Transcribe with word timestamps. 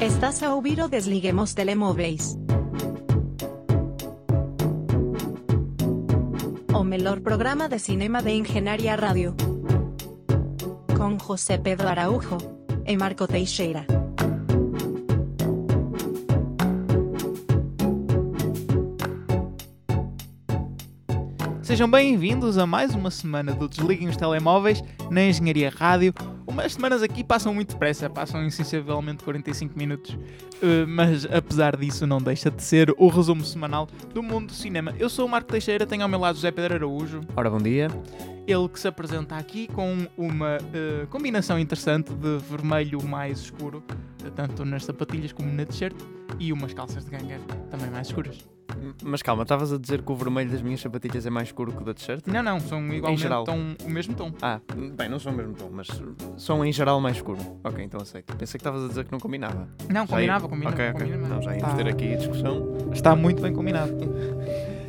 Estás 0.00 0.42
a 0.42 0.54
ouvir 0.54 0.80
o 0.80 0.88
Desliguemos 0.88 1.52
Telemóveis. 1.52 2.34
O 6.72 6.82
melhor 6.82 7.20
programa 7.20 7.68
de 7.68 7.78
cinema 7.78 8.22
de 8.22 8.30
Engenharia 8.30 8.96
Rádio. 8.96 9.36
Com 10.96 11.18
José 11.18 11.58
Pedro 11.58 11.86
Araújo 11.86 12.38
e 12.86 12.96
Marco 12.96 13.26
Teixeira. 13.28 13.84
Sejam 21.60 21.90
bem-vindos 21.90 22.56
a 22.56 22.64
mais 22.66 22.94
uma 22.94 23.10
semana 23.10 23.52
do 23.52 23.68
Desliguem 23.68 24.08
os 24.08 24.16
Telemóveis 24.16 24.82
na 25.10 25.24
Engenharia 25.24 25.68
Rádio. 25.68 26.14
Umas 26.50 26.72
semanas 26.72 27.00
aqui 27.00 27.22
passam 27.22 27.54
muito 27.54 27.74
depressa, 27.74 28.10
passam 28.10 28.44
insensivelmente 28.44 29.22
45 29.22 29.78
minutos, 29.78 30.18
Uh, 30.62 30.86
mas 30.86 31.24
apesar 31.24 31.74
disso 31.74 32.06
não 32.06 32.18
deixa 32.18 32.50
de 32.50 32.62
ser 32.62 32.94
o 32.98 33.08
resumo 33.08 33.42
semanal 33.42 33.88
do 34.12 34.22
mundo 34.22 34.48
do 34.48 34.52
cinema. 34.52 34.94
Eu 34.98 35.08
sou 35.08 35.24
o 35.24 35.28
Marco 35.28 35.50
Teixeira, 35.50 35.86
tenho 35.86 36.02
ao 36.02 36.08
meu 36.08 36.20
lado 36.20 36.34
José 36.34 36.50
Pedro 36.50 36.74
Araújo, 36.74 37.22
Ora, 37.34 37.48
bom 37.48 37.56
dia. 37.56 37.88
ele 38.46 38.68
que 38.68 38.78
se 38.78 38.86
apresenta 38.86 39.36
aqui 39.36 39.68
com 39.68 40.06
uma 40.18 40.58
uh, 40.58 41.06
combinação 41.06 41.58
interessante 41.58 42.12
de 42.12 42.36
vermelho 42.40 43.02
mais 43.02 43.38
escuro, 43.38 43.82
tanto 44.36 44.66
nas 44.66 44.84
sapatilhas 44.84 45.32
como 45.32 45.50
na 45.50 45.64
t-shirt, 45.64 45.96
e 46.38 46.52
umas 46.52 46.74
calças 46.74 47.06
de 47.06 47.10
ganga 47.10 47.40
também 47.70 47.88
mais 47.88 48.08
escuras. 48.08 48.36
Mas 49.02 49.22
calma, 49.22 49.42
estavas 49.42 49.72
a 49.72 49.78
dizer 49.78 50.02
que 50.02 50.10
o 50.12 50.14
vermelho 50.14 50.50
das 50.50 50.62
minhas 50.62 50.80
sapatilhas 50.80 51.24
é 51.26 51.30
mais 51.30 51.48
escuro 51.48 51.72
que 51.72 51.82
o 51.82 51.84
da 51.84 51.94
t-shirt? 51.94 52.26
Não, 52.26 52.42
não, 52.42 52.60
são 52.60 52.80
igualmente 52.92 53.22
geral. 53.22 53.44
o 53.84 53.90
mesmo 53.90 54.14
tom. 54.14 54.32
Ah, 54.42 54.60
bem, 54.96 55.08
não 55.08 55.18
são 55.18 55.32
o 55.32 55.36
mesmo 55.36 55.54
tom, 55.54 55.70
mas 55.72 55.88
são 56.36 56.64
em 56.64 56.72
geral 56.72 57.00
mais 57.00 57.16
escuro. 57.16 57.38
Ok, 57.64 57.82
então 57.84 58.00
aceito. 58.00 58.34
Pensei 58.36 58.58
que 58.58 58.62
estavas 58.62 58.84
a 58.84 58.88
dizer 58.88 59.04
que 59.04 59.12
não 59.12 59.18
combinava. 59.20 59.68
Não, 59.88 60.02
Já 60.02 60.06
combinava, 60.06 60.44
ia- 60.44 60.48
combinava. 60.50 60.74
Ok, 60.76 60.88
ok. 60.90 61.00
combinava. 61.00 61.26
Então 61.26 61.42
já 61.42 61.56
íamos 61.56 61.70
Tá- 61.70 61.76
ter 61.76 61.88
aqui 61.88 62.16
discussão. 62.16 62.76
Está 62.92 63.14
muito 63.16 63.42
bem 63.42 63.52
combinado. 63.52 63.92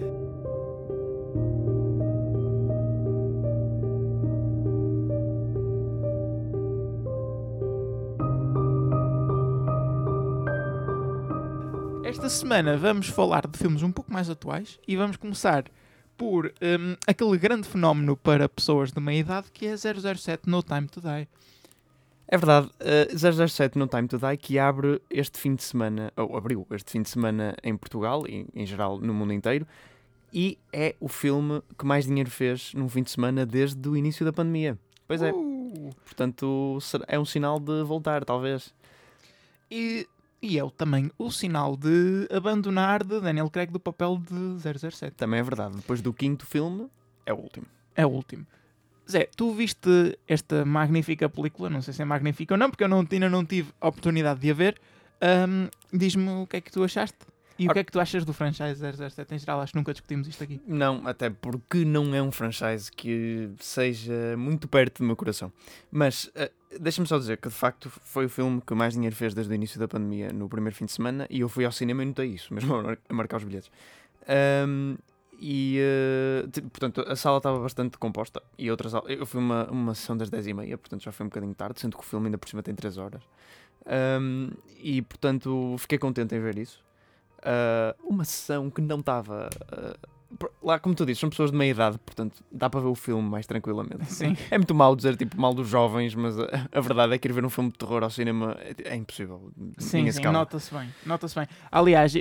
Esta 12.11 12.27
semana 12.27 12.75
vamos 12.75 13.07
falar 13.07 13.47
de 13.47 13.57
filmes 13.57 13.81
um 13.83 13.91
pouco 13.91 14.11
mais 14.11 14.29
atuais 14.29 14.77
e 14.85 14.97
vamos 14.97 15.15
começar 15.15 15.63
por 16.17 16.47
hum, 16.61 16.97
aquele 17.07 17.37
grande 17.37 17.65
fenómeno 17.65 18.17
para 18.17 18.49
pessoas 18.49 18.91
de 18.91 18.99
meia 18.99 19.19
idade 19.19 19.47
que 19.49 19.65
é 19.65 19.77
007 19.77 20.41
No 20.45 20.61
Time 20.61 20.89
to 20.89 20.99
Die. 20.99 21.25
É 22.27 22.37
verdade, 22.37 22.67
uh, 22.67 23.47
007 23.47 23.77
No 23.79 23.87
Time 23.87 24.09
to 24.09 24.17
Die 24.17 24.35
que 24.35 24.59
abre 24.59 25.01
este 25.09 25.39
fim 25.39 25.55
de 25.55 25.63
semana, 25.63 26.11
ou 26.17 26.35
abriu 26.35 26.67
este 26.71 26.91
fim 26.91 27.01
de 27.01 27.07
semana 27.07 27.55
em 27.63 27.77
Portugal 27.77 28.27
e 28.27 28.45
em 28.53 28.65
geral 28.65 28.99
no 28.99 29.13
mundo 29.13 29.31
inteiro, 29.31 29.65
e 30.33 30.59
é 30.73 30.95
o 30.99 31.07
filme 31.07 31.63
que 31.79 31.85
mais 31.85 32.05
dinheiro 32.05 32.29
fez 32.29 32.73
num 32.73 32.89
fim 32.89 33.03
de 33.03 33.11
semana 33.11 33.45
desde 33.45 33.87
o 33.87 33.95
início 33.95 34.25
da 34.25 34.33
pandemia. 34.33 34.77
Pois 35.07 35.21
é, 35.21 35.31
Uh, 35.31 35.89
portanto 36.03 36.77
é 37.07 37.17
um 37.17 37.23
sinal 37.23 37.57
de 37.57 37.83
voltar, 37.83 38.25
talvez. 38.25 38.73
e, 39.71 40.05
e 40.41 40.57
é 40.57 40.63
o- 40.63 40.71
também 40.71 41.11
o 41.17 41.29
sinal 41.31 41.75
de 41.77 42.27
abandonar 42.31 43.03
de 43.03 43.19
Daniel 43.19 43.49
Craig 43.49 43.71
do 43.71 43.79
papel 43.79 44.17
de 44.17 44.59
007. 44.61 45.11
Também 45.15 45.39
é 45.39 45.43
verdade, 45.43 45.75
depois 45.75 46.01
do 46.01 46.11
quinto 46.13 46.45
filme, 46.45 46.87
é 47.25 47.33
o 47.33 47.37
último. 47.37 47.65
É 47.95 48.05
o 48.05 48.09
último. 48.09 48.45
Zé, 49.09 49.27
tu 49.35 49.51
viste 49.53 50.17
esta 50.27 50.63
magnífica 50.63 51.27
película? 51.27 51.69
Não 51.69 51.81
sei 51.81 51.93
se 51.93 52.01
é 52.01 52.05
magnífica 52.05 52.53
ou 52.53 52.57
não, 52.57 52.69
porque 52.69 52.83
eu 52.83 52.87
não, 52.87 53.05
ainda 53.11 53.29
não 53.29 53.43
tive 53.45 53.71
a 53.81 53.87
oportunidade 53.89 54.39
de 54.39 54.49
a 54.51 54.53
ver. 54.53 54.79
Ahm, 55.19 55.67
Diz-me 55.93 56.29
o 56.29 56.47
que 56.47 56.55
é 56.57 56.61
que 56.61 56.71
tu 56.71 56.83
achaste 56.83 57.17
e 57.63 57.67
o 57.67 57.73
que 57.73 57.79
é 57.79 57.83
que 57.83 57.91
tu 57.91 57.99
achas 57.99 58.23
do 58.25 58.33
franchise 58.33 58.79
007 59.09 59.35
em 59.35 59.39
geral. 59.39 59.61
Acho 59.61 59.73
que 59.73 59.77
nunca 59.79 59.91
discutimos 59.91 60.27
isto 60.27 60.43
aqui. 60.43 60.61
Não, 60.67 61.05
até 61.07 61.29
porque 61.29 61.83
não 61.85 62.13
é 62.15 62.21
um 62.21 62.31
franchise 62.31 62.91
que 62.91 63.49
seja 63.59 64.35
muito 64.37 64.67
perto 64.67 64.99
do 64.99 65.05
meu 65.05 65.15
coração. 65.15 65.51
Mas 65.91 66.29
eh, 66.35 66.51
deixa-me 66.79 67.07
só 67.07 67.17
dizer 67.17 67.37
que 67.37 67.47
de 67.49 67.55
facto 67.55 67.89
foi 67.89 68.25
o 68.25 68.29
filme 68.29 68.61
que 68.65 68.73
mais 68.73 68.93
dinheiro 68.93 69.15
fez 69.15 69.33
desde 69.33 69.51
o 69.51 69.55
início 69.55 69.79
da 69.79 69.87
pandemia 69.87 70.31
no 70.31 70.47
primeiro 70.49 70.75
fim 70.75 70.85
de 70.85 70.91
semana 70.91 71.27
e 71.29 71.41
eu 71.41 71.49
fui 71.49 71.65
ao 71.65 71.71
cinema 71.71 72.03
e 72.03 72.05
notei 72.05 72.27
isso, 72.29 72.53
mesmo 72.53 72.73
a 72.75 72.81
mar- 72.83 72.97
a 73.09 73.13
marcar 73.13 73.37
os 73.37 73.43
bilhetes. 73.43 73.69
Ahm, 74.27 74.95
e 75.43 75.79
ti- 76.51 76.61
portanto 76.61 77.01
a 77.07 77.15
sala 77.15 77.37
estava 77.37 77.59
bastante 77.59 77.97
composta 77.97 78.41
e 78.57 78.69
outras 78.69 78.93
eu 79.07 79.25
fui 79.25 79.39
uma, 79.39 79.65
uma 79.71 79.95
sessão 79.95 80.15
das 80.15 80.29
10h30, 80.29 80.77
portanto 80.77 81.03
já 81.03 81.11
foi 81.11 81.25
um 81.25 81.29
bocadinho 81.29 81.53
tarde, 81.55 81.79
sendo 81.81 81.97
que 81.97 82.03
o 82.03 82.05
filme 82.05 82.27
ainda 82.27 82.37
por 82.37 82.47
cima 82.47 82.61
tem 82.61 82.75
3 82.75 82.97
horas. 82.97 83.23
Ahm, 83.85 84.51
e 84.77 85.01
portanto 85.01 85.75
fiquei 85.79 85.97
contente 85.97 86.35
em 86.35 86.39
ver 86.39 86.57
isso. 86.59 86.79
Ah, 87.43 87.95
uma 88.03 88.23
sessão 88.25 88.69
que 88.69 88.81
não 88.81 88.99
estava 88.99 89.49
por- 90.39 90.51
lá, 90.63 90.79
como 90.79 90.95
tu 90.95 91.05
dizes, 91.05 91.19
são 91.19 91.29
pessoas 91.29 91.51
de 91.51 91.57
meia 91.57 91.71
idade, 91.71 91.97
portanto 92.05 92.41
dá 92.51 92.69
para 92.69 92.79
ver 92.79 92.87
o 92.87 92.95
filme 92.95 93.27
mais 93.27 93.45
tranquilamente. 93.45 94.05
Sim. 94.05 94.35
É 94.49 94.57
muito 94.57 94.73
mal 94.73 94.95
dizer 94.95 95.17
tipo 95.17 95.39
mal 95.39 95.53
dos 95.53 95.67
jovens, 95.67 96.15
mas 96.15 96.39
a, 96.39 96.45
a 96.71 96.79
verdade 96.79 97.13
é 97.13 97.17
que 97.17 97.27
ir 97.27 97.31
ver 97.33 97.43
um 97.45 97.49
filme 97.49 97.69
de 97.71 97.77
terror 97.77 98.03
ao 98.03 98.09
cinema 98.09 98.55
é, 98.59 98.93
é 98.93 98.95
impossível. 98.95 99.51
Sim, 99.77 100.09
sim, 100.11 100.21
nota-se 100.23 100.73
bem. 100.73 100.89
Nota-se 101.05 101.35
bem. 101.35 101.47
Aliás, 101.71 102.13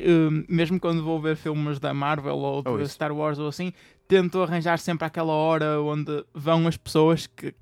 mesmo 0.48 0.80
quando 0.80 1.02
vou 1.04 1.20
ver 1.20 1.36
filmes 1.36 1.78
da 1.78 1.94
Marvel 1.94 2.36
ou 2.36 2.62
de 2.62 2.82
isso. 2.82 2.94
Star 2.94 3.12
Wars 3.12 3.38
ou 3.38 3.48
assim, 3.48 3.72
tento 4.08 4.42
arranjar 4.42 4.78
sempre 4.78 5.06
aquela 5.06 5.32
hora 5.32 5.80
onde 5.80 6.24
vão 6.34 6.66
as 6.66 6.76
pessoas 6.76 7.26
que. 7.26 7.52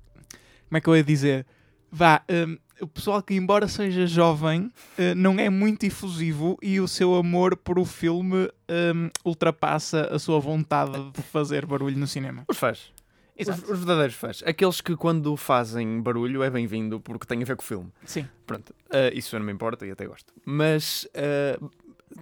Como 0.67 0.77
é 0.77 0.81
que 0.81 0.87
eu 0.87 0.95
ia 0.95 1.03
dizer? 1.03 1.45
Vá, 1.91 2.21
hum, 2.29 2.57
o 2.81 2.87
pessoal 2.87 3.21
que, 3.21 3.33
embora 3.33 3.67
seja 3.67 4.05
jovem, 4.07 4.71
eh, 4.97 5.13
não 5.15 5.39
é 5.39 5.49
muito 5.49 5.85
efusivo 5.85 6.57
e 6.61 6.79
o 6.79 6.87
seu 6.87 7.15
amor 7.15 7.55
por 7.57 7.77
o 7.79 7.85
filme 7.85 8.49
hum, 8.69 9.09
ultrapassa 9.25 10.09
a 10.13 10.19
sua 10.19 10.39
vontade 10.39 11.11
de 11.11 11.21
fazer 11.21 11.65
barulho 11.65 11.97
no 11.97 12.07
cinema. 12.07 12.43
Os 12.47 12.57
fãs. 12.57 12.91
Os, 13.39 13.47
Exato. 13.47 13.71
os 13.71 13.79
verdadeiros 13.79 14.15
fãs. 14.15 14.43
Aqueles 14.45 14.81
que 14.81 14.95
quando 14.95 15.35
fazem 15.37 16.01
barulho 16.01 16.43
é 16.43 16.49
bem-vindo 16.49 16.99
porque 16.99 17.25
tem 17.25 17.41
a 17.41 17.45
ver 17.45 17.55
com 17.55 17.63
o 17.63 17.65
filme. 17.65 17.91
Sim. 18.05 18.27
Pronto, 18.45 18.73
ah, 18.91 19.09
isso 19.13 19.35
eu 19.35 19.39
não 19.39 19.45
me 19.45 19.53
importa 19.53 19.85
e 19.85 19.91
até 19.91 20.05
gosto. 20.05 20.33
Mas, 20.45 21.07
ah, 21.15 21.59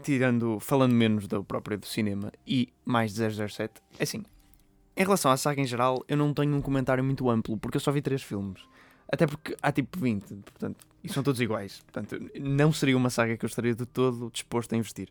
tirando, 0.03 0.59
falando 0.59 0.93
menos 0.93 1.27
do 1.27 1.43
próprio 1.43 1.77
do 1.77 1.85
cinema 1.87 2.31
e 2.45 2.69
mais 2.85 3.13
de 3.13 3.29
007, 3.29 3.81
é 3.99 4.03
assim, 4.03 4.23
em 4.95 5.03
relação 5.03 5.31
à 5.31 5.37
saga 5.37 5.61
em 5.61 5.65
geral, 5.65 6.03
eu 6.07 6.17
não 6.17 6.33
tenho 6.33 6.55
um 6.55 6.61
comentário 6.61 7.03
muito 7.03 7.29
amplo, 7.29 7.55
porque 7.57 7.77
eu 7.77 7.81
só 7.81 7.91
vi 7.91 8.01
três 8.01 8.23
filmes. 8.23 8.61
Até 9.11 9.25
porque 9.25 9.55
há 9.61 9.71
tipo 9.71 9.97
20, 9.99 10.35
portanto, 10.35 10.85
e 11.03 11.09
são 11.09 11.23
todos 11.23 11.39
iguais. 11.39 11.81
Portanto, 11.91 12.19
não 12.39 12.71
seria 12.73 12.97
uma 12.97 13.09
saga 13.09 13.37
que 13.37 13.45
eu 13.45 13.47
estaria 13.47 13.73
de 13.73 13.85
todo 13.85 14.29
disposto 14.31 14.73
a 14.73 14.77
investir. 14.77 15.09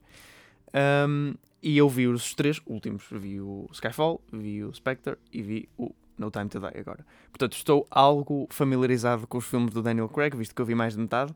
Ahm, 0.73 1.35
e 1.63 1.77
eu 1.79 1.89
vi 1.89 2.07
os 2.07 2.35
três 2.35 2.61
últimos. 2.67 3.05
Vi 3.11 3.41
o 3.41 3.67
Skyfall, 3.73 4.21
vi 4.33 4.63
o 4.65 4.73
Spectre 4.75 5.17
e 5.33 5.43
vi 5.43 5.69
o 5.79 5.95
No 6.19 6.31
Time 6.31 6.49
to 6.49 6.61
Die 6.61 6.79
agora. 6.79 7.07
Portanto, 7.31 7.55
estou 7.55 7.87
algo 7.91 8.47
familiarizado 8.51 9.27
com 9.27 9.39
os 9.39 9.47
filmes 9.47 9.73
do 9.73 9.83
Daniel 9.83 10.09
Craig, 10.09 10.37
visto 10.37 10.55
que 10.55 10.61
eu 10.61 10.67
vi 10.67 10.75
mais 10.75 10.95
de 10.95 11.01
metade. 11.01 11.35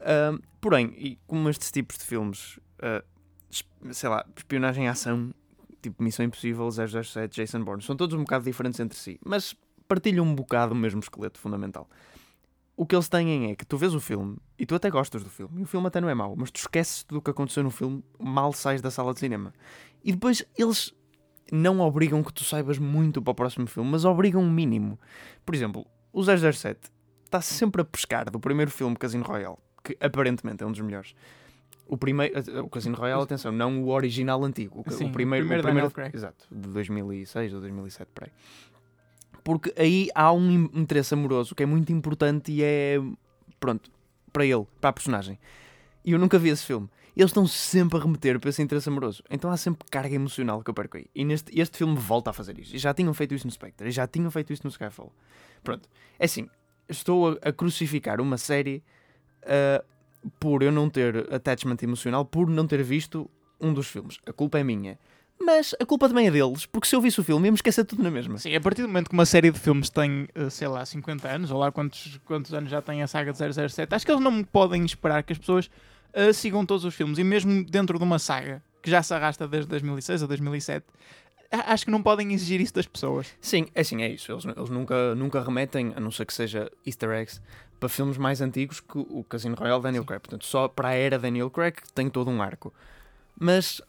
Ahm, 0.00 0.38
porém, 0.60 0.94
e 0.96 1.18
como 1.26 1.48
estes 1.50 1.70
tipos 1.70 1.98
de 1.98 2.04
filmes, 2.04 2.58
es- 3.50 3.64
sei 3.92 4.08
lá, 4.08 4.24
espionagem 4.36 4.84
e 4.84 4.88
ação, 4.88 5.34
tipo 5.82 6.02
Missão 6.02 6.24
Impossível, 6.24 6.70
007, 6.70 7.36
Jason 7.36 7.62
Bourne, 7.62 7.82
são 7.82 7.94
todos 7.96 8.14
um 8.16 8.20
bocado 8.20 8.44
diferentes 8.44 8.80
entre 8.80 8.96
si, 8.98 9.18
mas 9.24 9.54
partilham 9.90 10.24
um 10.24 10.32
bocado 10.32 10.72
o 10.72 10.76
mesmo 10.76 11.00
esqueleto 11.00 11.40
fundamental. 11.40 11.90
O 12.76 12.86
que 12.86 12.94
eles 12.94 13.08
têm 13.08 13.50
é 13.50 13.56
que 13.56 13.66
tu 13.66 13.76
vês 13.76 13.92
o 13.92 13.98
filme 13.98 14.36
e 14.56 14.64
tu 14.64 14.76
até 14.76 14.88
gostas 14.88 15.24
do 15.24 15.28
filme, 15.28 15.60
e 15.60 15.64
o 15.64 15.66
filme 15.66 15.88
até 15.88 16.00
não 16.00 16.08
é 16.08 16.14
mau, 16.14 16.36
mas 16.36 16.52
tu 16.52 16.58
esqueces 16.58 17.02
do 17.08 17.20
que 17.20 17.28
aconteceu 17.28 17.64
no 17.64 17.70
filme, 17.72 18.00
mal 18.16 18.52
sais 18.52 18.80
da 18.80 18.88
sala 18.88 19.12
de 19.12 19.18
cinema. 19.18 19.52
E 20.04 20.12
depois 20.12 20.44
eles 20.56 20.94
não 21.50 21.80
obrigam 21.80 22.22
que 22.22 22.32
tu 22.32 22.44
saibas 22.44 22.78
muito 22.78 23.20
para 23.20 23.32
o 23.32 23.34
próximo 23.34 23.66
filme, 23.66 23.90
mas 23.90 24.04
obrigam 24.04 24.40
um 24.40 24.50
mínimo. 24.50 24.96
Por 25.44 25.56
exemplo, 25.56 25.84
o 26.12 26.22
007 26.22 26.78
está 27.24 27.40
sempre 27.40 27.82
a 27.82 27.84
pescar 27.84 28.30
do 28.30 28.38
primeiro 28.38 28.70
filme 28.70 28.94
Casino 28.96 29.24
Royale, 29.24 29.58
que 29.82 29.96
aparentemente 30.00 30.62
é 30.62 30.66
um 30.66 30.70
dos 30.70 30.80
melhores. 30.80 31.16
O 31.84 31.98
primeiro, 31.98 32.64
o 32.64 32.68
Casino 32.68 32.96
Royale, 32.96 33.24
atenção, 33.24 33.50
não 33.50 33.82
o 33.82 33.88
original 33.88 34.44
antigo, 34.44 34.84
o, 34.86 34.90
Sim, 34.92 35.06
o 35.06 35.12
primeiro, 35.12 35.46
o 35.46 35.48
primeiro 35.48 35.88
o 35.88 35.90
primeiro 35.90 36.16
exato, 36.16 36.46
de 36.48 36.68
2006 36.68 37.54
ou 37.54 37.60
2007, 37.60 38.08
peraí. 38.14 38.30
Porque 39.42 39.72
aí 39.76 40.08
há 40.14 40.32
um 40.32 40.50
in- 40.50 40.70
interesse 40.74 41.14
amoroso 41.14 41.54
que 41.54 41.62
é 41.62 41.66
muito 41.66 41.92
importante 41.92 42.52
e 42.52 42.62
é, 42.62 43.00
pronto, 43.58 43.90
para 44.32 44.44
ele, 44.44 44.66
para 44.80 44.90
a 44.90 44.92
personagem. 44.92 45.38
E 46.04 46.12
eu 46.12 46.18
nunca 46.18 46.38
vi 46.38 46.48
esse 46.48 46.64
filme. 46.64 46.88
Eles 47.16 47.30
estão 47.30 47.46
sempre 47.46 47.98
a 47.98 48.02
remeter 48.02 48.38
para 48.38 48.48
esse 48.50 48.62
interesse 48.62 48.88
amoroso. 48.88 49.22
Então 49.28 49.50
há 49.50 49.56
sempre 49.56 49.86
carga 49.90 50.14
emocional 50.14 50.62
que 50.62 50.70
eu 50.70 50.74
perco 50.74 50.96
aí. 50.96 51.06
E 51.14 51.24
neste, 51.24 51.58
este 51.58 51.78
filme 51.78 51.96
volta 51.96 52.30
a 52.30 52.32
fazer 52.32 52.58
isso. 52.58 52.74
E 52.74 52.78
já 52.78 52.94
tinham 52.94 53.12
feito 53.12 53.34
isso 53.34 53.46
no 53.46 53.52
Spectre. 53.52 53.88
E 53.88 53.90
já 53.90 54.06
tinham 54.06 54.30
feito 54.30 54.52
isso 54.52 54.62
no 54.64 54.70
Skyfall. 54.70 55.12
Pronto. 55.62 55.88
É 56.18 56.24
assim, 56.24 56.48
estou 56.88 57.32
a, 57.42 57.48
a 57.48 57.52
crucificar 57.52 58.20
uma 58.20 58.38
série 58.38 58.82
ah, 59.42 59.84
por 60.38 60.62
eu 60.62 60.72
não 60.72 60.88
ter 60.88 61.32
attachment 61.32 61.76
emocional, 61.82 62.24
por 62.24 62.48
não 62.48 62.66
ter 62.66 62.82
visto 62.82 63.28
um 63.60 63.74
dos 63.74 63.88
filmes. 63.88 64.18
A 64.24 64.32
culpa 64.32 64.58
é 64.58 64.64
minha. 64.64 64.98
Mas 65.42 65.74
a 65.80 65.86
culpa 65.86 66.08
também 66.08 66.26
é 66.26 66.30
deles, 66.30 66.66
porque 66.66 66.86
se 66.86 66.94
eu 66.94 67.00
visse 67.00 67.18
o 67.18 67.24
filme 67.24 67.46
ia-me 67.46 67.56
esquecer 67.56 67.84
tudo 67.84 68.02
na 68.02 68.10
mesma. 68.10 68.38
Sim, 68.38 68.54
a 68.54 68.60
partir 68.60 68.82
do 68.82 68.88
momento 68.88 69.08
que 69.08 69.14
uma 69.14 69.26
série 69.26 69.50
de 69.50 69.58
filmes 69.58 69.88
tem, 69.88 70.28
eh, 70.34 70.50
sei 70.50 70.68
lá, 70.68 70.84
50 70.84 71.28
anos, 71.28 71.50
ou 71.50 71.58
lá 71.58 71.72
quantos, 71.72 72.20
quantos 72.24 72.52
anos 72.52 72.70
já 72.70 72.82
tem 72.82 73.02
a 73.02 73.06
saga 73.06 73.32
de 73.32 73.38
007, 73.38 73.94
acho 73.94 74.04
que 74.04 74.12
eles 74.12 74.22
não 74.22 74.44
podem 74.44 74.84
esperar 74.84 75.22
que 75.22 75.32
as 75.32 75.38
pessoas 75.38 75.70
uh, 76.14 76.32
sigam 76.32 76.64
todos 76.66 76.84
os 76.84 76.94
filmes. 76.94 77.18
E 77.18 77.24
mesmo 77.24 77.64
dentro 77.64 77.98
de 77.98 78.04
uma 78.04 78.18
saga 78.18 78.62
que 78.82 78.90
já 78.90 79.02
se 79.02 79.12
arrasta 79.14 79.48
desde 79.48 79.68
2006 79.68 80.22
ou 80.22 80.28
2007, 80.28 80.84
acho 81.50 81.84
que 81.84 81.90
não 81.90 82.02
podem 82.02 82.32
exigir 82.32 82.60
isso 82.60 82.74
das 82.74 82.86
pessoas. 82.86 83.34
Sim, 83.40 83.66
é 83.74 83.80
assim, 83.80 84.02
é 84.02 84.08
isso. 84.08 84.30
Eles, 84.30 84.44
eles 84.44 84.70
nunca, 84.70 85.14
nunca 85.14 85.42
remetem, 85.42 85.92
a 85.96 86.00
não 86.00 86.10
ser 86.10 86.24
que 86.26 86.34
seja 86.34 86.70
easter 86.86 87.10
eggs, 87.10 87.40
para 87.78 87.88
filmes 87.88 88.18
mais 88.18 88.40
antigos 88.40 88.80
que 88.80 88.98
o 88.98 89.24
Casino 89.24 89.56
Royale 89.56 89.82
Daniel 89.82 90.04
Craig. 90.04 90.20
Portanto, 90.20 90.44
só 90.44 90.68
para 90.68 90.88
a 90.88 90.94
era 90.94 91.18
Daniel 91.18 91.50
Craig 91.50 91.76
tem 91.94 92.08
todo 92.08 92.30
um 92.30 92.42
arco. 92.42 92.72
Mas, 93.40 93.80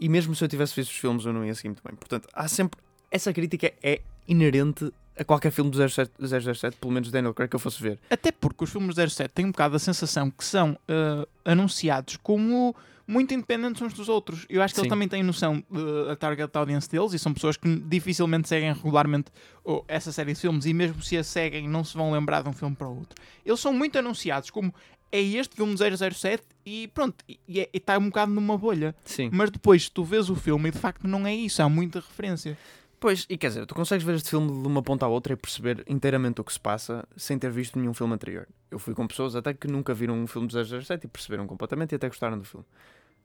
e 0.00 0.08
mesmo 0.08 0.34
se 0.34 0.42
eu 0.42 0.48
tivesse 0.48 0.74
visto 0.74 0.90
os 0.90 0.96
filmes, 0.96 1.26
eu 1.26 1.32
não 1.32 1.44
ia 1.44 1.54
seguir 1.54 1.68
muito 1.68 1.82
bem. 1.84 1.94
Portanto, 1.94 2.26
há 2.32 2.48
sempre. 2.48 2.80
Essa 3.10 3.30
crítica 3.30 3.70
é 3.82 4.00
inerente 4.26 4.90
a 5.14 5.22
qualquer 5.22 5.50
filme 5.50 5.70
do 5.70 5.88
007, 5.88 6.10
007 6.18 6.78
pelo 6.78 6.90
menos 6.90 7.10
Daniel 7.10 7.34
Craig 7.34 7.50
que 7.50 7.56
eu 7.56 7.60
fosse 7.60 7.82
ver. 7.82 7.98
Até 8.08 8.32
porque 8.32 8.64
os 8.64 8.70
filmes 8.70 8.94
do 8.94 9.10
07 9.10 9.30
têm 9.34 9.44
um 9.44 9.50
bocado 9.50 9.76
a 9.76 9.78
sensação 9.78 10.30
que 10.30 10.42
são 10.42 10.72
uh, 10.72 11.28
anunciados 11.44 12.16
como 12.16 12.74
muito 13.06 13.34
independentes 13.34 13.82
uns 13.82 13.92
dos 13.92 14.08
outros. 14.08 14.46
Eu 14.48 14.62
acho 14.62 14.72
que 14.72 14.80
Sim. 14.80 14.86
eles 14.86 14.90
também 14.90 15.08
têm 15.08 15.22
noção 15.22 15.62
da 16.06 16.16
target 16.16 16.56
audience 16.56 16.88
deles 16.88 17.12
e 17.12 17.18
são 17.18 17.34
pessoas 17.34 17.58
que 17.58 17.68
dificilmente 17.80 18.48
seguem 18.48 18.72
regularmente 18.72 19.30
oh, 19.64 19.84
essa 19.86 20.10
série 20.12 20.32
de 20.32 20.40
filmes 20.40 20.64
e 20.64 20.72
mesmo 20.72 21.02
se 21.02 21.18
a 21.18 21.24
seguem 21.24 21.68
não 21.68 21.84
se 21.84 21.94
vão 21.94 22.10
lembrar 22.10 22.42
de 22.42 22.48
um 22.48 22.52
filme 22.52 22.74
para 22.74 22.88
o 22.88 22.96
outro. 22.96 23.20
Eles 23.44 23.60
são 23.60 23.72
muito 23.72 23.98
anunciados 23.98 24.50
como 24.50 24.72
é 25.12 25.20
este 25.20 25.54
filme 25.54 25.76
007 25.76 26.42
e 26.64 26.88
pronto, 26.88 27.22
e 27.28 27.68
está 27.72 27.98
um 27.98 28.06
bocado 28.06 28.32
numa 28.32 28.56
bolha. 28.56 28.94
Sim. 29.04 29.28
Mas 29.32 29.50
depois 29.50 29.88
tu 29.88 30.02
vês 30.02 30.30
o 30.30 30.34
filme 30.34 30.70
e 30.70 30.72
de 30.72 30.78
facto 30.78 31.06
não 31.06 31.26
é 31.26 31.34
isso, 31.34 31.62
há 31.62 31.68
muita 31.68 32.00
referência. 32.00 32.58
Pois, 32.98 33.26
e 33.28 33.36
quer 33.36 33.48
dizer, 33.48 33.66
tu 33.66 33.74
consegues 33.74 34.06
ver 34.06 34.14
este 34.14 34.30
filme 34.30 34.62
de 34.62 34.66
uma 34.66 34.80
ponta 34.80 35.04
à 35.04 35.08
outra 35.08 35.32
e 35.32 35.36
perceber 35.36 35.84
inteiramente 35.88 36.40
o 36.40 36.44
que 36.44 36.52
se 36.52 36.60
passa 36.60 37.06
sem 37.16 37.36
ter 37.36 37.50
visto 37.50 37.76
nenhum 37.78 37.92
filme 37.92 38.14
anterior. 38.14 38.46
Eu 38.70 38.78
fui 38.78 38.94
com 38.94 39.06
pessoas 39.08 39.34
até 39.34 39.52
que 39.52 39.66
nunca 39.66 39.92
viram 39.92 40.14
um 40.14 40.26
filme 40.26 40.46
de 40.46 40.54
007 40.64 41.04
e 41.04 41.08
perceberam 41.08 41.46
completamente 41.46 41.92
e 41.92 41.96
até 41.96 42.06
gostaram 42.06 42.38
do 42.38 42.44
filme. 42.44 42.64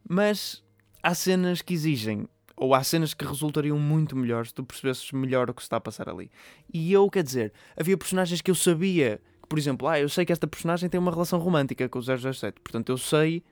Mas 0.10 0.64
há 1.02 1.14
cenas 1.14 1.62
que 1.62 1.76
exigem, 1.76 2.28
ou 2.56 2.74
há 2.74 2.84
cenas 2.84 3.14
que 3.14 3.24
resultariam 3.24 3.78
muito 3.78 4.16
melhores 4.16 4.50
se 4.50 4.56
tu 4.56 4.64
percebesses 4.64 5.12
melhor 5.12 5.48
o 5.48 5.54
que 5.54 5.62
se 5.62 5.68
está 5.68 5.78
a 5.78 5.82
passar 5.82 6.10
ali. 6.10 6.32
E 6.74 6.92
eu, 6.92 7.08
quer 7.08 7.22
dizer, 7.22 7.54
havia 7.80 7.96
personagens 7.96 8.42
que 8.42 8.50
eu 8.50 8.56
sabia 8.56 9.22
por 9.48 9.58
exemplo, 9.58 9.88
ah, 9.88 10.00
eu 10.00 10.10
sei 10.10 10.26
que 10.26 10.32
esta 10.32 10.48
personagem 10.48 10.90
tem 10.90 11.00
uma 11.00 11.12
relação 11.12 11.40
romântica 11.40 11.88
com 11.88 12.00
o 12.00 12.02
007, 12.02 12.60
portanto 12.62 12.92
eu 12.92 12.98
sei 12.98 13.44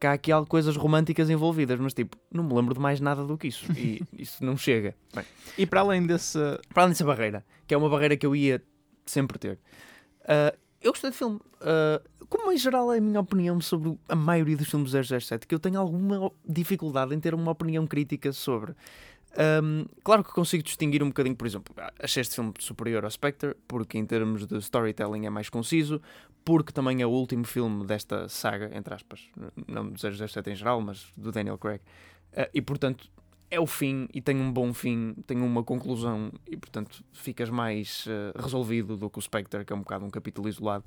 que 0.00 0.06
há 0.06 0.12
aqui 0.12 0.30
algo, 0.30 0.48
coisas 0.48 0.76
românticas 0.76 1.30
envolvidas, 1.30 1.78
mas 1.80 1.94
tipo, 1.94 2.16
não 2.30 2.44
me 2.44 2.54
lembro 2.54 2.74
de 2.74 2.80
mais 2.80 3.00
nada 3.00 3.24
do 3.24 3.38
que 3.38 3.48
isso. 3.48 3.70
E 3.72 4.02
isso 4.18 4.44
não 4.44 4.56
chega. 4.56 4.94
Bem, 5.14 5.24
e 5.56 5.66
para 5.66 5.80
além 5.80 6.06
desse. 6.06 6.38
Para 6.72 6.82
além 6.82 6.92
dessa 6.92 7.04
barreira, 7.04 7.44
que 7.66 7.74
é 7.74 7.76
uma 7.76 7.88
barreira 7.88 8.16
que 8.16 8.26
eu 8.26 8.34
ia 8.36 8.62
sempre 9.06 9.38
ter, 9.38 9.58
uh, 10.22 10.56
eu 10.80 10.92
gostei 10.92 11.10
do 11.10 11.16
filme. 11.16 11.36
Uh, 11.36 12.26
como 12.28 12.52
em 12.52 12.56
geral 12.56 12.92
é 12.92 12.98
a 12.98 13.00
minha 13.00 13.20
opinião 13.20 13.60
sobre 13.60 13.96
a 14.08 14.14
maioria 14.14 14.56
dos 14.56 14.68
filmes 14.68 14.90
do 14.90 15.20
007, 15.20 15.46
que 15.46 15.54
eu 15.54 15.58
tenho 15.58 15.78
alguma 15.80 16.30
dificuldade 16.46 17.14
em 17.14 17.20
ter 17.20 17.34
uma 17.34 17.52
opinião 17.52 17.86
crítica 17.86 18.32
sobre. 18.32 18.74
Um, 19.36 19.86
claro 20.04 20.22
que 20.22 20.30
consigo 20.30 20.62
distinguir 20.62 21.02
um 21.02 21.08
bocadinho, 21.08 21.34
por 21.34 21.46
exemplo, 21.46 21.74
achei 21.98 22.20
este 22.20 22.36
filme 22.36 22.52
superior 22.58 23.04
ao 23.04 23.10
Spectre, 23.10 23.56
porque 23.66 23.98
em 23.98 24.06
termos 24.06 24.46
de 24.46 24.56
storytelling 24.58 25.26
é 25.26 25.30
mais 25.30 25.48
conciso, 25.48 26.00
porque 26.44 26.72
também 26.72 27.02
é 27.02 27.06
o 27.06 27.10
último 27.10 27.44
filme 27.44 27.84
desta 27.84 28.28
saga, 28.28 28.70
entre 28.76 28.94
aspas, 28.94 29.28
não 29.66 29.90
do 29.90 29.98
007 29.98 30.50
em 30.50 30.54
geral, 30.54 30.80
mas 30.80 31.06
do 31.16 31.32
Daniel 31.32 31.58
Craig, 31.58 31.80
uh, 32.32 32.48
e 32.54 32.62
portanto 32.62 33.10
é 33.50 33.58
o 33.58 33.66
fim 33.66 34.08
e 34.12 34.20
tem 34.20 34.36
um 34.36 34.52
bom 34.52 34.72
fim, 34.72 35.14
tem 35.26 35.40
uma 35.40 35.64
conclusão, 35.64 36.32
e 36.46 36.56
portanto 36.56 37.04
ficas 37.12 37.50
mais 37.50 38.06
uh, 38.06 38.40
resolvido 38.40 38.96
do 38.96 39.10
que 39.10 39.18
o 39.18 39.22
Spectre, 39.22 39.64
que 39.64 39.72
é 39.72 39.76
um 39.76 39.80
bocado 39.80 40.04
um 40.04 40.10
capítulo 40.10 40.48
isolado. 40.48 40.84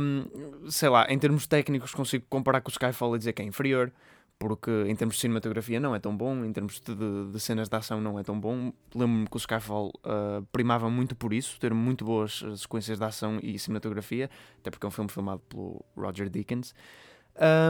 Um, 0.00 0.70
sei 0.70 0.88
lá, 0.88 1.06
em 1.10 1.18
termos 1.18 1.48
técnicos 1.48 1.92
consigo 1.92 2.24
comparar 2.28 2.60
com 2.60 2.68
o 2.68 2.70
Skyfall 2.70 3.16
e 3.16 3.18
dizer 3.18 3.32
que 3.32 3.42
é 3.42 3.44
inferior 3.44 3.92
porque 4.38 4.70
em 4.86 4.94
termos 4.94 5.16
de 5.16 5.22
cinematografia 5.22 5.80
não 5.80 5.94
é 5.94 5.98
tão 5.98 6.16
bom, 6.16 6.44
em 6.44 6.52
termos 6.52 6.80
de, 6.80 6.94
de, 7.32 7.40
cenas 7.40 7.68
de 7.68 7.76
ação 7.76 8.00
não 8.00 8.18
é 8.18 8.22
tão 8.22 8.38
bom. 8.38 8.72
Lembro-me 8.94 9.26
que 9.26 9.36
o 9.36 9.38
Skyfall 9.38 9.88
uh, 9.88 10.46
primava 10.52 10.88
muito 10.88 11.16
por 11.16 11.32
isso, 11.32 11.58
ter 11.58 11.74
muito 11.74 12.04
boas 12.04 12.42
uh, 12.42 12.56
sequências 12.56 12.98
de 12.98 13.04
ação 13.04 13.40
e 13.42 13.58
cinematografia, 13.58 14.30
até 14.60 14.70
porque 14.70 14.86
é 14.86 14.88
um 14.88 14.92
filme 14.92 15.10
filmado 15.10 15.40
pelo 15.48 15.84
Roger 15.96 16.30
Deakins. 16.30 16.72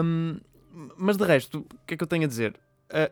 Um, 0.04 0.38
mas 0.96 1.16
de 1.16 1.24
resto, 1.24 1.60
o 1.60 1.86
que 1.86 1.94
é 1.94 1.96
que 1.96 2.02
eu 2.02 2.08
tenho 2.08 2.24
a 2.24 2.28
dizer? 2.28 2.54
Uh, 2.90 3.10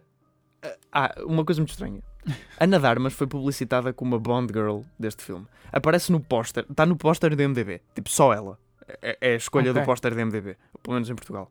ah, 0.93 1.14
uma 1.25 1.44
coisa 1.44 1.61
muito 1.61 1.70
estranha. 1.70 2.03
Ana 2.61 2.79
Darmas 2.79 3.14
foi 3.14 3.26
publicitada 3.26 3.93
como 3.93 4.17
a 4.17 4.19
Bond 4.19 4.53
Girl 4.53 4.81
deste 4.99 5.23
filme. 5.23 5.47
Aparece 5.73 6.12
no 6.12 6.20
póster, 6.20 6.67
está 6.69 6.85
no 6.85 6.97
póster 6.97 7.35
do 7.35 7.49
MDB, 7.49 7.81
tipo 7.94 8.11
só 8.11 8.35
ela. 8.35 8.58
É, 9.03 9.19
é 9.20 9.32
a 9.32 9.37
escolha 9.37 9.70
okay. 9.70 9.82
do 9.82 9.87
póster 9.87 10.14
do 10.14 10.26
MDB, 10.26 10.56
pelo 10.82 10.94
menos 10.94 11.08
em 11.08 11.14
Portugal. 11.14 11.50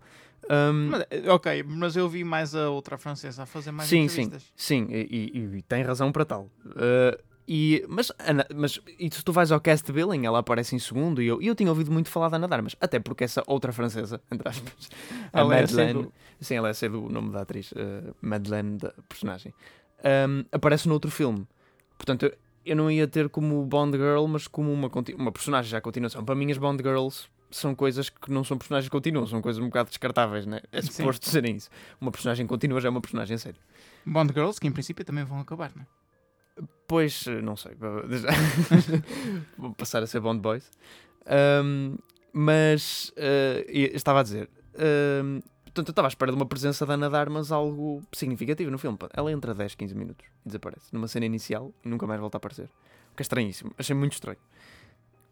Um, 0.49 0.89
mas, 0.91 1.05
eh, 1.09 1.29
ok, 1.29 1.63
mas 1.63 1.95
eu 1.95 2.07
vi 2.07 2.23
mais 2.23 2.53
a 2.53 2.69
outra 2.69 2.97
francesa 2.97 3.43
a 3.43 3.45
fazer 3.45 3.71
mais 3.71 3.89
sim, 3.89 4.03
entrevistas. 4.03 4.43
Sim, 4.55 4.87
sim, 4.87 4.93
e, 4.93 5.31
e, 5.33 5.57
e 5.57 5.61
tem 5.63 5.83
razão 5.83 6.11
para 6.11 6.25
tal. 6.25 6.49
Uh, 6.65 7.17
e, 7.47 7.85
mas, 7.87 8.11
Ana, 8.19 8.45
mas 8.53 8.79
e 8.99 9.09
se 9.13 9.23
tu 9.23 9.31
vais 9.31 9.51
ao 9.51 9.59
cast 9.59 9.91
billing, 9.91 10.25
ela 10.25 10.39
aparece 10.39 10.75
em 10.75 10.79
segundo 10.79 11.21
e 11.21 11.27
eu, 11.27 11.41
e 11.41 11.47
eu 11.47 11.55
tinha 11.55 11.69
ouvido 11.69 11.91
muito 11.91 12.09
falar 12.09 12.29
da 12.29 12.37
Ana 12.37 12.47
Darmas, 12.47 12.75
até 12.79 12.99
porque 12.99 13.23
essa 13.23 13.43
outra 13.45 13.71
francesa, 13.71 14.19
entre 14.31 14.49
aspas, 14.49 14.89
a 15.31 15.39
ela 15.41 15.55
é 15.55 15.61
Madeleine, 15.61 15.99
é 15.99 16.03
do... 16.03 16.13
sim, 16.39 16.55
ela 16.55 16.69
é 16.69 16.73
ser 16.73 16.89
do 16.89 17.01
nome 17.09 17.31
da 17.31 17.41
atriz, 17.41 17.71
uh, 17.71 18.15
Madeleine, 18.21 18.77
da 18.77 18.93
personagem, 19.07 19.53
um, 20.27 20.43
aparece 20.51 20.87
no 20.87 20.93
outro 20.95 21.11
filme. 21.11 21.47
Portanto, 21.97 22.31
eu 22.65 22.75
não 22.75 22.89
ia 22.89 23.07
ter 23.07 23.29
como 23.29 23.63
Bond 23.63 23.95
Girl, 23.95 24.25
mas 24.25 24.47
como 24.47 24.71
uma, 24.71 24.91
uma 25.15 25.31
personagem 25.31 25.69
já 25.69 25.77
a 25.77 25.81
continuação. 25.81 26.25
Para 26.25 26.35
mim, 26.35 26.51
as 26.51 26.57
Bond 26.57 26.81
Girls 26.83 27.27
são 27.55 27.73
coisas 27.73 28.09
que 28.09 28.31
não 28.31 28.43
são 28.43 28.57
personagens 28.57 28.89
contínuos, 28.89 29.29
são 29.29 29.41
coisas 29.41 29.61
um 29.61 29.67
bocado 29.67 29.89
descartáveis, 29.89 30.45
né? 30.45 30.61
É 30.71 30.81
suposto 30.81 31.29
serem 31.29 31.55
isso. 31.55 31.69
Uma 31.99 32.11
personagem 32.11 32.45
contínua 32.45 32.81
já 32.81 32.87
é 32.87 32.91
uma 32.91 33.01
personagem 33.01 33.37
séria. 33.37 33.59
Bond 34.05 34.33
Girls, 34.33 34.59
que 34.59 34.67
em 34.67 34.71
princípio 34.71 35.05
também 35.05 35.23
vão 35.23 35.39
acabar, 35.39 35.71
não 35.75 35.83
é? 35.83 36.65
Pois, 36.87 37.25
não 37.43 37.55
sei. 37.55 37.75
Vou 39.57 39.73
passar 39.73 40.03
a 40.03 40.07
ser 40.07 40.19
Bond 40.19 40.39
Boys. 40.39 40.69
Um, 41.63 41.97
mas 42.31 43.11
uh, 43.17 43.65
estava 43.67 44.19
a 44.19 44.23
dizer. 44.23 44.49
Um, 45.23 45.41
portanto, 45.63 45.87
eu 45.87 45.91
estava 45.91 46.07
à 46.07 46.09
espera 46.09 46.31
de 46.31 46.37
uma 46.37 46.45
presença 46.45 46.85
da 46.85 46.93
Ana 46.93 47.09
Darmas 47.09 47.51
algo 47.51 48.03
significativo 48.13 48.69
no 48.69 48.77
filme. 48.77 48.97
Ela 49.13 49.31
entra 49.31 49.53
10, 49.53 49.75
15 49.75 49.95
minutos 49.95 50.25
e 50.45 50.49
desaparece. 50.49 50.87
Numa 50.93 51.07
cena 51.07 51.25
inicial 51.25 51.73
e 51.83 51.89
nunca 51.89 52.05
mais 52.05 52.19
volta 52.19 52.37
a 52.37 52.39
aparecer. 52.39 52.69
O 53.11 53.15
que 53.15 53.21
é 53.21 53.23
estranhíssimo. 53.23 53.71
Achei 53.77 53.95
muito 53.95 54.13
estranho. 54.13 54.39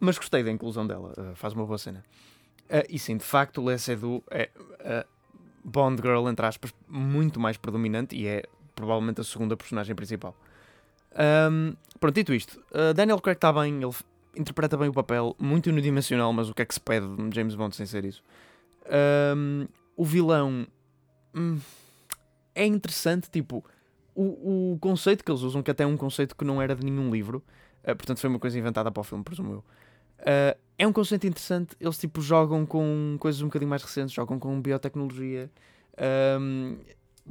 Mas 0.04 0.18
gostei 0.18 0.44
da 0.44 0.52
inclusão 0.52 0.86
dela, 0.86 1.14
uh, 1.18 1.34
faz 1.34 1.54
uma 1.54 1.66
boa 1.66 1.78
cena. 1.78 2.04
Uh, 2.70 2.84
e 2.90 3.00
sim, 3.00 3.16
de 3.16 3.24
facto, 3.24 3.64
Lea 3.64 3.78
Seydoux 3.78 4.22
é 4.30 4.50
a 4.84 5.06
Bond 5.64 6.02
Girl, 6.02 6.28
entre 6.28 6.46
aspas, 6.46 6.74
muito 6.90 7.40
mais 7.40 7.56
predominante 7.56 8.14
e 8.14 8.28
é 8.28 8.44
provavelmente 8.76 9.22
a 9.22 9.24
segunda 9.24 9.56
personagem 9.56 9.96
principal. 9.96 10.36
Um, 11.50 11.74
pronto, 12.02 12.16
dito 12.16 12.34
isto, 12.34 12.62
uh, 12.72 12.94
Daniel 12.94 13.22
Craig 13.22 13.38
está 13.38 13.54
bem, 13.54 13.82
ele 13.82 13.94
interpreta 14.36 14.76
bem 14.76 14.90
o 14.90 14.94
papel, 14.94 15.38
muito 15.40 15.70
unidimensional, 15.70 16.34
mas 16.34 16.50
o 16.50 16.54
que 16.54 16.64
é 16.64 16.66
que 16.66 16.74
se 16.74 16.82
pede 16.82 17.08
de 17.08 17.34
James 17.34 17.56
Bond 17.56 17.74
sem 17.74 17.86
ser 17.86 18.04
isso? 18.04 18.22
Um, 19.38 19.70
o 19.96 20.04
vilão 20.04 20.68
hum, 21.34 21.60
é 22.54 22.66
interessante, 22.66 23.30
tipo, 23.30 23.64
o, 24.14 24.74
o 24.74 24.78
conceito 24.82 25.24
que 25.24 25.32
eles 25.32 25.44
usam, 25.44 25.64
que 25.64 25.72
até 25.72 25.86
é 25.86 25.88
um 25.88 25.96
conceito 25.96 26.36
que 26.36 26.44
não 26.44 26.62
era 26.62 26.76
de 26.76 26.84
nenhum 26.86 27.10
livro, 27.10 27.42
uh, 27.84 27.96
portanto 27.96 28.20
foi 28.20 28.30
uma 28.30 28.40
coisa 28.40 28.60
inventada 28.60 28.92
para 28.92 29.00
o 29.00 29.04
filme, 29.06 29.24
presumo 29.24 29.54
eu. 29.54 29.64
Uh, 30.24 30.58
é 30.78 30.88
um 30.88 30.94
conceito 30.94 31.28
interessante. 31.28 31.76
Eles 31.80 31.98
tipo 31.98 32.22
jogam 32.22 32.66
com 32.66 33.16
coisas 33.20 33.42
um 33.42 33.46
bocadinho 33.46 33.70
mais 33.70 33.84
recentes, 33.84 34.14
jogam 34.14 34.40
com 34.40 34.60
biotecnologia. 34.60 35.50
Um, 36.40 36.78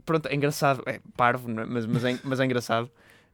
pronto, 0.05 0.29
é 0.29 0.35
engraçado, 0.35 0.83
é 0.87 1.01
parvo, 1.17 1.51
é? 1.51 1.67
mas, 1.67 1.87
mas, 1.87 2.05
é, 2.05 2.19
mas 2.23 2.41
é 2.41 2.45
engraçado. 2.45 2.91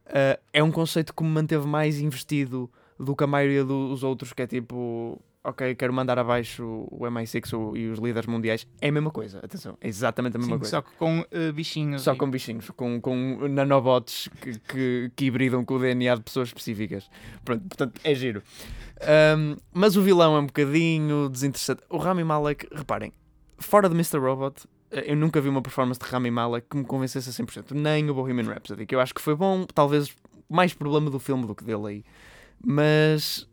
Uh, 0.07 0.41
é 0.53 0.63
um 0.63 0.71
conceito 0.71 1.15
que 1.15 1.23
me 1.23 1.29
manteve 1.29 1.67
mais 1.67 2.01
investido 2.01 2.71
do 2.99 3.15
que 3.15 3.23
a 3.23 3.27
maioria 3.27 3.65
dos 3.65 4.03
outros, 4.03 4.33
que 4.33 4.43
é 4.43 4.47
tipo 4.47 5.21
ok, 5.43 5.75
quero 5.75 5.93
mandar 5.93 6.19
abaixo 6.19 6.65
o 6.91 7.01
MI6 7.01 7.77
e 7.77 7.89
os 7.89 7.99
líderes 7.99 8.27
mundiais, 8.27 8.67
é 8.81 8.89
a 8.89 8.93
mesma 8.93 9.11
coisa, 9.11 9.39
atenção, 9.43 9.77
é 9.81 9.89
exatamente 9.89 10.37
a 10.37 10.39
mesma 10.39 10.55
Sim, 10.55 10.59
coisa. 10.61 10.71
Só 10.77 10.83
com 10.83 11.21
uh, 11.21 11.53
bichinhos. 11.53 12.03
Só 12.03 12.15
e... 12.15 12.17
com 12.17 12.31
bichinhos, 12.31 12.71
com, 12.71 13.01
com 13.01 13.49
nanobots 13.49 14.29
que, 14.41 14.59
que, 14.61 15.13
que, 15.15 15.25
hibridam 15.27 15.65
com 15.65 15.75
o 15.75 15.79
DNA 15.79 16.17
de 16.17 16.23
pessoas 16.23 16.49
específicas. 16.49 17.09
Pronto, 17.45 17.63
portanto, 17.69 18.01
é 18.05 18.15
giro. 18.15 18.43
Um, 19.37 19.57
mas 19.73 19.97
o 19.97 20.03
vilão 20.03 20.37
é 20.37 20.41
um 20.41 20.47
bocadinho 20.47 21.29
desinteressante. 21.29 21.83
O 21.89 21.99
Rami 21.99 22.25
Malek, 22.25 22.69
reparem, 22.73 23.13
fora 23.59 23.89
de 23.89 23.95
Mr. 23.95 24.19
Robot, 24.19 24.67
eh, 24.91 25.13
eu 25.13 25.17
nunca 25.17 25.41
vi 25.41 25.49
uma 25.49 25.63
performance 25.63 26.01
de 26.01 26.07
Rami 26.07 26.31
Malek 26.31 26.67
que 26.69 26.77
me 26.77 26.85
convencesse 26.85 27.29
a 27.29 27.33
100%. 27.33 27.73
Nem 27.73 28.09
o 28.11 28.15
Bohemian 28.15 28.45
Rhapsody, 28.45 28.87
que 28.87 28.95
eu 28.95 29.01
acho 29.01 29.15
que 29.15 29.21
foi 29.21 29.35
bom, 29.35 29.65
talvez 29.65 30.15
mais 30.49 30.73
problema 30.73 31.11
do 31.11 31.19
filme 31.19 31.47
do 31.47 31.55
que 31.55 31.65
dele 31.65 31.87
aí. 31.87 32.05
Mas 32.65 33.49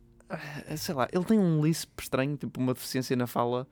sei 0.77 0.96
lá, 0.96 1.08
ele 1.12 1.24
tem 1.24 1.39
um 1.39 1.63
lisp 1.63 2.00
estranho, 2.01 2.38
tipo 2.38 2.60
uma 2.60 2.74
deficiência 2.74 3.15
na 3.15 3.27
fala. 3.27 3.67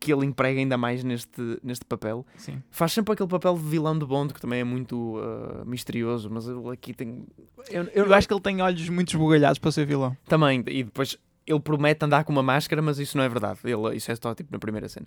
que 0.00 0.10
ele 0.12 0.24
emprega 0.24 0.58
ainda 0.58 0.78
mais 0.78 1.04
neste, 1.04 1.60
neste 1.62 1.84
papel. 1.84 2.24
Sim. 2.36 2.62
Faz 2.70 2.92
sempre 2.92 3.12
aquele 3.12 3.28
papel 3.28 3.54
de 3.56 3.64
vilão 3.64 3.98
de 3.98 4.06
Bond 4.06 4.32
que 4.32 4.40
também 4.40 4.60
é 4.60 4.64
muito 4.64 5.18
uh, 5.18 5.66
misterioso, 5.66 6.30
mas 6.30 6.48
ele 6.48 6.70
aqui 6.70 6.94
tem. 6.94 7.26
Eu, 7.70 7.84
Eu 7.94 8.14
acho 8.14 8.26
que 8.26 8.32
ele 8.32 8.40
tem 8.40 8.62
olhos 8.62 8.88
muito 8.88 9.08
esbugalhados 9.10 9.58
para 9.58 9.70
ser 9.70 9.84
vilão. 9.86 10.16
Também, 10.26 10.64
e 10.66 10.82
depois 10.84 11.18
ele 11.46 11.60
promete 11.60 12.04
andar 12.04 12.24
com 12.24 12.32
uma 12.32 12.42
máscara, 12.42 12.80
mas 12.80 12.98
isso 12.98 13.16
não 13.16 13.24
é 13.24 13.28
verdade. 13.28 13.60
Ele, 13.64 13.96
isso 13.96 14.10
é 14.10 14.16
só 14.16 14.34
tipo 14.34 14.50
na 14.52 14.58
primeira 14.58 14.88
cena. 14.88 15.06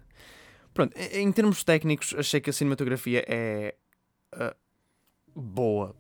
Pronto, 0.74 0.96
em 0.96 1.28
em 1.28 1.32
termos 1.32 1.64
técnicos, 1.64 2.14
achei 2.16 2.40
que 2.40 2.50
a 2.50 2.54
cinematografia 2.54 3.26
é 3.28 3.76
uh, 4.36 4.56
boa, 5.36 5.96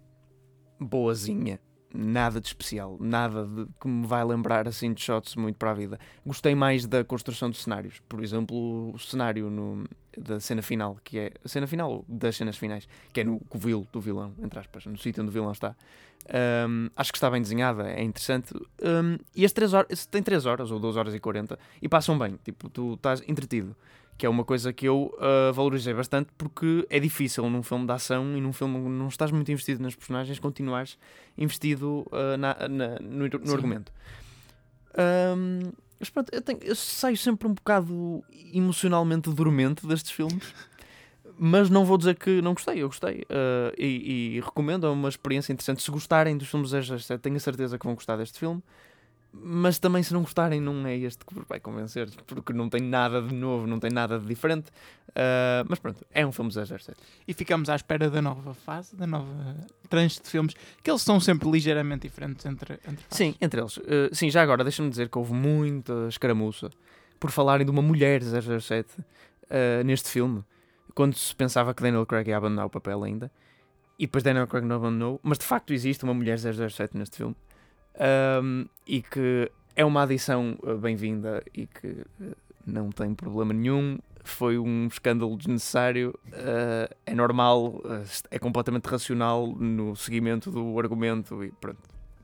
boazinha. 0.79 1.59
Nada 1.91 2.39
de 2.39 2.45
especial, 2.47 2.97
nada 2.99 3.45
de, 3.47 3.65
que 3.81 3.87
me 3.87 4.05
vai 4.05 4.23
lembrar 4.23 4.67
assim 4.67 4.93
de 4.93 5.01
shots 5.01 5.35
muito 5.35 5.55
para 5.55 5.71
a 5.71 5.73
vida. 5.73 5.99
Gostei 6.23 6.53
mais 6.53 6.85
da 6.85 7.03
construção 7.03 7.49
de 7.49 7.57
cenários. 7.57 7.99
Por 8.07 8.23
exemplo, 8.23 8.91
o 8.93 8.99
cenário 8.99 9.49
no- 9.49 9.85
da 10.15 10.39
cena 10.39 10.61
final, 10.61 10.97
que 11.03 11.17
é 11.17 11.31
a 11.43 11.47
cena 11.47 11.65
final 11.65 11.91
ou 11.91 12.05
das 12.07 12.35
cenas 12.35 12.57
finais, 12.57 12.87
que 13.11 13.21
é 13.21 13.23
no 13.23 13.39
covil 13.49 13.87
do 13.91 13.99
vilão, 13.99 14.33
entre 14.39 14.59
aspas, 14.59 14.85
no 14.85 14.97
sítio 14.99 15.23
onde 15.23 15.29
o 15.29 15.33
vilão 15.33 15.51
está. 15.51 15.75
Um, 16.67 16.89
acho 16.95 17.11
que 17.11 17.17
está 17.17 17.29
bem 17.31 17.41
desenhada, 17.41 17.89
é 17.89 18.03
interessante. 18.03 18.53
Um, 18.83 19.17
e 19.35 19.43
as 19.43 19.51
3 19.51 19.73
horas, 19.73 20.05
tem 20.05 20.21
3 20.21 20.45
horas 20.45 20.69
ou 20.69 20.79
2 20.79 20.95
horas 20.95 21.15
e 21.15 21.19
40 21.19 21.57
e 21.81 21.89
passam 21.89 22.19
bem, 22.19 22.37
tipo, 22.43 22.69
tu 22.69 22.93
estás 22.93 23.23
entretido. 23.27 23.75
Que 24.19 24.25
é 24.25 24.29
uma 24.29 24.43
coisa 24.43 24.71
que 24.73 24.85
eu 24.85 25.11
uh, 25.17 25.53
valorizei 25.53 25.93
bastante 25.93 26.29
porque 26.37 26.85
é 26.89 26.99
difícil 26.99 27.49
num 27.49 27.63
filme 27.63 27.85
de 27.87 27.91
ação 27.93 28.37
e 28.37 28.41
num 28.41 28.51
filme 28.53 28.75
onde 28.77 28.89
não 28.89 29.07
estás 29.07 29.31
muito 29.31 29.49
investido 29.51 29.81
nas 29.81 29.95
personagens, 29.95 30.37
continuares 30.39 30.97
investido 31.37 32.05
uh, 32.11 32.37
na- 32.37 32.67
na- 32.67 32.99
no, 32.99 33.27
no 33.29 33.53
argumento. 33.53 33.91
Um, 34.97 35.71
mas 35.99 36.09
pronto, 36.09 36.29
eu, 36.33 36.41
tenho- 36.41 36.59
eu 36.61 36.75
saio 36.75 37.17
sempre 37.17 37.47
um 37.47 37.53
bocado 37.53 38.23
emocionalmente 38.53 39.29
dormente 39.31 39.85
destes 39.87 40.11
filmes. 40.11 40.53
Mas 41.41 41.69
não 41.69 41.85
vou 41.85 41.97
dizer 41.97 42.15
que 42.15 42.41
não 42.41 42.53
gostei, 42.53 42.83
eu 42.83 42.87
gostei. 42.89 43.21
uh, 43.21 43.73
e, 43.77 44.35
e 44.35 44.41
recomendo, 44.41 44.85
é 44.85 44.89
uma 44.89 45.07
experiência 45.07 45.53
interessante. 45.53 45.81
Se 45.81 45.89
gostarem 45.89 46.37
dos 46.37 46.49
filmes 46.49 46.71
007, 46.71 47.17
tenho 47.21 47.37
a 47.37 47.39
certeza 47.39 47.77
que 47.79 47.85
vão 47.85 47.95
gostar 47.95 48.17
deste 48.17 48.37
filme. 48.37 48.61
Mas 49.31 49.77
também, 49.77 50.01
se 50.01 50.11
não 50.11 50.21
gostarem, 50.21 50.59
não 50.59 50.87
é 50.87 50.97
este 50.97 51.23
que 51.23 51.33
vos 51.33 51.45
vai 51.47 51.59
convencer, 51.59 52.09
porque 52.25 52.51
não 52.51 52.67
tem 52.67 52.81
nada 52.81 53.21
de 53.21 53.33
novo, 53.33 53.67
não 53.67 53.79
tem 53.79 53.91
nada 53.91 54.17
de 54.17 54.25
diferente. 54.25 54.69
Uh, 55.09 55.65
mas 55.67 55.77
pronto, 55.77 56.03
é 56.11 56.25
um 56.25 56.31
filme 56.31 56.51
007. 56.51 56.93
E 57.27 57.33
ficamos 57.33 57.69
à 57.69 57.75
espera 57.75 58.09
da 58.09 58.21
nova 58.21 58.53
fase, 58.53 58.95
da 58.95 59.05
nova 59.05 59.55
tranche 59.87 60.19
de 60.21 60.27
filmes, 60.27 60.55
que 60.83 60.89
eles 60.89 61.01
são 61.03 61.19
sempre 61.19 61.49
ligeiramente 61.49 62.07
diferentes 62.07 62.45
entre, 62.45 62.73
entre 62.73 63.03
fases. 63.03 63.17
Sim, 63.17 63.35
entre 63.39 63.61
eles. 63.61 63.77
Uh, 63.77 64.09
sim, 64.11 64.31
já 64.31 64.41
agora, 64.41 64.63
deixa-me 64.63 64.89
dizer 64.89 65.09
que 65.09 65.17
houve 65.17 65.33
muita 65.33 66.07
escaramuça 66.07 66.69
por 67.19 67.29
falarem 67.29 67.65
de 67.65 67.71
uma 67.71 67.81
mulher 67.81 68.21
007 68.23 68.99
uh, 68.99 69.83
neste 69.85 70.09
filme, 70.09 70.43
quando 70.95 71.15
se 71.15 71.35
pensava 71.35 71.73
que 71.73 71.83
Daniel 71.83 72.05
Craig 72.05 72.29
ia 72.29 72.37
abandonar 72.37 72.65
o 72.65 72.69
papel 72.69 73.03
ainda. 73.03 73.31
E 73.97 74.05
depois 74.05 74.23
Daniel 74.23 74.47
Craig 74.47 74.65
não 74.65 74.77
abandonou, 74.77 75.19
mas 75.21 75.37
de 75.37 75.45
facto 75.45 75.73
existe 75.73 76.03
uma 76.03 76.13
mulher 76.13 76.39
007 76.39 76.97
neste 76.97 77.17
filme. 77.17 77.35
Um, 78.41 78.65
e 78.87 79.01
que 79.01 79.51
é 79.75 79.83
uma 79.83 80.03
adição 80.03 80.57
uh, 80.63 80.77
bem-vinda 80.77 81.43
e 81.53 81.67
que 81.67 81.87
uh, 81.87 82.35
não 82.65 82.89
tem 82.89 83.13
problema 83.13 83.53
nenhum. 83.53 83.99
Foi 84.23 84.59
um 84.59 84.87
escândalo 84.87 85.35
desnecessário, 85.37 86.13
uh, 86.27 86.95
é 87.05 87.15
normal, 87.15 87.81
é 88.29 88.37
completamente 88.37 88.85
racional 88.85 89.47
no 89.47 89.95
seguimento 89.95 90.51
do 90.51 90.77
argumento 90.79 91.43
e 91.43 91.51
pronto. 91.51 91.79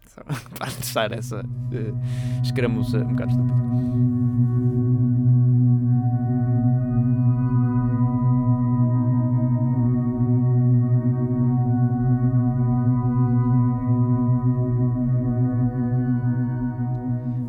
Só 0.07 0.21
para 0.57 0.71
deixar 0.71 1.11
essa 1.11 1.41
uh, 1.41 2.43
escaramuça 2.43 2.97
um 2.97 3.07
bocado 3.07 3.31
estúpida. 3.31 5.34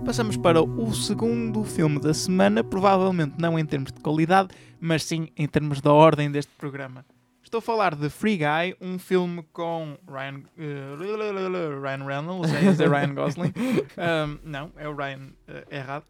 Passamos 0.07 0.37
para 0.37 0.63
o 0.63 0.95
segundo 0.95 1.65
filme 1.65 1.99
da 1.99 2.15
semana, 2.15 2.63
provavelmente 2.63 3.35
não 3.39 3.59
em 3.59 3.67
termos 3.67 3.91
de 3.91 3.99
qualidade, 3.99 4.51
mas 4.79 5.03
sim 5.03 5.31
em 5.37 5.49
termos 5.49 5.81
da 5.81 5.93
ordem 5.93 6.31
deste 6.31 6.53
programa. 6.53 7.05
Estou 7.43 7.59
a 7.59 7.61
falar 7.61 7.97
de 7.97 8.09
Free 8.09 8.37
Guy, 8.37 8.77
um 8.81 9.01
filme 9.01 9.45
com 9.53 9.99
Ryan, 10.07 10.45
eh, 10.57 11.81
Ryan 11.83 12.05
Reynolds, 12.05 12.53
é 12.53 12.61
dizer 12.61 12.89
Ryan 12.89 13.15
Gosling. 13.15 13.53
Um, 13.99 14.39
não, 14.45 14.71
é 14.77 14.89
o 14.89 14.95
Ryan 14.95 15.33
eh, 15.49 15.67
errado. 15.73 16.05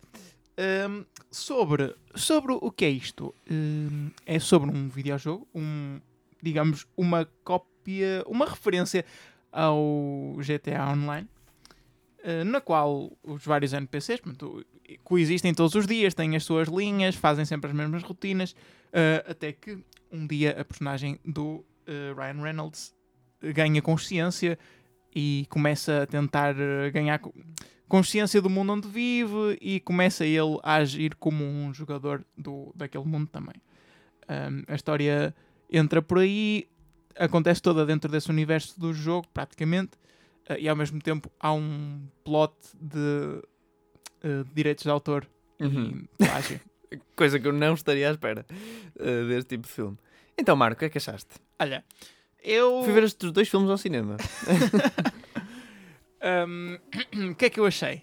Um, 0.59 1.05
sobre, 1.31 1.95
sobre 2.15 2.53
o 2.53 2.71
que 2.71 2.85
é 2.85 2.91
isto? 2.91 3.35
Um, 3.51 4.11
é 4.27 4.39
sobre 4.39 4.69
um 4.69 4.89
videojogo, 4.89 5.49
um, 5.55 5.99
digamos, 6.43 6.87
uma 6.99 7.27
cópia, 7.43 8.23
uma 8.27 8.45
referência 8.45 9.07
ao 9.51 10.37
GTA 10.37 10.87
Online, 10.93 11.27
na 12.45 12.61
qual 12.61 13.13
os 13.23 13.45
vários 13.45 13.73
NPCs 13.73 14.21
portanto, 14.21 14.65
coexistem 15.05 15.55
todos 15.55 15.75
os 15.75 15.87
dias, 15.87 16.15
têm 16.15 16.35
as 16.37 16.45
suas 16.45 16.69
linhas, 16.69 17.15
fazem 17.15 17.45
sempre 17.45 17.71
as 17.71 17.77
mesmas 17.77 18.03
rotinas, 18.03 18.55
eh, 18.93 19.25
até 19.29 19.53
que 19.53 19.79
um 20.11 20.27
dia 20.27 20.61
a 20.61 20.65
personagem 20.65 21.19
do 21.25 21.65
eh, 21.87 22.13
Ryan 22.17 22.43
Reynolds 22.43 22.95
eh, 23.43 23.53
ganha 23.53 23.81
consciência 23.83 24.59
e 25.15 25.47
começa 25.49 26.03
a 26.03 26.07
tentar 26.07 26.55
eh, 26.59 26.91
ganhar 26.91 27.19
co- 27.19 27.35
consciência 27.89 28.41
do 28.41 28.51
mundo 28.51 28.73
onde 28.73 28.89
vive 28.89 29.59
e 29.61 29.81
começa 29.81 30.25
ele 30.25 30.59
a 30.63 30.77
agir 30.77 31.15
como 31.15 31.45
um 31.45 31.73
jogador 31.73 32.25
do, 32.37 32.73
daquele 32.75 33.05
mundo 33.05 33.29
também. 33.29 33.55
A 34.67 34.75
história 34.75 35.33
entra 35.71 36.03
por 36.03 36.19
aí, 36.19 36.67
acontece 37.17 37.63
toda 37.63 37.87
dentro 37.87 38.11
desse 38.11 38.29
universo 38.29 38.79
do 38.81 38.93
jogo, 38.93 39.29
praticamente, 39.33 39.93
uh, 39.93 40.07
e 40.59 40.69
ao 40.69 40.77
mesmo 40.77 41.01
tempo 41.01 41.31
há 41.41 41.53
um 41.53 42.07
plot 42.25 42.55
de 42.81 42.99
uh, 42.99 44.45
direitos 44.55 44.85
de 44.85 44.91
autor 44.91 45.27
Uhum. 45.61 46.05
e 46.21 46.25
plágio. 46.25 46.61
Coisa 47.17 47.39
que 47.41 47.49
eu 47.49 47.53
não 47.53 47.75
estaria 47.75 48.09
à 48.09 48.13
espera 48.13 48.45
uh, 49.01 49.29
deste 49.29 49.49
tipo 49.57 49.67
de 49.67 49.73
filme. 49.73 49.97
Então, 50.39 50.55
Marco, 50.55 50.77
o 50.77 50.79
que 50.81 50.85
é 50.85 50.89
que 50.91 50.99
achaste? 50.99 51.31
Olha, 51.59 51.83
eu. 52.43 52.83
Fui 52.85 52.93
ver 52.93 53.05
estes 53.05 53.33
dois 53.33 53.49
filmes 53.49 53.71
ao 53.71 53.79
cinema. 53.79 54.17
Um, 56.49 56.79
O 57.31 57.35
que 57.35 57.45
é 57.45 57.51
que 57.51 57.61
eu 57.61 57.67
achei? 57.67 58.03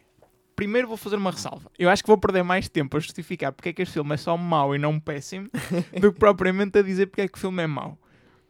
Primeiro 0.55 0.87
vou 0.87 0.97
fazer 0.97 1.15
uma 1.15 1.31
ressalva. 1.31 1.71
Eu 1.77 1.89
acho 1.89 2.03
que 2.03 2.07
vou 2.07 2.17
perder 2.17 2.43
mais 2.43 2.69
tempo 2.69 2.95
a 2.95 2.99
justificar 2.99 3.51
porque 3.51 3.69
é 3.69 3.73
que 3.73 3.81
este 3.81 3.93
filme 3.93 4.13
é 4.13 4.17
só 4.17 4.37
mau 4.37 4.75
e 4.75 4.77
não 4.77 4.99
péssimo 4.99 5.49
do 5.99 6.13
que 6.13 6.19
propriamente 6.19 6.77
a 6.77 6.81
dizer 6.83 7.07
porque 7.07 7.21
é 7.21 7.27
que 7.27 7.37
o 7.37 7.41
filme 7.41 7.63
é 7.63 7.67
mau. 7.67 7.97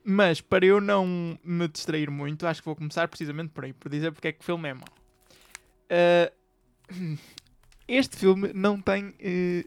Mas 0.04 0.42
para 0.42 0.66
eu 0.66 0.82
não 0.82 1.38
me 1.44 1.68
distrair 1.68 2.10
muito, 2.12 2.46
acho 2.46 2.62
que 2.62 2.66
vou 2.66 2.76
começar 2.76 3.08
precisamente 3.08 3.52
por 3.52 3.64
aí, 3.64 3.74
por 3.74 3.90
dizer 3.90 4.12
porque 4.12 4.28
é 4.28 4.32
que 4.34 4.42
o 4.42 4.44
filme 4.44 4.70
é 4.70 4.74
mau. 4.74 4.88
Uh, 5.90 7.18
este 7.88 8.18
filme 8.18 8.52
não 8.54 8.82
tem 8.82 9.14
eh, 9.20 9.64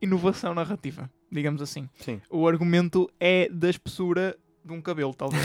inovação 0.00 0.54
narrativa, 0.54 1.10
digamos 1.30 1.60
assim. 1.60 1.88
Sim. 1.98 2.20
O 2.30 2.46
argumento 2.46 3.10
é 3.18 3.48
da 3.48 3.68
espessura 3.68 4.36
de 4.64 4.72
um 4.72 4.80
cabelo, 4.80 5.12
talvez. 5.14 5.42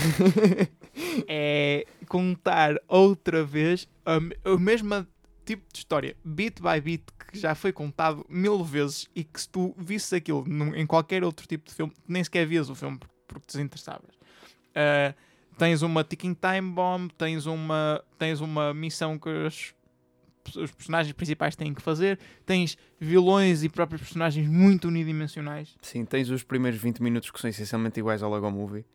é 1.27 1.85
contar 2.07 2.75
outra 2.87 3.43
vez 3.43 3.87
a, 4.05 4.19
mesmo 4.59 5.07
tipo 5.45 5.63
de 5.73 5.79
história, 5.79 6.15
bit 6.23 6.61
by 6.61 6.79
bit, 6.79 7.03
que 7.31 7.39
já 7.39 7.55
foi 7.55 7.71
contado 7.73 8.25
mil 8.29 8.63
vezes 8.63 9.09
e 9.15 9.23
que 9.23 9.41
se 9.41 9.49
tu 9.49 9.73
visses 9.77 10.13
aquilo 10.13 10.45
num- 10.47 10.75
em 10.75 10.85
qualquer 10.85 11.23
outro 11.23 11.47
tipo 11.47 11.67
de 11.67 11.73
filme, 11.73 11.91
nem 12.07 12.23
sequer 12.23 12.45
vias 12.45 12.69
o 12.69 12.75
filme 12.75 12.99
porque 13.33 13.47
te 13.47 13.57
desinteressavas. 13.57 14.11
Ah, 14.75 15.13
tens 15.57 15.81
uma 15.81 16.03
ticking 16.03 16.35
time 16.35 16.71
bomb, 16.71 17.09
tens 17.17 17.45
uma, 17.45 18.03
tens 18.17 18.41
uma 18.41 18.73
missão 18.73 19.17
que 19.17 19.29
os, 19.29 19.73
os 20.55 20.71
personagens 20.71 21.13
principais 21.13 21.55
têm 21.55 21.73
que 21.73 21.81
fazer, 21.81 22.19
tens 22.45 22.77
vilões 22.99 23.63
e 23.63 23.69
próprios 23.69 24.01
personagens 24.01 24.47
muito 24.47 24.87
unidimensionais. 24.87 25.75
Sim, 25.81 26.05
tens 26.05 26.29
os 26.29 26.43
primeiros 26.43 26.79
20 26.79 27.01
minutos 27.01 27.31
que 27.31 27.39
são 27.39 27.49
essencialmente 27.49 27.99
iguais 27.99 28.23
ao 28.23 28.31
Lego 28.31 28.49
Movie. 28.49 28.85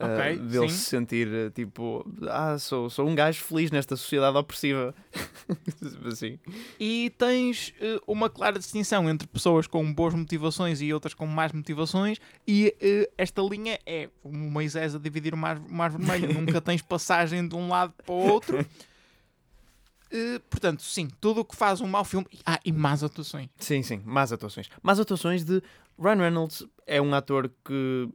Uh, 0.00 0.04
Ok, 0.04 0.36
dele 0.38 0.68
sim. 0.70 0.74
se 0.74 0.84
sentir 0.84 1.28
uh, 1.28 1.50
tipo, 1.50 2.06
ah, 2.28 2.58
sou, 2.58 2.88
sou 2.88 3.06
um 3.06 3.14
gajo 3.14 3.42
feliz 3.42 3.70
nesta 3.70 3.96
sociedade 3.96 4.36
opressiva. 4.36 4.94
assim. 6.06 6.38
E 6.78 7.12
tens 7.18 7.74
eh, 7.80 8.00
uma 8.06 8.30
clara 8.30 8.58
distinção 8.58 9.08
entre 9.08 9.26
pessoas 9.26 9.66
com 9.66 9.92
boas 9.92 10.14
motivações 10.14 10.80
e 10.80 10.92
outras 10.92 11.14
com 11.14 11.26
más 11.26 11.52
motivações, 11.52 12.18
e 12.46 12.74
eh, 12.80 13.10
esta 13.18 13.42
linha 13.42 13.78
é 13.86 14.08
o 14.22 14.32
Moisés 14.32 14.94
a 14.94 14.98
dividir 14.98 15.34
o 15.34 15.36
mar, 15.36 15.60
mar 15.68 15.90
vermelho, 15.90 16.32
nunca 16.34 16.60
tens 16.60 16.82
passagem 16.82 17.46
de 17.46 17.54
um 17.54 17.68
lado 17.68 17.92
para 18.04 18.14
o 18.14 18.18
outro. 18.18 18.64
Uh, 20.12 20.40
portanto, 20.50 20.82
sim, 20.82 21.08
tudo 21.20 21.40
o 21.40 21.44
que 21.44 21.54
faz 21.54 21.80
um 21.80 21.86
mau 21.86 22.04
filme. 22.04 22.26
Ah, 22.44 22.58
e 22.64 22.72
más 22.72 23.04
atuações. 23.04 23.48
Sim, 23.58 23.82
sim, 23.82 24.02
más 24.04 24.32
atuações. 24.32 24.68
Más 24.82 24.98
atuações 24.98 25.44
de 25.44 25.62
Ryan 26.00 26.16
Reynolds 26.16 26.66
é 26.86 27.00
um 27.00 27.14
ator 27.14 27.50
que, 27.62 28.08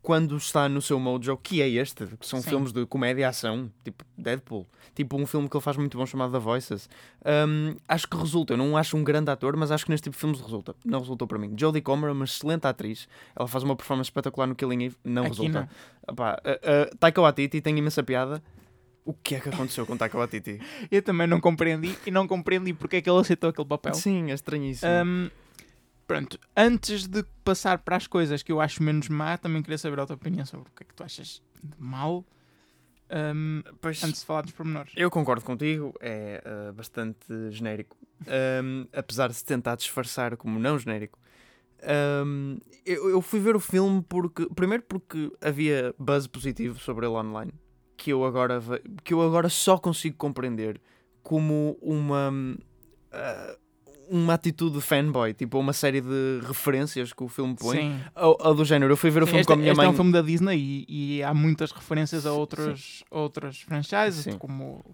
quando 0.00 0.36
está 0.38 0.68
no 0.68 0.80
seu 0.80 0.98
mojo, 0.98 1.36
que 1.36 1.60
é 1.60 1.68
este, 1.68 2.06
que 2.06 2.26
são 2.26 2.40
Sim. 2.40 2.48
filmes 2.48 2.72
de 2.72 2.86
comédia 2.86 3.20
e 3.20 3.24
ação, 3.24 3.70
tipo 3.84 4.04
Deadpool, 4.16 4.66
tipo 4.94 5.16
um 5.16 5.26
filme 5.26 5.46
que 5.48 5.54
ele 5.54 5.62
faz 5.62 5.76
muito 5.76 5.98
bom 5.98 6.06
chamado 6.06 6.32
The 6.32 6.38
Voices, 6.38 6.88
hum, 7.46 7.76
acho 7.86 8.08
que 8.08 8.16
resulta. 8.16 8.54
Eu 8.54 8.56
não 8.56 8.76
acho 8.76 8.96
um 8.96 9.04
grande 9.04 9.30
ator, 9.30 9.54
mas 9.56 9.70
acho 9.70 9.84
que 9.84 9.90
neste 9.90 10.04
tipo 10.04 10.16
de 10.16 10.20
filmes 10.20 10.40
resulta. 10.40 10.74
Não 10.84 10.98
resultou 10.98 11.28
para 11.28 11.38
mim. 11.38 11.54
Jodie 11.56 11.82
Comer 11.82 12.08
é 12.08 12.12
uma 12.12 12.24
excelente 12.24 12.66
atriz, 12.66 13.06
ela 13.36 13.46
faz 13.46 13.62
uma 13.62 13.76
performance 13.76 14.08
espetacular 14.08 14.46
no 14.46 14.56
Killing 14.56 14.84
Eve, 14.84 14.96
não 15.04 15.22
Aqui 15.22 15.30
resulta. 15.32 15.60
não. 15.60 16.14
Opá, 16.14 16.40
uh, 16.42 16.92
uh, 16.94 16.96
Taika 16.96 17.20
Waititi 17.20 17.60
tem 17.60 17.78
imensa 17.78 18.02
piada. 18.02 18.42
O 19.06 19.14
que 19.14 19.36
é 19.36 19.40
que 19.40 19.48
aconteceu 19.48 19.86
com 19.86 19.96
Taika 19.96 20.18
Waititi? 20.18 20.60
Eu 20.90 21.00
também 21.00 21.28
não 21.28 21.40
compreendi 21.40 21.96
e 22.04 22.10
não 22.10 22.26
compreendi 22.26 22.72
porque 22.74 22.96
é 22.96 23.00
que 23.00 23.08
ele 23.08 23.20
aceitou 23.20 23.50
aquele 23.50 23.68
papel. 23.68 23.94
Sim, 23.94 24.32
é 24.32 24.34
estranhíssimo. 24.34 24.90
Um, 24.90 25.30
pronto, 26.08 26.38
antes 26.56 27.06
de 27.06 27.22
passar 27.44 27.78
para 27.78 27.94
as 27.96 28.08
coisas 28.08 28.42
que 28.42 28.50
eu 28.50 28.60
acho 28.60 28.82
menos 28.82 29.08
má, 29.08 29.38
também 29.38 29.62
queria 29.62 29.78
saber 29.78 30.00
a 30.00 30.06
tua 30.06 30.16
opinião 30.16 30.44
sobre 30.44 30.68
o 30.68 30.72
que 30.74 30.82
é 30.82 30.86
que 30.86 30.92
tu 30.92 31.04
achas 31.04 31.40
de 31.62 31.74
mal. 31.78 32.24
Um, 33.08 33.62
Pois- 33.80 34.02
antes 34.02 34.20
de 34.22 34.26
falar 34.26 34.42
dos 34.42 34.50
pormenores. 34.50 34.92
Eu 34.96 35.08
concordo 35.08 35.44
contigo, 35.44 35.94
é 36.00 36.42
uh, 36.44 36.72
bastante 36.72 37.50
genérico. 37.50 37.96
Um, 38.26 38.88
apesar 38.92 39.28
de 39.28 39.34
se 39.34 39.44
tentar 39.44 39.76
disfarçar 39.76 40.36
como 40.36 40.58
não 40.58 40.76
genérico. 40.76 41.16
Eu, 42.84 43.08
eu 43.10 43.22
fui 43.22 43.38
ver 43.38 43.54
o 43.54 43.60
filme 43.60 44.04
porque. 44.08 44.46
Primeiro 44.54 44.82
porque 44.82 45.30
havia 45.40 45.94
buzz 45.96 46.26
positivo 46.26 46.80
sobre 46.80 47.06
ele 47.06 47.14
online. 47.14 47.52
Que 48.06 48.12
eu 48.12 48.24
agora, 48.24 48.62
que 49.02 49.12
eu 49.12 49.20
agora 49.20 49.48
só 49.48 49.76
consigo 49.78 50.16
compreender 50.16 50.80
como 51.24 51.76
uma. 51.82 52.30
uh, 52.30 53.56
uma 54.08 54.34
atitude 54.34 54.76
de 54.76 54.80
fanboy, 54.80 55.34
tipo 55.34 55.58
uma 55.58 55.72
série 55.72 56.00
de 56.00 56.38
referências 56.46 57.12
que 57.12 57.24
o 57.24 57.28
filme 57.28 57.56
põe. 57.56 57.76
Sim. 57.78 58.00
Ou 58.14 58.54
do 58.54 58.64
género, 58.64 58.92
eu 58.92 58.96
fui 58.96 59.10
ver 59.10 59.24
o 59.24 59.26
Sim, 59.26 59.30
filme 59.30 59.40
este, 59.40 59.48
com 59.48 59.54
a 59.54 59.56
minha 59.56 59.70
este 59.72 59.76
mãe. 59.78 59.86
é 59.86 59.90
um 59.90 59.94
filme 59.94 60.12
da 60.12 60.22
Disney 60.22 60.56
e, 60.88 61.16
e 61.16 61.22
há 61.24 61.34
muitas 61.34 61.72
referências 61.72 62.24
a 62.24 62.32
outros, 62.32 63.02
outras 63.10 63.60
franchises, 63.62 64.22
Sim. 64.22 64.38
como 64.38 64.84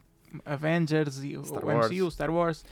Avengers 0.47 1.23
e 1.23 1.37
o 1.37 1.45
Star 1.45 1.63
o 1.63 1.67
Wars. 1.67 1.91
MCU, 1.91 2.11
Star 2.11 2.31
Wars. 2.31 2.65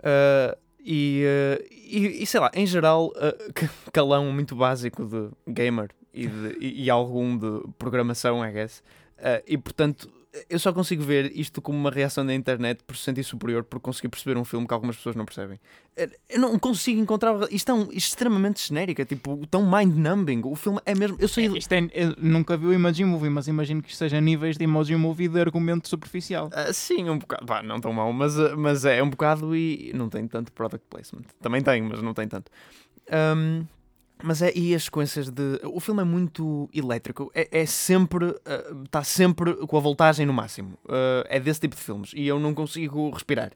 Uh, 0.00 0.58
e, 0.80 1.22
uh, 1.24 1.64
e, 1.70 2.22
e 2.24 2.26
sei 2.26 2.40
lá, 2.40 2.50
em 2.52 2.66
geral, 2.66 3.12
uh, 3.14 3.68
calão 3.92 4.32
muito 4.32 4.56
básico 4.56 5.04
de 5.04 5.28
gamer 5.52 5.90
e, 6.12 6.26
de- 6.26 6.56
e- 6.60 6.82
e 6.86 6.90
algum 6.90 7.38
de 7.38 7.68
programação, 7.78 8.44
I 8.44 8.50
guess. 8.50 8.82
Uh, 9.18 9.42
e 9.46 9.56
portanto, 9.56 10.10
eu 10.50 10.58
só 10.58 10.72
consigo 10.72 11.02
ver 11.02 11.32
isto 11.34 11.62
como 11.62 11.78
uma 11.78 11.90
reação 11.90 12.24
da 12.26 12.34
internet 12.34 12.82
por 12.84 12.96
se 12.96 13.04
sentir 13.04 13.24
superior, 13.24 13.64
por 13.64 13.80
conseguir 13.80 14.08
perceber 14.08 14.38
um 14.38 14.44
filme 14.44 14.66
que 14.66 14.74
algumas 14.74 14.96
pessoas 14.96 15.16
não 15.16 15.24
percebem. 15.24 15.58
Uh, 15.98 16.10
Eu 16.28 16.40
não 16.40 16.58
consigo 16.58 17.00
encontrar. 17.00 17.34
Isto 17.50 17.70
é 17.70 17.74
um, 17.74 17.88
extremamente 17.90 18.66
genérico, 18.68 19.00
é 19.00 19.04
tipo 19.04 19.46
tão 19.46 19.62
mind-numbing. 19.68 20.42
O 20.44 20.54
filme 20.54 20.78
é 20.84 20.94
mesmo. 20.94 21.16
Eu 21.18 21.28
sei. 21.28 21.46
Isto 21.46 21.72
é, 21.72 21.88
eu 21.94 22.14
nunca 22.18 22.56
vi 22.56 22.66
o 22.66 22.72
Emoji 22.72 23.04
Movie, 23.04 23.30
mas 23.30 23.48
imagino 23.48 23.82
que 23.82 23.88
isto 23.88 23.98
seja 23.98 24.20
níveis 24.20 24.58
de 24.58 24.64
Emoji 24.64 24.96
Movie 24.96 25.28
de 25.28 25.40
argumento 25.40 25.88
superficial. 25.88 26.50
Ah, 26.52 26.72
sim, 26.72 27.08
um 27.08 27.18
bocado. 27.18 27.46
Pá, 27.46 27.62
não 27.62 27.80
tão 27.80 27.92
mau, 27.92 28.12
mas, 28.12 28.38
ah, 28.38 28.54
mas 28.56 28.84
é 28.84 29.02
um 29.02 29.08
bocado 29.08 29.56
e 29.56 29.92
não 29.94 30.08
tem 30.10 30.26
tanto 30.28 30.52
product 30.52 30.86
placement. 30.90 31.24
Também 31.40 31.62
tem, 31.62 31.80
mas 31.80 32.02
não 32.02 32.12
tem 32.12 32.28
tanto. 32.28 32.50
Ahm, 33.10 33.64
mas 34.22 34.40
é, 34.42 34.52
e 34.54 34.74
as 34.74 34.84
sequências 34.84 35.30
de. 35.30 35.60
O 35.64 35.80
filme 35.80 36.00
é 36.00 36.04
muito 36.04 36.68
elétrico, 36.72 37.30
é, 37.34 37.48
é 37.50 37.66
sempre. 37.66 38.34
Está 38.84 39.04
sempre 39.04 39.54
com 39.66 39.76
a 39.76 39.80
voltagem 39.80 40.24
no 40.24 40.32
máximo. 40.32 40.78
Ah, 40.88 41.24
é 41.28 41.38
desse 41.38 41.60
tipo 41.60 41.76
de 41.76 41.82
filmes 41.82 42.12
e 42.14 42.26
eu 42.26 42.40
não 42.40 42.54
consigo 42.54 43.10
respirar. 43.10 43.52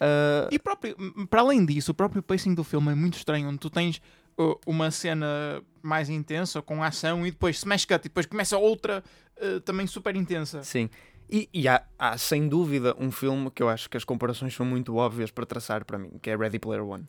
Ah, 0.00 0.48
E 0.50 0.58
próprio, 0.58 0.96
para 1.28 1.40
além 1.40 1.64
disso, 1.64 1.92
o 1.92 1.94
próprio 1.94 2.22
pacing 2.22 2.54
do 2.54 2.64
filme 2.64 2.90
é 2.90 2.94
muito 2.94 3.16
estranho, 3.16 3.48
onde 3.48 3.58
tu 3.58 3.70
tens 3.70 4.00
uh, 4.38 4.58
uma 4.66 4.90
cena 4.90 5.62
mais 5.82 6.08
intensa, 6.08 6.60
com 6.62 6.82
ação, 6.82 7.26
e 7.26 7.30
depois 7.30 7.56
smash 7.58 7.84
cut, 7.84 8.00
e 8.00 8.08
depois 8.08 8.26
começa 8.26 8.56
outra 8.56 9.02
uh, 9.40 9.60
também 9.60 9.86
super 9.86 10.16
intensa. 10.16 10.62
Sim. 10.62 10.88
E, 11.30 11.48
e 11.52 11.66
há, 11.68 11.82
há, 11.98 12.18
sem 12.18 12.48
dúvida, 12.48 12.94
um 12.98 13.10
filme 13.10 13.50
que 13.50 13.62
eu 13.62 13.68
acho 13.68 13.88
que 13.88 13.96
as 13.96 14.04
comparações 14.04 14.54
são 14.54 14.66
muito 14.66 14.96
óbvias 14.96 15.30
para 15.30 15.46
traçar 15.46 15.84
para 15.84 15.98
mim, 15.98 16.18
que 16.20 16.28
é 16.28 16.36
Ready 16.36 16.58
Player 16.58 16.84
One. 16.84 17.06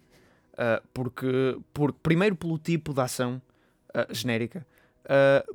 Ah, 0.58 0.82
porque, 0.94 1.58
primeiro, 2.02 2.36
pelo 2.36 2.58
tipo 2.58 2.94
de 2.94 3.02
ação 3.02 3.42
ah, 3.94 4.08
genérica, 4.12 4.66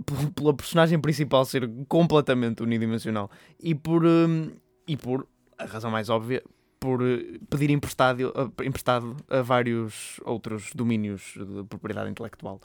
p- 0.04 0.30
pela 0.34 0.52
personagem 0.54 0.98
principal 1.00 1.44
ser 1.44 1.68
completamente 1.88 2.62
unidimensional 2.62 3.30
e 3.60 3.74
por, 3.74 4.04
hum, 4.04 4.50
e 4.86 4.96
por 4.96 5.26
a 5.56 5.64
razão 5.64 5.90
mais 5.90 6.08
óbvia, 6.08 6.42
por 6.78 7.00
eh, 7.02 7.38
pedir 7.48 7.70
emprestado, 7.70 8.32
emprestado 8.64 9.16
a 9.28 9.40
vários 9.42 10.20
outros 10.24 10.70
domínios 10.74 11.34
de 11.36 11.64
propriedade 11.64 12.10
intelectual 12.10 12.60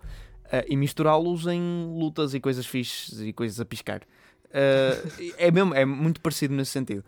e 0.67 0.75
misturá-los 0.75 1.47
em 1.47 1.61
lutas 1.97 2.33
e 2.35 2.39
coisas 2.39 2.65
fixes 2.67 3.19
e 3.21 3.33
coisas 3.33 3.59
a 3.59 3.65
piscar. 3.65 4.01
É, 4.51 5.49
mesmo, 5.49 5.73
é 5.73 5.83
muito 5.83 6.21
parecido 6.21 6.53
nesse 6.53 6.71
sentido. 6.71 7.03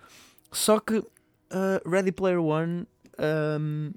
Só 0.52 0.80
que 0.80 1.04
Ready 1.86 2.12
Player 2.12 2.42
One 2.42 2.88
ahm, 3.20 3.92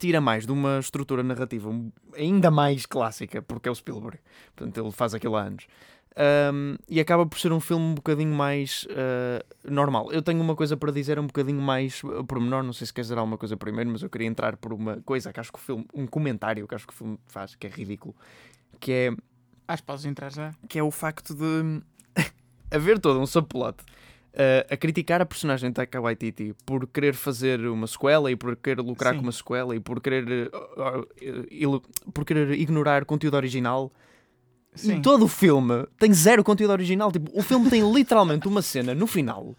tira 0.00 0.20
mais 0.20 0.46
de 0.46 0.52
uma 0.52 0.78
estrutura 0.80 1.22
narrativa 1.22 1.68
um- 1.68 1.92
ainda 2.16 2.50
mais 2.50 2.86
clássica, 2.86 3.40
porque 3.42 3.68
é 3.68 3.72
o 3.72 3.74
Spielberg. 3.74 4.18
Portanto, 4.56 4.80
ele 4.80 4.90
faz 4.90 5.14
aquilo 5.14 5.36
há 5.36 5.42
anos. 5.42 5.66
Ahm, 6.16 6.74
e 6.88 6.98
acaba 6.98 7.24
por 7.24 7.38
ser 7.38 7.52
um 7.52 7.60
filme 7.60 7.84
um 7.84 7.94
bocadinho 7.94 8.34
mais 8.34 8.84
ah, 8.90 9.44
normal. 9.64 10.10
Eu 10.10 10.20
tenho 10.22 10.40
uma 10.40 10.56
coisa 10.56 10.76
para 10.76 10.90
dizer 10.90 11.18
um 11.20 11.26
bocadinho 11.26 11.60
mais 11.62 12.02
ah, 12.04 12.24
pormenor, 12.24 12.64
não 12.64 12.72
sei 12.72 12.86
se 12.88 12.92
queres 12.92 13.06
dizer 13.06 13.18
alguma 13.18 13.38
coisa 13.38 13.56
primeiro, 13.56 13.88
mas 13.90 14.02
eu 14.02 14.10
queria 14.10 14.26
entrar 14.26 14.56
por 14.56 14.72
uma 14.72 14.96
coisa 15.02 15.32
que 15.32 15.38
acho 15.38 15.52
que 15.52 15.58
o 15.58 15.62
filme, 15.62 15.86
um 15.94 16.06
comentário 16.08 16.66
que 16.66 16.74
acho 16.74 16.86
que 16.86 16.92
o 16.92 16.96
filme 16.96 17.16
faz, 17.28 17.54
que 17.54 17.66
é 17.66 17.70
ridículo, 17.70 18.14
que 18.80 18.90
é 18.92 19.10
Acho 19.68 19.82
que 19.82 19.86
podes 19.86 20.04
entrar 20.04 20.32
já. 20.32 20.52
que 20.68 20.80
é 20.80 20.82
o 20.82 20.90
facto 20.90 21.32
de 21.32 21.80
haver 22.72 22.98
todo 22.98 23.20
um 23.20 23.26
subplot 23.26 23.76
uh, 24.34 24.72
a 24.72 24.76
criticar 24.76 25.20
a 25.20 25.26
personagem 25.26 25.70
de 25.70 25.74
Taika 25.74 26.00
Waititi 26.00 26.54
por 26.64 26.86
querer 26.86 27.14
fazer 27.14 27.60
uma 27.66 27.86
sequela 27.86 28.30
e 28.30 28.36
por 28.36 28.56
querer 28.56 28.80
lucrar 28.80 29.14
Sim. 29.14 29.18
com 29.18 29.26
uma 29.26 29.32
sequela 29.32 29.74
e 29.74 29.80
por 29.80 30.00
querer, 30.00 30.50
uh, 30.52 31.76
uh, 31.76 32.12
por 32.12 32.24
querer 32.24 32.52
ignorar 32.52 33.04
conteúdo 33.04 33.34
original. 33.34 33.92
Sim. 34.74 34.98
E 34.98 35.02
todo 35.02 35.24
o 35.24 35.28
filme 35.28 35.86
tem 35.98 36.12
zero 36.12 36.44
conteúdo 36.44 36.70
original. 36.70 37.10
Tipo, 37.10 37.30
o 37.36 37.42
filme 37.42 37.68
tem 37.68 37.92
literalmente 37.92 38.46
uma 38.46 38.62
cena 38.62 38.94
no 38.94 39.06
final 39.06 39.56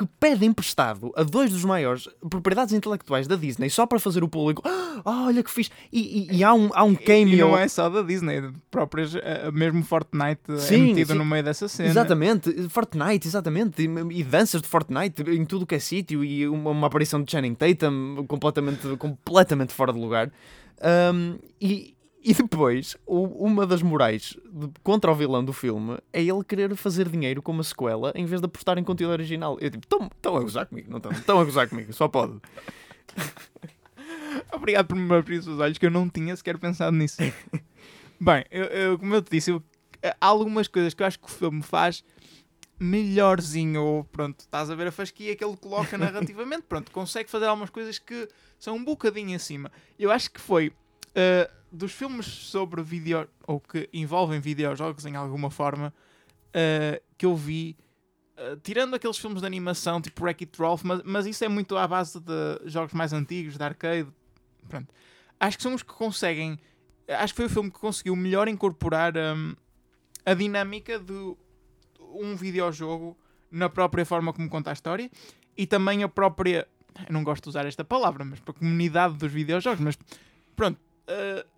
que 0.00 0.06
pede 0.18 0.46
emprestado 0.46 1.12
a 1.14 1.22
dois 1.22 1.50
dos 1.50 1.62
maiores 1.62 2.08
propriedades 2.30 2.72
intelectuais 2.72 3.26
da 3.28 3.36
Disney 3.36 3.68
só 3.68 3.84
para 3.84 3.98
fazer 4.00 4.24
o 4.24 4.28
público. 4.28 4.62
"Ah, 4.64 5.02
olha 5.26 5.42
que 5.42 5.50
fixe! 5.50 5.70
E, 5.92 6.28
e- 6.32 6.36
e 6.38 6.44
há 6.44 6.54
um, 6.54 6.70
há 6.72 6.82
um 6.84 6.92
E 6.92 6.96
cameo. 6.96 7.36
não 7.48 7.58
é 7.58 7.68
só 7.68 7.90
da 7.90 8.00
Disney, 8.00 8.50
próprias, 8.70 9.14
uh, 9.14 9.20
mesmo 9.52 9.82
Fortnite 9.84 10.40
é 10.48 10.56
Sim, 10.56 10.82
metido 10.94 11.12
sim. 11.12 11.18
no 11.18 11.24
meio 11.26 11.44
dessa 11.44 11.68
cena. 11.68 11.88
Exatamente, 11.90 12.68
Fortnite, 12.70 13.28
exatamente, 13.28 13.82
e, 13.82 14.18
e 14.20 14.24
danças 14.24 14.62
de 14.62 14.68
Fortnite 14.68 15.22
em 15.22 15.44
tudo 15.44 15.66
que 15.66 15.74
é 15.74 15.78
sítio 15.78 16.24
e 16.24 16.48
uma, 16.48 16.70
uma 16.70 16.86
aparição 16.86 17.22
de 17.22 17.30
Channing 17.30 17.54
Tatum 17.54 18.24
completamente, 18.26 18.96
completamente 18.96 19.74
fora 19.74 19.92
de 19.92 19.98
lugar. 19.98 20.32
Um, 21.12 21.36
e, 21.60 21.94
e 22.22 22.34
depois, 22.34 22.96
uma 23.06 23.66
das 23.66 23.80
morais 23.82 24.36
contra 24.82 25.10
o 25.10 25.14
vilão 25.14 25.42
do 25.44 25.52
filme 25.52 25.96
é 26.12 26.22
ele 26.22 26.44
querer 26.44 26.74
fazer 26.76 27.08
dinheiro 27.08 27.40
com 27.40 27.52
uma 27.52 27.62
sequela 27.62 28.12
em 28.14 28.26
vez 28.26 28.40
de 28.40 28.46
apostar 28.46 28.76
em 28.78 28.84
conteúdo 28.84 29.12
original. 29.12 29.56
Eu 29.60 29.70
tipo, 29.70 29.86
estão 30.12 30.36
a 30.36 30.40
gozar 30.40 30.66
comigo, 30.66 30.90
não 30.90 30.98
estão? 30.98 31.12
Estão 31.12 31.40
a 31.40 31.44
gozar 31.44 31.68
comigo, 31.68 31.92
só 31.92 32.08
pode. 32.08 32.34
Obrigado 34.52 34.86
por 34.88 34.96
me 34.96 35.14
abrir 35.14 35.38
os 35.38 35.48
olhos, 35.48 35.78
que 35.78 35.86
eu 35.86 35.90
não 35.90 36.08
tinha 36.08 36.34
sequer 36.36 36.58
pensado 36.58 36.96
nisso. 36.96 37.16
Bem, 38.20 38.44
eu, 38.50 38.64
eu- 38.64 38.98
como 38.98 39.14
eu 39.14 39.22
te 39.22 39.30
disse, 39.30 39.50
eu- 39.50 39.62
há 40.02 40.26
algumas 40.26 40.68
coisas 40.68 40.92
que 40.94 41.02
eu 41.02 41.06
acho 41.06 41.18
que 41.18 41.26
o 41.26 41.30
filme 41.30 41.62
faz 41.62 42.04
melhorzinho. 42.78 43.82
Ou 43.82 44.04
pronto, 44.04 44.40
estás 44.40 44.70
a 44.70 44.74
ver 44.74 44.86
a 44.88 44.92
fasquia 44.92 45.34
que 45.34 45.44
ele 45.44 45.56
coloca 45.56 45.96
narrativamente. 45.98 46.62
Pronto, 46.68 46.90
consegue 46.90 47.30
fazer 47.30 47.46
algumas 47.46 47.70
coisas 47.70 47.98
que 47.98 48.28
são 48.58 48.76
um 48.76 48.84
bocadinho 48.84 49.34
acima. 49.36 49.70
Eu 49.98 50.10
acho 50.10 50.30
que 50.30 50.40
foi 50.40 50.68
uh, 50.68 51.59
dos 51.70 51.92
filmes 51.92 52.26
sobre 52.26 52.82
vídeo 52.82 53.28
ou 53.46 53.60
que 53.60 53.88
envolvem 53.92 54.40
videojogos 54.40 55.06
em 55.06 55.16
alguma 55.16 55.50
forma 55.50 55.94
uh, 56.48 57.02
que 57.16 57.26
eu 57.26 57.36
vi. 57.36 57.76
uh, 58.36 58.56
tirando 58.62 58.94
aqueles 58.94 59.18
filmes 59.18 59.40
de 59.40 59.46
animação 59.46 60.00
tipo 60.00 60.22
Wreck-It 60.22 60.60
Ralph, 60.60 60.82
mas, 60.82 61.02
mas 61.04 61.26
isso 61.26 61.44
é 61.44 61.48
muito 61.48 61.76
à 61.76 61.86
base 61.86 62.18
de 62.20 62.60
jogos 62.64 62.92
mais 62.92 63.12
antigos, 63.12 63.56
de 63.56 63.62
arcade, 63.62 64.08
pronto. 64.68 64.92
Acho 65.38 65.56
que 65.56 65.62
são 65.62 65.74
os 65.74 65.82
que 65.82 65.92
conseguem. 65.92 66.58
Acho 67.08 67.32
que 67.32 67.38
foi 67.38 67.46
o 67.46 67.50
filme 67.50 67.70
que 67.70 67.78
conseguiu 67.78 68.14
melhor 68.14 68.46
incorporar 68.46 69.14
hum, 69.16 69.54
a 70.24 70.34
dinâmica 70.34 70.98
de 70.98 71.34
um 72.12 72.36
videojogo 72.36 73.16
na 73.50 73.68
própria 73.68 74.04
forma 74.04 74.32
como 74.32 74.48
conta 74.48 74.70
a 74.70 74.72
história 74.72 75.10
e 75.56 75.66
também 75.66 76.02
a 76.02 76.08
própria. 76.08 76.68
Eu 77.06 77.12
não 77.12 77.24
gosto 77.24 77.44
de 77.44 77.48
usar 77.48 77.66
esta 77.66 77.84
palavra, 77.84 78.24
mas 78.24 78.38
para 78.40 78.52
a 78.52 78.54
comunidade 78.54 79.16
dos 79.16 79.32
videojogos. 79.32 79.80
Mas 79.80 79.98
pronto, 80.54 80.78
uh, 81.08 81.48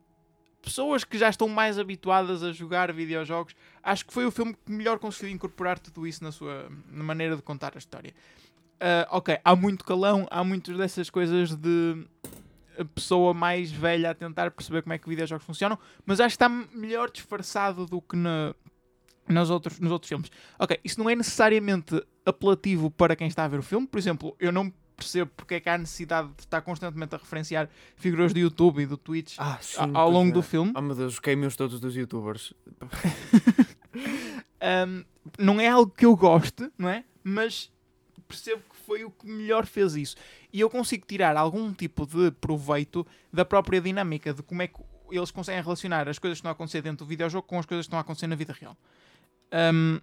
pessoas 0.63 1.05
que 1.05 1.19
já 1.19 1.29
estão 1.29 1.49
mais 1.49 1.79
habituadas 1.79 2.43
a 2.43 2.53
jogar 2.53 2.93
videojogos, 2.93 3.55
acho 3.83 4.07
que 4.07 4.13
foi 4.13 4.25
o 4.25 4.31
filme 4.31 4.55
que 4.55 4.73
melhor 4.73 4.99
conseguiu 4.99 5.35
incorporar 5.35 5.79
tudo 5.79 6.07
isso 6.07 6.23
na 6.23 6.31
sua 6.31 6.71
na 6.89 7.03
maneira 7.03 7.37
de 7.37 7.43
contar 7.43 7.73
a 7.75 7.79
história. 7.79 8.15
ah, 8.81 9.07
ok, 9.11 9.39
há 9.45 9.57
muito 9.57 9.85
calão, 9.85 10.27
há 10.31 10.43
muitas 10.43 10.77
dessas 10.77 11.11
coisas 11.11 11.55
de 11.55 12.07
pessoa 12.95 13.35
mais 13.35 13.71
velha 13.71 14.11
a 14.11 14.15
tentar 14.15 14.51
perceber 14.51 14.83
como 14.83 14.93
é 14.93 14.99
que 14.99 15.09
videojogos 15.09 15.45
funcionam, 15.45 15.79
mas 16.07 16.21
acho 16.21 16.37
que 16.37 16.45
está 16.45 16.49
melhor 16.49 17.11
disfarçado 17.11 17.87
do 17.87 18.01
que 18.01 18.17
na, 18.17 18.55
nos, 19.29 19.51
outros, 19.51 19.79
nos 19.79 19.91
outros 19.93 20.09
filmes. 20.09 20.31
Ok, 20.59 20.79
isso 20.85 20.99
não 20.99 21.11
é 21.11 21.15
necessariamente 21.15 22.03
apelativo 22.25 22.91
para 22.91 23.15
quem 23.17 23.27
está 23.27 23.45
a 23.45 23.49
ver 23.49 23.59
o 23.59 23.63
filme, 23.63 23.87
por 23.87 23.99
exemplo, 23.99 24.37
eu 24.39 24.53
não 24.53 24.73
percebo 25.03 25.31
porque 25.37 25.55
é 25.55 25.61
que 25.61 25.69
há 25.69 25.77
necessidade 25.77 26.29
de 26.37 26.43
estar 26.43 26.61
constantemente 26.63 27.15
a 27.15 27.19
referenciar 27.19 27.69
figuras 27.97 28.33
do 28.33 28.39
YouTube 28.39 28.83
e 28.83 28.87
do 28.87 28.97
Twitch 28.97 29.37
Ah, 29.39 29.59
sim, 29.61 29.79
ao 29.95 30.11
longo 30.11 30.31
é. 30.31 30.33
do 30.33 30.43
filme. 30.43 30.73
Oh 30.75 30.81
meu 30.81 30.95
Deus, 30.95 31.15
os 31.15 31.19
cameos 31.19 31.57
todos 31.57 31.81
dos 31.81 31.95
youtubers. 31.97 32.53
Um, 34.63 35.05
não 35.39 35.61
é 35.61 35.69
algo 35.69 35.91
que 35.91 36.07
eu 36.07 36.17
goste, 36.17 36.71
não 36.79 36.89
é? 36.89 37.05
Mas 37.25 37.71
percebo 38.29 38.63
que 38.71 38.77
foi 38.77 39.05
o 39.05 39.11
que 39.11 39.27
melhor 39.27 39.67
fez 39.67 39.97
isso. 39.97 40.17
E 40.53 40.61
eu 40.61 40.71
consigo 40.71 41.05
tirar 41.07 41.37
algum 41.37 41.73
tipo 41.73 42.07
de 42.07 42.31
proveito 42.31 43.07
da 43.33 43.45
própria 43.45 43.81
dinâmica, 43.81 44.33
de 44.33 44.43
como 44.43 44.63
é 44.63 44.69
que 44.69 44.81
eles 45.11 45.31
conseguem 45.31 45.63
relacionar 45.63 46.09
as 46.09 46.19
coisas 46.19 46.39
que 46.39 46.41
estão 46.41 46.51
a 46.51 46.53
acontecer 46.53 46.81
dentro 46.81 47.05
do 47.05 47.09
videojogo 47.09 47.47
com 47.47 47.59
as 47.59 47.67
coisas 47.67 47.85
que 47.85 47.89
estão 47.89 47.99
a 47.99 48.03
acontecer 48.03 48.27
na 48.29 48.37
vida 48.37 48.53
real. 48.59 48.77
Um, 49.75 50.01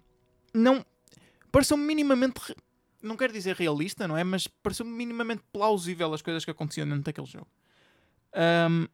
não. 0.54 0.84
Pareceu-me 1.50 1.84
minimamente. 1.84 2.54
Não 3.02 3.16
quero 3.16 3.32
dizer 3.32 3.56
realista, 3.56 4.06
não 4.06 4.16
é? 4.16 4.24
Mas 4.24 4.46
pareceu-me 4.46 4.92
minimamente 4.92 5.42
plausível 5.52 6.12
as 6.12 6.22
coisas 6.22 6.44
que 6.44 6.50
aconteciam 6.50 6.86
dentro 6.86 7.04
daquele 7.04 7.26
jogo. 7.26 7.48
Um, 8.34 8.86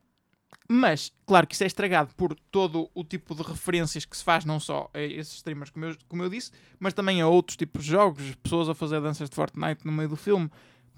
mas, 0.69 1.13
claro 1.25 1.47
que 1.47 1.55
isso 1.55 1.63
é 1.63 1.67
estragado 1.67 2.13
por 2.17 2.35
todo 2.51 2.91
o 2.93 3.05
tipo 3.05 3.35
de 3.35 3.43
referências 3.43 4.05
que 4.05 4.17
se 4.17 4.25
faz, 4.25 4.45
não 4.45 4.59
só 4.59 4.91
a 4.93 5.01
esses 5.01 5.35
streamers, 5.35 5.71
como 5.71 5.85
eu, 5.85 5.97
como 6.09 6.23
eu 6.25 6.29
disse, 6.29 6.51
mas 6.79 6.93
também 6.93 7.21
a 7.21 7.29
outros 7.29 7.57
tipos 7.57 7.85
de 7.85 7.91
jogos, 7.91 8.35
pessoas 8.43 8.69
a 8.69 8.75
fazer 8.75 9.01
danças 9.01 9.31
de 9.31 9.37
Fortnite 9.37 9.87
no 9.87 9.93
meio 9.93 10.09
do 10.09 10.17
filme. 10.17 10.51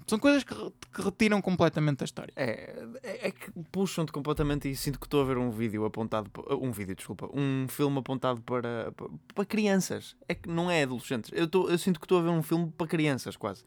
São 0.09 0.19
coisas 0.19 0.43
que, 0.43 0.53
que 0.55 1.01
retiram 1.01 1.41
completamente 1.41 2.03
a 2.03 2.05
história. 2.05 2.33
É, 2.35 2.83
é, 3.03 3.27
é 3.27 3.31
que 3.31 3.51
puxam-te 3.71 4.11
completamente 4.11 4.69
e 4.69 4.75
sinto 4.75 4.99
que 4.99 5.05
estou 5.05 5.21
a 5.21 5.25
ver 5.25 5.37
um 5.37 5.51
vídeo 5.51 5.85
apontado. 5.85 6.29
Um 6.61 6.71
vídeo, 6.71 6.95
desculpa. 6.95 7.29
Um 7.33 7.67
filme 7.67 7.99
apontado 7.99 8.41
para, 8.41 8.91
para, 8.95 9.07
para 9.35 9.45
crianças. 9.45 10.15
É 10.27 10.33
que 10.33 10.49
não 10.49 10.69
é 10.69 10.83
adolescentes. 10.83 11.31
Eu, 11.33 11.45
estou- 11.45 11.69
eu 11.69 11.77
sinto 11.77 11.99
que 11.99 12.05
estou 12.05 12.19
a 12.19 12.21
ver 12.23 12.29
um 12.29 12.41
filme 12.43 12.71
para 12.77 12.87
crianças, 12.87 13.35
quase. 13.37 13.63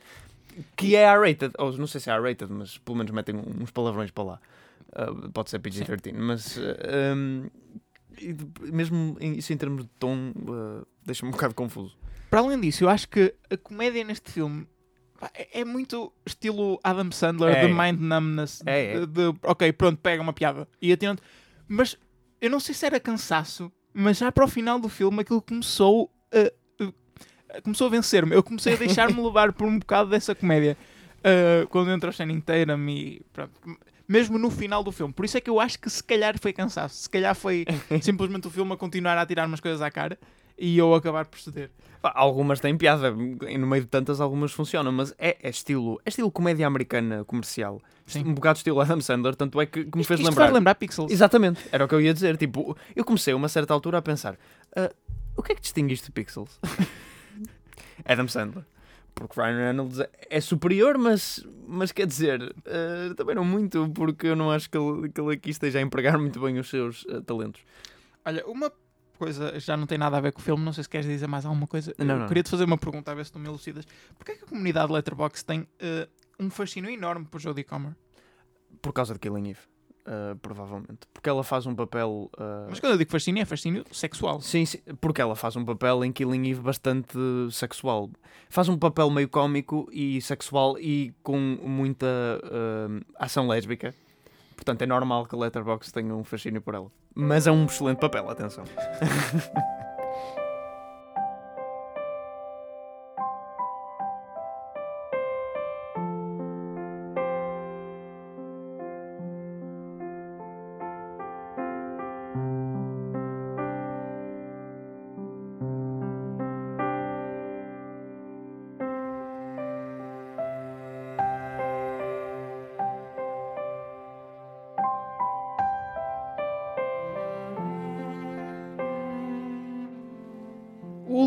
Que 0.76 0.96
é 0.96 1.04
R-rated. 1.04 1.54
Ou 1.58 1.72
não 1.78 1.86
sei 1.86 2.00
se 2.00 2.10
é 2.10 2.12
R-rated, 2.14 2.52
mas 2.52 2.76
pelo 2.78 2.98
menos 2.98 3.12
metem 3.12 3.34
uns 3.36 3.70
palavrões 3.70 4.10
para 4.10 4.24
lá. 4.24 4.40
Ah, 4.92 5.06
pode 5.32 5.48
ser 5.50 5.60
PG-13. 5.60 6.12
Mas. 6.14 6.58
ah, 6.58 7.14
um, 7.16 7.48
mesmo 8.72 9.16
isso 9.20 9.52
em 9.52 9.56
termos 9.56 9.84
de 9.84 9.90
tom, 9.98 10.32
ah, 10.48 10.84
deixa-me 11.04 11.28
um 11.30 11.32
bocado 11.32 11.54
confuso. 11.54 11.96
Para 12.28 12.40
além 12.40 12.60
disso, 12.60 12.84
eu 12.84 12.88
acho 12.88 13.08
que 13.08 13.34
a 13.50 13.56
comédia 13.56 14.02
neste 14.04 14.30
filme 14.30 14.66
é, 15.34 15.60
é 15.60 15.64
muito 15.64 16.12
estilo 16.26 16.78
Adam 16.82 17.10
Sandler, 17.12 17.54
É. 17.56 17.66
de 17.66 17.72
mind 17.72 18.00
numbness, 18.00 18.62
É, 18.66 18.94
é. 18.94 19.00
de, 19.00 19.06
de, 19.06 19.34
ok, 19.42 19.72
pronto, 19.72 19.98
pega 20.00 20.22
uma 20.22 20.32
piada 20.32 20.66
e 20.80 20.92
atento. 20.92 21.22
Mas 21.68 21.96
eu 22.40 22.50
não 22.50 22.60
sei 22.60 22.74
se 22.74 22.84
era 22.86 22.98
cansaço, 23.00 23.70
mas 23.94 24.18
já 24.18 24.30
para 24.32 24.44
o 24.44 24.48
final 24.48 24.78
do 24.78 24.88
filme 24.88 25.20
aquilo 25.20 25.40
começou 25.42 26.10
a, 26.32 26.84
a- 27.56 27.60
começou 27.62 27.86
a 27.86 27.90
vencer-me. 27.90 28.34
Eu 28.34 28.42
comecei 28.42 28.74
a 28.74 28.76
deixar-me 28.76 29.20
levar 29.22 29.52
por 29.52 29.66
um 29.66 29.78
bocado 29.78 30.10
dessa 30.10 30.34
comédia. 30.34 30.76
Uh, 31.18 31.68
quando 31.68 31.90
entra 31.92 32.10
o 32.10 32.12
Channing 32.12 32.40
Tatum 32.40 32.88
e 32.88 33.22
pronto. 33.32 33.52
Mesmo 34.08 34.36
no 34.38 34.50
final 34.50 34.82
do 34.82 34.90
filme. 34.90 35.14
Por 35.14 35.24
isso 35.24 35.38
é 35.38 35.40
que 35.40 35.48
eu 35.48 35.60
acho 35.60 35.78
que 35.78 35.88
se 35.88 36.02
calhar 36.02 36.34
foi 36.40 36.52
cansaço. 36.52 36.96
Se 37.02 37.08
calhar 37.08 37.34
foi 37.34 37.64
simplesmente 38.02 38.48
o 38.48 38.50
filme 38.50 38.72
a 38.72 38.76
continuar 38.76 39.16
a 39.16 39.24
tirar 39.24 39.46
umas 39.46 39.60
coisas 39.60 39.80
à 39.80 39.90
cara 39.90 40.18
e 40.64 40.78
eu 40.78 40.94
acabar 40.94 41.26
por 41.26 41.40
ceder. 41.40 41.70
Algumas 42.02 42.58
têm 42.60 42.76
piada, 42.76 43.14
e 43.48 43.58
no 43.58 43.66
meio 43.66 43.82
de 43.82 43.88
tantas 43.88 44.20
algumas 44.20 44.52
funcionam, 44.52 44.90
mas 44.92 45.14
é, 45.18 45.36
é 45.42 45.50
estilo, 45.50 46.00
é 46.04 46.08
estilo 46.08 46.30
comédia 46.30 46.66
americana 46.66 47.24
comercial. 47.24 47.80
Sim. 48.06 48.24
Um 48.26 48.34
bocado 48.34 48.58
estilo 48.58 48.80
Adam 48.80 49.00
Sandler, 49.00 49.34
tanto 49.36 49.60
é 49.60 49.66
que, 49.66 49.84
que 49.84 49.96
me 49.96 50.02
Isto- 50.02 50.08
fez 50.08 50.20
isto 50.20 50.28
lembrar. 50.28 50.44
faz 50.44 50.54
lembrar 50.54 50.74
Pixels. 50.76 51.10
Exatamente, 51.12 51.60
era 51.72 51.84
o 51.84 51.88
que 51.88 51.94
eu 51.94 52.00
ia 52.00 52.12
dizer. 52.14 52.36
Tipo, 52.36 52.76
eu 52.94 53.04
comecei 53.04 53.32
a 53.32 53.36
uma 53.36 53.48
certa 53.48 53.72
altura 53.74 53.98
a 53.98 54.02
pensar: 54.02 54.36
"Ah, 54.76 54.90
o 55.36 55.42
que 55.42 55.52
é 55.52 55.54
que 55.54 55.60
distingue 55.60 55.94
isto 55.94 56.06
de 56.06 56.12
Pixels? 56.12 56.58
Adam 58.04 58.28
Sandler. 58.28 58.64
Porque 59.14 59.38
Ryan 59.40 59.56
Reynolds 59.56 60.00
é- 60.30 60.40
superior, 60.40 60.96
mas, 60.98 61.46
mas 61.68 61.92
quer 61.92 62.06
dizer, 62.06 62.54
ah, 62.66 63.14
também 63.14 63.34
não 63.34 63.44
muito, 63.44 63.88
porque 63.94 64.28
eu 64.28 64.36
não 64.36 64.50
acho 64.50 64.68
que 64.70 64.76
ele, 64.78 65.08
que 65.10 65.20
ele 65.20 65.34
aqui 65.34 65.50
esteja 65.50 65.78
a 65.78 65.82
empregar 65.82 66.18
muito 66.18 66.40
bem 66.40 66.58
os 66.58 66.68
seus 66.70 67.04
ah, 67.10 67.20
talentos. 67.24 67.60
Olha, 68.24 68.44
uma 68.46 68.72
coisa 69.22 69.60
já 69.60 69.76
não 69.76 69.86
tem 69.86 69.96
nada 69.96 70.16
a 70.16 70.20
ver 70.20 70.32
com 70.32 70.40
o 70.40 70.42
filme, 70.42 70.64
não 70.64 70.72
sei 70.72 70.82
se 70.82 70.90
queres 70.90 71.06
dizer 71.06 71.28
mais 71.28 71.46
alguma 71.46 71.68
coisa. 71.68 71.94
Não, 71.96 72.18
não. 72.18 72.26
queria 72.26 72.42
te 72.42 72.50
fazer 72.50 72.64
uma 72.64 72.76
pergunta, 72.76 73.12
a 73.12 73.14
ver 73.14 73.24
se 73.24 73.30
tu 73.30 73.38
me 73.38 73.46
elucidas. 73.46 73.86
Porquê 74.16 74.32
é 74.32 74.34
que 74.36 74.44
a 74.44 74.46
comunidade 74.48 74.92
Letterboxd 74.92 75.44
tem 75.44 75.68
eh, 75.78 76.08
um 76.40 76.50
fascínio 76.50 76.90
enorme 76.90 77.24
por 77.26 77.40
Jodie 77.40 77.62
Comer? 77.62 77.94
Por 78.80 78.92
causa 78.92 79.12
de 79.12 79.20
Killing 79.20 79.50
Eve, 79.50 79.60
ah, 80.04 80.36
provavelmente. 80.42 81.06
Porque 81.14 81.28
ela 81.28 81.44
faz 81.44 81.66
um 81.66 81.74
papel. 81.74 82.28
ah, 82.36 82.66
Mas 82.68 82.80
quando 82.80 82.92
eu 82.94 82.98
digo 82.98 83.12
fascínio, 83.12 83.42
é 83.42 83.44
fascínio 83.44 83.84
sexual. 83.92 84.40
Sim, 84.40 84.66
sim, 84.66 84.78
porque 85.00 85.22
ela 85.22 85.36
faz 85.36 85.54
um 85.54 85.64
papel 85.64 86.04
em 86.04 86.10
Killing 86.10 86.50
Eve 86.50 86.60
bastante 86.60 87.16
sexual. 87.52 88.10
Faz 88.48 88.68
um 88.68 88.76
papel 88.76 89.08
meio 89.08 89.28
cómico 89.28 89.88
e 89.92 90.20
sexual 90.20 90.76
e 90.78 91.14
com 91.22 91.38
muita 91.38 92.06
hum, 92.90 93.00
ação 93.16 93.46
lésbica. 93.46 93.94
Portanto, 94.56 94.82
é 94.82 94.86
normal 94.86 95.26
que 95.26 95.34
a 95.36 95.38
Letterboxd 95.38 95.92
tenha 95.92 96.14
um 96.14 96.24
fascínio 96.24 96.60
por 96.60 96.74
ela. 96.74 96.90
Mas 97.14 97.46
é 97.46 97.52
um 97.52 97.66
excelente 97.66 97.98
papel, 97.98 98.28
atenção. 98.28 98.64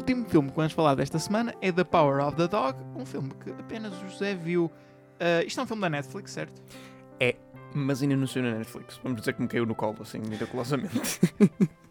último 0.05 0.25
filme 0.29 0.49
que 0.51 0.55
vamos 0.55 0.73
falar 0.73 0.93
desta 0.95 1.17
semana 1.17 1.53
é 1.61 1.71
The 1.71 1.83
Power 1.83 2.23
of 2.23 2.37
the 2.37 2.47
Dog, 2.47 2.77
um 2.95 3.05
filme 3.05 3.31
que 3.43 3.49
apenas 3.49 3.91
o 4.03 4.07
José 4.07 4.35
viu. 4.35 4.71
eh, 5.19 5.43
isto 5.47 5.59
é 5.59 5.63
um 5.63 5.65
filme 5.65 5.81
da 5.81 5.89
Netflix, 5.89 6.31
certo? 6.31 6.61
Mas 7.77 8.01
ainda 8.01 8.15
não 8.15 8.25
saiu 8.25 8.43
na 8.43 8.51
Netflix. 8.57 8.97
Vamos 9.03 9.19
dizer 9.19 9.33
que 9.33 9.41
me 9.41 9.49
caiu 9.49 9.65
no 9.65 9.75
colo, 9.75 9.97
assim, 10.01 10.19
miraculosamente. 10.19 11.19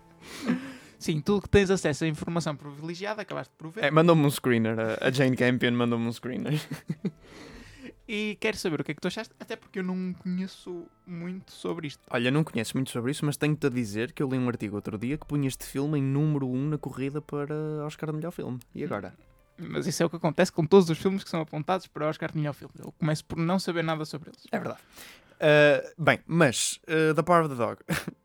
Sim, 0.98 1.20
tu 1.20 1.42
que 1.42 1.48
tens 1.50 1.70
acesso 1.70 2.05
a 2.05 2.07
informação 2.09 2.57
privilegiada, 2.57 3.20
acabaste 3.20 3.53
por 3.59 3.68
ver. 3.68 3.85
É, 3.85 3.90
mandou-me 3.90 4.24
um 4.24 4.31
screener. 4.31 4.79
a- 4.81 5.09
A 5.09 5.11
Jane 5.11 5.37
Campion 5.37 5.72
mandou-me 5.72 6.07
um 6.07 6.12
screener. 6.12 6.55
E 8.07 8.37
quero 8.38 8.57
saber 8.57 8.81
o 8.81 8.85
que 8.85 8.93
é 8.93 8.95
que 8.95 9.01
tu 9.01 9.09
achaste, 9.09 9.35
até 9.40 9.57
porque 9.57 9.79
eu 9.79 9.83
não 9.83 10.12
conheço 10.12 10.87
muito 11.07 11.53
sobre 11.53 11.87
isto. 11.87 12.03
Olha, 12.11 12.31
não 12.31 12.45
conheço 12.45 12.77
muito 12.77 12.90
sobre 12.90 13.11
isso, 13.11 13.25
mas 13.25 13.37
tenho-te 13.37 13.67
a 13.67 13.71
dizer 13.71 14.12
que 14.12 14.23
eu 14.23 14.29
li 14.29 14.38
um 14.38 14.49
artigo 14.49 14.77
outro 14.77 14.99
dia 14.99 15.17
que 15.17 15.27
punha 15.27 15.49
este 15.49 15.64
filme 15.64 15.99
em 15.99 16.03
número 16.03 16.47
1 16.47 16.69
na 16.69 16.79
corrida 16.79 17.23
para 17.23 17.55
Oscar 17.87 18.11
de 18.11 18.17
melhor 18.17 18.31
filme. 18.31 18.61
E 18.75 18.85
agora? 18.85 19.14
Mas 19.57 19.87
isso 19.87 20.03
é 20.03 20.07
o 20.07 20.11
que 20.11 20.17
acontece 20.17 20.53
com 20.53 20.67
todos 20.67 20.90
os 20.90 20.99
filmes 20.99 21.25
que 21.25 21.31
são 21.31 21.40
apontados 21.40 21.87
para 21.87 22.09
Oscar 22.09 22.31
de 22.31 22.37
melhor 22.38 22.53
filme. 22.53 22.75
Eu 22.79 22.93
começo 22.93 23.25
por 23.25 23.38
não 23.38 23.59
saber 23.59 23.83
nada 23.83 24.05
sobre 24.05 24.31
eles. 24.31 24.47
É 24.53 24.59
verdade. 24.59 24.81
Uh, 25.35 26.03
bem, 26.03 26.21
mas 26.27 26.81
uh, 26.88 27.14
The 27.14 27.23
Power 27.23 27.45
of 27.45 27.55
the 27.55 27.57
Dog 27.57 27.83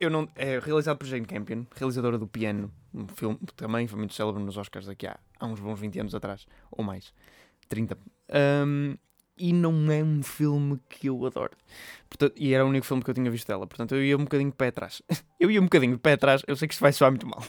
eu 0.00 0.10
não, 0.10 0.28
é 0.34 0.58
realizado 0.58 0.98
por 0.98 1.06
Jane 1.06 1.26
Campion, 1.26 1.64
realizadora 1.74 2.18
do 2.18 2.26
Piano, 2.26 2.72
um 2.94 3.06
filme 3.08 3.38
que 3.46 3.54
também 3.54 3.86
foi 3.86 3.98
muito 3.98 4.14
célebre 4.14 4.42
nos 4.42 4.56
Oscars 4.56 4.88
aqui 4.88 5.06
há, 5.06 5.18
há 5.38 5.46
uns 5.46 5.60
bons 5.60 5.78
20 5.78 6.00
anos 6.00 6.14
atrás, 6.14 6.46
ou 6.70 6.82
mais, 6.82 7.12
30. 7.70 7.96
Um, 8.66 8.96
e 9.38 9.54
não 9.54 9.90
é 9.90 10.02
um 10.02 10.22
filme 10.22 10.78
que 10.88 11.06
eu 11.06 11.24
adoro. 11.24 11.52
Portanto, 12.10 12.34
e 12.36 12.52
era 12.52 12.64
o 12.64 12.68
único 12.68 12.84
filme 12.84 13.02
que 13.02 13.08
eu 13.08 13.14
tinha 13.14 13.30
visto 13.30 13.46
dela, 13.46 13.66
portanto 13.66 13.94
eu 13.94 14.04
ia 14.04 14.16
um 14.16 14.24
bocadinho 14.24 14.50
de 14.50 14.56
pé 14.56 14.68
atrás. 14.68 15.00
Eu 15.40 15.50
ia 15.50 15.58
um 15.58 15.64
bocadinho 15.64 15.94
de 15.94 15.98
pé 15.98 16.12
atrás, 16.12 16.42
eu 16.46 16.54
sei 16.54 16.68
que 16.68 16.74
isto 16.74 16.82
vai 16.82 16.92
soar 16.92 17.10
muito 17.10 17.26
mal, 17.26 17.42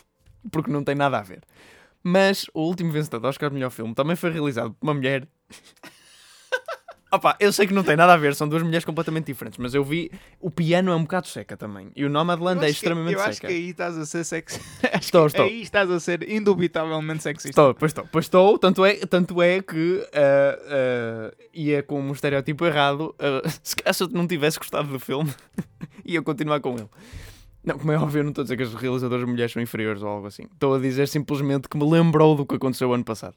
porque 0.50 0.72
não 0.72 0.82
tem 0.82 0.96
nada 0.96 1.20
a 1.20 1.22
ver. 1.22 1.42
Mas 2.02 2.46
o 2.54 2.62
último 2.62 2.90
vencedor 2.90 3.20
do 3.20 3.28
Oscar 3.28 3.50
de 3.50 3.56
melhor 3.56 3.70
filme 3.70 3.94
também 3.94 4.16
foi 4.16 4.32
realizado 4.32 4.74
por 4.74 4.86
uma 4.86 4.94
mulher 4.94 5.28
Opa, 7.14 7.36
eu 7.42 7.52
sei 7.52 7.68
que 7.68 7.74
não 7.74 7.84
tem 7.84 7.98
nada 7.98 8.14
a 8.14 8.18
ver, 8.18 8.34
são 8.36 8.48
duas 8.48 8.64
mulheres 8.64 8.86
completamente 8.86 9.26
diferentes, 9.26 9.58
mas 9.58 9.74
eu 9.74 9.84
vi. 9.84 10.10
O 10.40 10.50
piano 10.50 10.92
é 10.92 10.96
um 10.96 11.02
bocado 11.02 11.28
seca 11.28 11.58
também. 11.58 11.92
E 11.94 12.06
o 12.06 12.10
Nomadland 12.10 12.64
é 12.64 12.70
extremamente 12.70 13.16
Eu 13.16 13.22
acho 13.22 13.34
seca. 13.34 13.48
que 13.48 13.54
aí 13.54 13.70
estás 13.72 13.98
a 13.98 14.06
ser 14.06 14.24
sexista. 14.24 14.64
Estou, 14.98 15.28
estou. 15.28 15.46
Aí 15.46 15.62
estás 15.62 15.92
a 15.92 16.00
ser 16.00 16.30
indubitavelmente 16.30 17.22
sexista. 17.22 17.50
Estou, 17.50 17.74
pois 17.76 17.90
estou, 17.90 18.08
pois 18.10 18.26
estou, 18.26 18.58
tanto 18.58 18.86
é, 18.86 18.94
tanto 19.06 19.42
é 19.42 19.62
que 19.62 20.08
ah, 20.14 20.60
ah, 20.70 21.34
ia 21.54 21.84
com 21.84 22.00
um 22.02 22.14
estereótipo 22.14 22.66
errado. 22.66 23.14
ah, 23.20 23.42
se 23.62 23.76
se 23.94 24.04
eu 24.04 24.08
não 24.08 24.26
tivesse 24.26 24.58
gostado 24.58 24.88
do 24.88 25.00
filme, 25.00 25.34
ia 26.06 26.22
continuar 26.22 26.62
com 26.62 26.76
ele. 26.76 26.88
Não, 27.64 27.78
como 27.78 27.92
é 27.92 27.98
óbvio, 27.98 28.20
eu 28.20 28.24
não 28.24 28.30
estou 28.32 28.42
a 28.42 28.46
dizer 28.46 28.56
que 28.58 28.64
as 28.64 28.74
realizadoras 28.74 29.28
mulheres 29.28 29.52
são 29.52 29.62
inferiores 29.62 30.02
ou 30.02 30.08
algo 30.08 30.28
assim. 30.28 30.44
Estou 30.44 30.76
a 30.76 30.80
dizer 30.80 31.08
simplesmente 31.10 31.68
que 31.68 31.78
me 31.78 31.88
lembrou 31.88 32.36
do 32.36 32.46
que 32.46 32.56
aconteceu 32.56 32.94
ano 32.94 33.04
passado. 33.04 33.36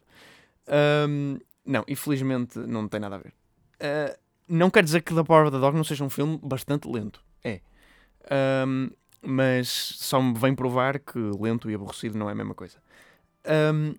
Ahm, 0.68 1.38
Não, 1.66 1.84
infelizmente 1.88 2.58
não 2.58 2.86
tem 2.88 3.00
nada 3.00 3.16
a 3.16 3.18
ver. 3.18 3.32
Uh, 3.80 4.16
não 4.48 4.70
quer 4.70 4.84
dizer 4.84 5.02
que 5.02 5.14
The 5.14 5.24
Power 5.24 5.46
of 5.46 5.52
the 5.52 5.60
Dog 5.60 5.76
não 5.76 5.84
seja 5.84 6.04
um 6.04 6.10
filme 6.10 6.38
bastante 6.42 6.88
lento. 6.88 7.22
É. 7.42 7.60
Um, 8.66 8.90
mas 9.22 9.68
só 9.68 10.20
me 10.20 10.34
vem 10.38 10.54
provar 10.54 10.98
que 10.98 11.18
lento 11.18 11.70
e 11.70 11.74
aborrecido 11.74 12.18
não 12.18 12.28
é 12.28 12.32
a 12.32 12.34
mesma 12.34 12.54
coisa. 12.54 12.76
Um, 13.46 13.94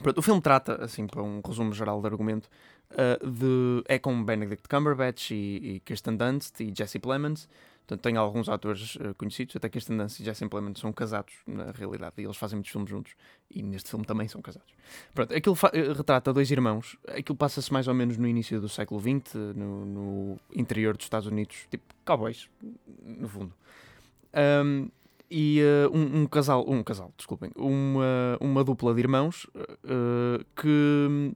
pronto, 0.00 0.18
o 0.18 0.22
filme 0.22 0.40
trata, 0.40 0.84
assim, 0.84 1.06
para 1.06 1.22
um 1.22 1.40
resumo 1.44 1.72
geral 1.72 2.00
do 2.00 2.06
argumento, 2.06 2.48
uh, 2.92 3.30
de, 3.30 3.82
é 3.88 3.98
com 3.98 4.24
Benedict 4.24 4.68
Cumberbatch 4.68 5.32
e, 5.32 5.34
e 5.74 5.80
Kirsten 5.80 6.16
Dunst 6.16 6.60
e 6.60 6.72
Jesse 6.76 6.98
Plemons. 6.98 7.48
Portanto, 7.86 8.00
tem 8.00 8.16
alguns 8.16 8.48
atores 8.48 8.96
uh, 8.96 9.14
conhecidos, 9.16 9.54
até 9.56 9.68
Kirsten 9.68 9.98
Dunst 9.98 10.18
e 10.20 10.24
Jesse 10.24 10.48
Plemons 10.48 10.80
são 10.80 10.90
casados, 10.90 11.34
na 11.46 11.70
realidade, 11.70 12.14
e 12.16 12.22
eles 12.22 12.36
fazem 12.36 12.56
muitos 12.56 12.72
filmes 12.72 12.88
juntos, 12.88 13.14
e 13.50 13.62
neste 13.62 13.90
filme 13.90 14.06
também 14.06 14.26
são 14.26 14.40
casados. 14.40 14.72
Pronto, 15.14 15.34
aquilo 15.34 15.54
uh, 15.54 15.92
retrata 15.92 16.32
dois 16.32 16.50
irmãos, 16.50 16.96
aquilo 17.08 17.36
passa-se 17.36 17.70
mais 17.70 17.86
ou 17.86 17.92
menos 17.92 18.16
no 18.16 18.26
início 18.26 18.58
do 18.58 18.70
século 18.70 19.00
XX, 19.00 19.34
no, 19.54 19.84
no 19.84 20.40
interior 20.54 20.96
dos 20.96 21.04
Estados 21.04 21.28
Unidos, 21.28 21.66
tipo 21.70 21.84
cowboys, 22.06 22.48
no 23.02 23.28
fundo. 23.28 23.52
Um, 24.64 24.88
e 25.30 25.60
uh, 25.62 25.96
um, 25.96 26.22
um, 26.22 26.26
casal, 26.26 26.64
um 26.68 26.82
casal, 26.82 27.12
desculpem, 27.16 27.50
uma, 27.56 28.38
uma 28.40 28.62
dupla 28.62 28.94
de 28.94 29.00
irmãos 29.00 29.44
uh, 29.54 30.44
que 30.54 31.34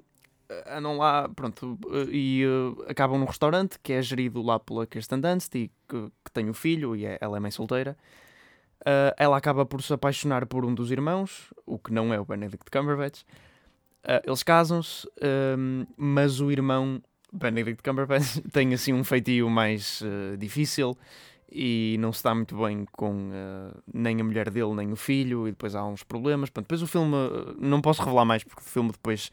andam 0.66 0.96
lá, 0.96 1.28
pronto, 1.28 1.78
e 2.11 2.44
uh, 2.46 2.84
acabam 2.88 3.18
num 3.18 3.26
restaurante 3.26 3.78
que 3.82 3.92
é 3.92 4.02
gerido 4.02 4.42
lá 4.42 4.58
pela 4.58 4.87
Kirsten 4.87 5.20
Dunst 5.20 5.54
e 5.54 5.70
que, 5.88 6.11
que 6.24 6.32
tem 6.32 6.48
um 6.48 6.54
filho 6.54 6.96
e 6.96 7.04
é, 7.04 7.18
ela 7.20 7.37
é 7.37 7.40
mãe 7.40 7.50
solteira. 7.50 7.96
Uh, 8.80 9.12
ela 9.16 9.37
acaba 9.37 9.66
por 9.66 9.82
se 9.82 9.92
apaixonar 9.92 10.46
por 10.46 10.64
um 10.64 10.74
dos 10.74 10.90
irmãos, 10.90 11.52
o 11.66 11.78
que 11.78 11.92
não 11.92 12.14
é 12.14 12.20
o 12.20 12.24
Benedict 12.24 12.70
Cumberbatch. 12.70 13.22
Uh, 14.04 14.22
eles 14.24 14.42
casam-se, 14.42 15.06
ehm, 15.20 15.84
mas 15.96 16.40
o 16.40 16.50
irmão, 16.50 17.02
Benedict 17.32 17.82
Cumberbatch, 17.82 18.40
tem 18.52 18.72
assim 18.72 18.92
um 18.92 19.04
feitio 19.04 19.50
mais 19.50 20.02
difícil 20.38 20.96
e 21.50 21.96
não 21.98 22.12
se 22.12 22.22
dá 22.22 22.34
muito 22.34 22.56
bem 22.56 22.87
com 22.92 23.30
nem 23.92 24.20
a 24.20 24.24
mulher 24.24 24.50
dele, 24.50 24.74
nem 24.74 24.92
o 24.92 24.96
filho, 24.96 25.48
e 25.48 25.50
depois 25.50 25.74
há 25.74 25.84
uns 25.84 26.04
problemas. 26.04 26.50
Pronto, 26.50 26.66
depois 26.66 26.82
o 26.82 26.87
filme, 26.87 27.16
não 27.58 27.80
posso 27.80 28.02
revelar 28.02 28.24
mais 28.24 28.44
porque 28.44 28.61
o 28.61 28.64
filme 28.64 28.92
depois 28.92 29.30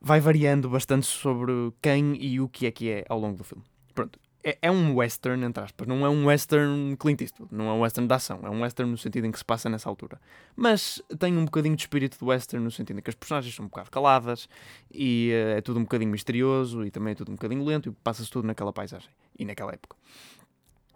vai 0.00 0.20
variando 0.20 0.68
bastante 0.68 1.06
sobre 1.06 1.52
quem 1.82 2.16
e 2.16 2.40
o 2.40 2.48
que 2.48 2.66
é 2.66 2.70
que 2.70 2.90
é 2.90 3.04
ao 3.08 3.18
longo 3.18 3.36
do 3.36 3.44
filme. 3.44 3.64
Pronto. 3.94 4.18
É, 4.42 4.56
é 4.62 4.70
um 4.70 4.96
western, 4.96 5.44
entre 5.44 5.62
aspas. 5.62 5.86
Não 5.86 6.04
é 6.04 6.08
um 6.08 6.26
western 6.26 6.96
Clint 6.96 7.20
Eastwood. 7.20 7.54
Não 7.54 7.68
é 7.68 7.72
um 7.72 7.80
western 7.80 8.08
de 8.08 8.14
ação. 8.14 8.40
É 8.42 8.48
um 8.48 8.62
western 8.62 8.90
no 8.90 8.96
sentido 8.96 9.26
em 9.26 9.30
que 9.30 9.38
se 9.38 9.44
passa 9.44 9.68
nessa 9.68 9.88
altura. 9.88 10.18
Mas 10.56 11.02
tem 11.18 11.36
um 11.36 11.44
bocadinho 11.44 11.76
de 11.76 11.82
espírito 11.82 12.18
de 12.18 12.24
western 12.24 12.64
no 12.64 12.70
sentido 12.70 12.98
em 12.98 13.02
que 13.02 13.10
as 13.10 13.14
personagens 13.14 13.54
são 13.54 13.66
um 13.66 13.68
bocado 13.68 13.90
caladas 13.90 14.48
e 14.90 15.30
uh, 15.32 15.58
é 15.58 15.60
tudo 15.60 15.78
um 15.78 15.82
bocadinho 15.82 16.10
misterioso 16.10 16.84
e 16.86 16.90
também 16.90 17.12
é 17.12 17.14
tudo 17.14 17.30
um 17.30 17.34
bocadinho 17.34 17.62
lento 17.64 17.90
e 17.90 17.92
passa-se 17.92 18.30
tudo 18.30 18.46
naquela 18.46 18.72
paisagem 18.72 19.10
e 19.38 19.44
naquela 19.44 19.72
época. 19.72 19.94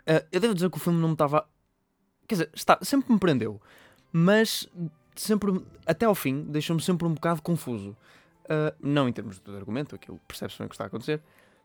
Uh, 0.08 0.24
eu 0.32 0.40
devo 0.40 0.54
dizer 0.54 0.70
que 0.70 0.78
o 0.78 0.80
filme 0.80 0.98
não 0.98 1.08
me 1.08 1.14
estava... 1.14 1.46
Quer 2.26 2.36
dizer, 2.36 2.50
está, 2.54 2.78
sempre 2.80 3.12
me 3.12 3.18
prendeu. 3.18 3.60
Mas 4.10 4.66
sempre, 5.14 5.60
até 5.84 6.06
ao 6.06 6.14
fim, 6.14 6.44
deixou-me 6.44 6.80
sempre 6.80 7.06
um 7.06 7.12
bocado 7.12 7.42
confuso. 7.42 7.94
Uh, 8.44 8.76
não 8.78 9.08
em 9.08 9.12
termos 9.12 9.38
de 9.38 9.56
argumento, 9.56 9.94
aquilo 9.94 10.20
percebe-se 10.28 10.58
bem 10.58 10.66
o 10.66 10.68
que 10.68 10.74
está 10.74 10.84
a 10.84 10.86
acontecer, 10.86 11.22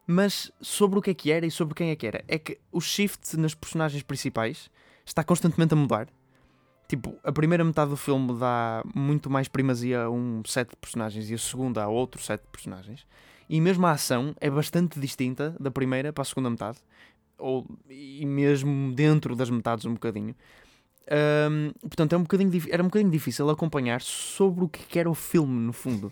mas 0.08 0.52
sobre 0.62 0.98
o 0.98 1.02
que 1.02 1.12
é 1.12 1.14
que 1.14 1.32
era 1.32 1.46
e 1.46 1.52
sobre 1.52 1.76
quem 1.76 1.92
é 1.92 1.96
que 1.96 2.08
era. 2.08 2.24
É 2.28 2.40
que 2.40 2.58
o 2.72 2.80
shift 2.80 3.36
nas 3.38 3.54
personagens 3.54 4.02
principais 4.02 4.70
está 5.06 5.24
constantemente 5.24 5.74
a 5.74 5.78
mudar. 5.78 6.08
Tipo, 6.88 7.16
a 7.24 7.32
primeira 7.32 7.64
metade 7.64 7.92
do 7.92 7.98
filme 7.98 8.34
dá 8.40 8.82
muito 8.96 9.30
mais 9.30 9.48
primazia 9.48 10.04
a 10.04 10.10
um 10.10 10.42
set 10.46 10.70
de 10.70 10.76
personagens 10.78 11.30
e 11.30 11.36
a 11.36 11.38
segunda 11.38 11.84
a 11.84 11.88
outro 11.88 12.22
set 12.22 12.42
de 12.42 12.48
personagens. 12.48 13.06
E 13.48 13.60
mesmo 13.62 13.86
a 13.86 13.92
ação 13.92 14.34
é 14.40 14.50
bastante 14.50 15.00
distinta 15.00 15.56
da 15.60 15.70
primeira 15.70 16.12
para 16.14 16.22
a 16.22 16.26
segunda 16.26 16.50
metade. 16.50 16.80
Ou, 17.38 17.68
e 17.88 18.26
mesmo 18.26 18.94
dentro 18.94 19.36
das 19.36 19.50
metades 19.50 19.86
um 19.86 19.94
bocadinho. 19.94 20.36
Um, 21.52 21.72
portanto, 21.82 22.14
é 22.14 22.18
um 22.18 22.24
bocadinho, 22.24 22.52
era 22.70 22.82
um 22.82 22.88
bocadinho 22.88 23.12
difícil 23.12 23.50
acompanhar 23.50 24.02
sobre 24.02 24.64
o 24.64 24.70
que 24.70 24.98
era 24.98 25.10
o 25.10 25.16
filme, 25.16 25.60
no 25.60 25.74
fundo 25.74 26.12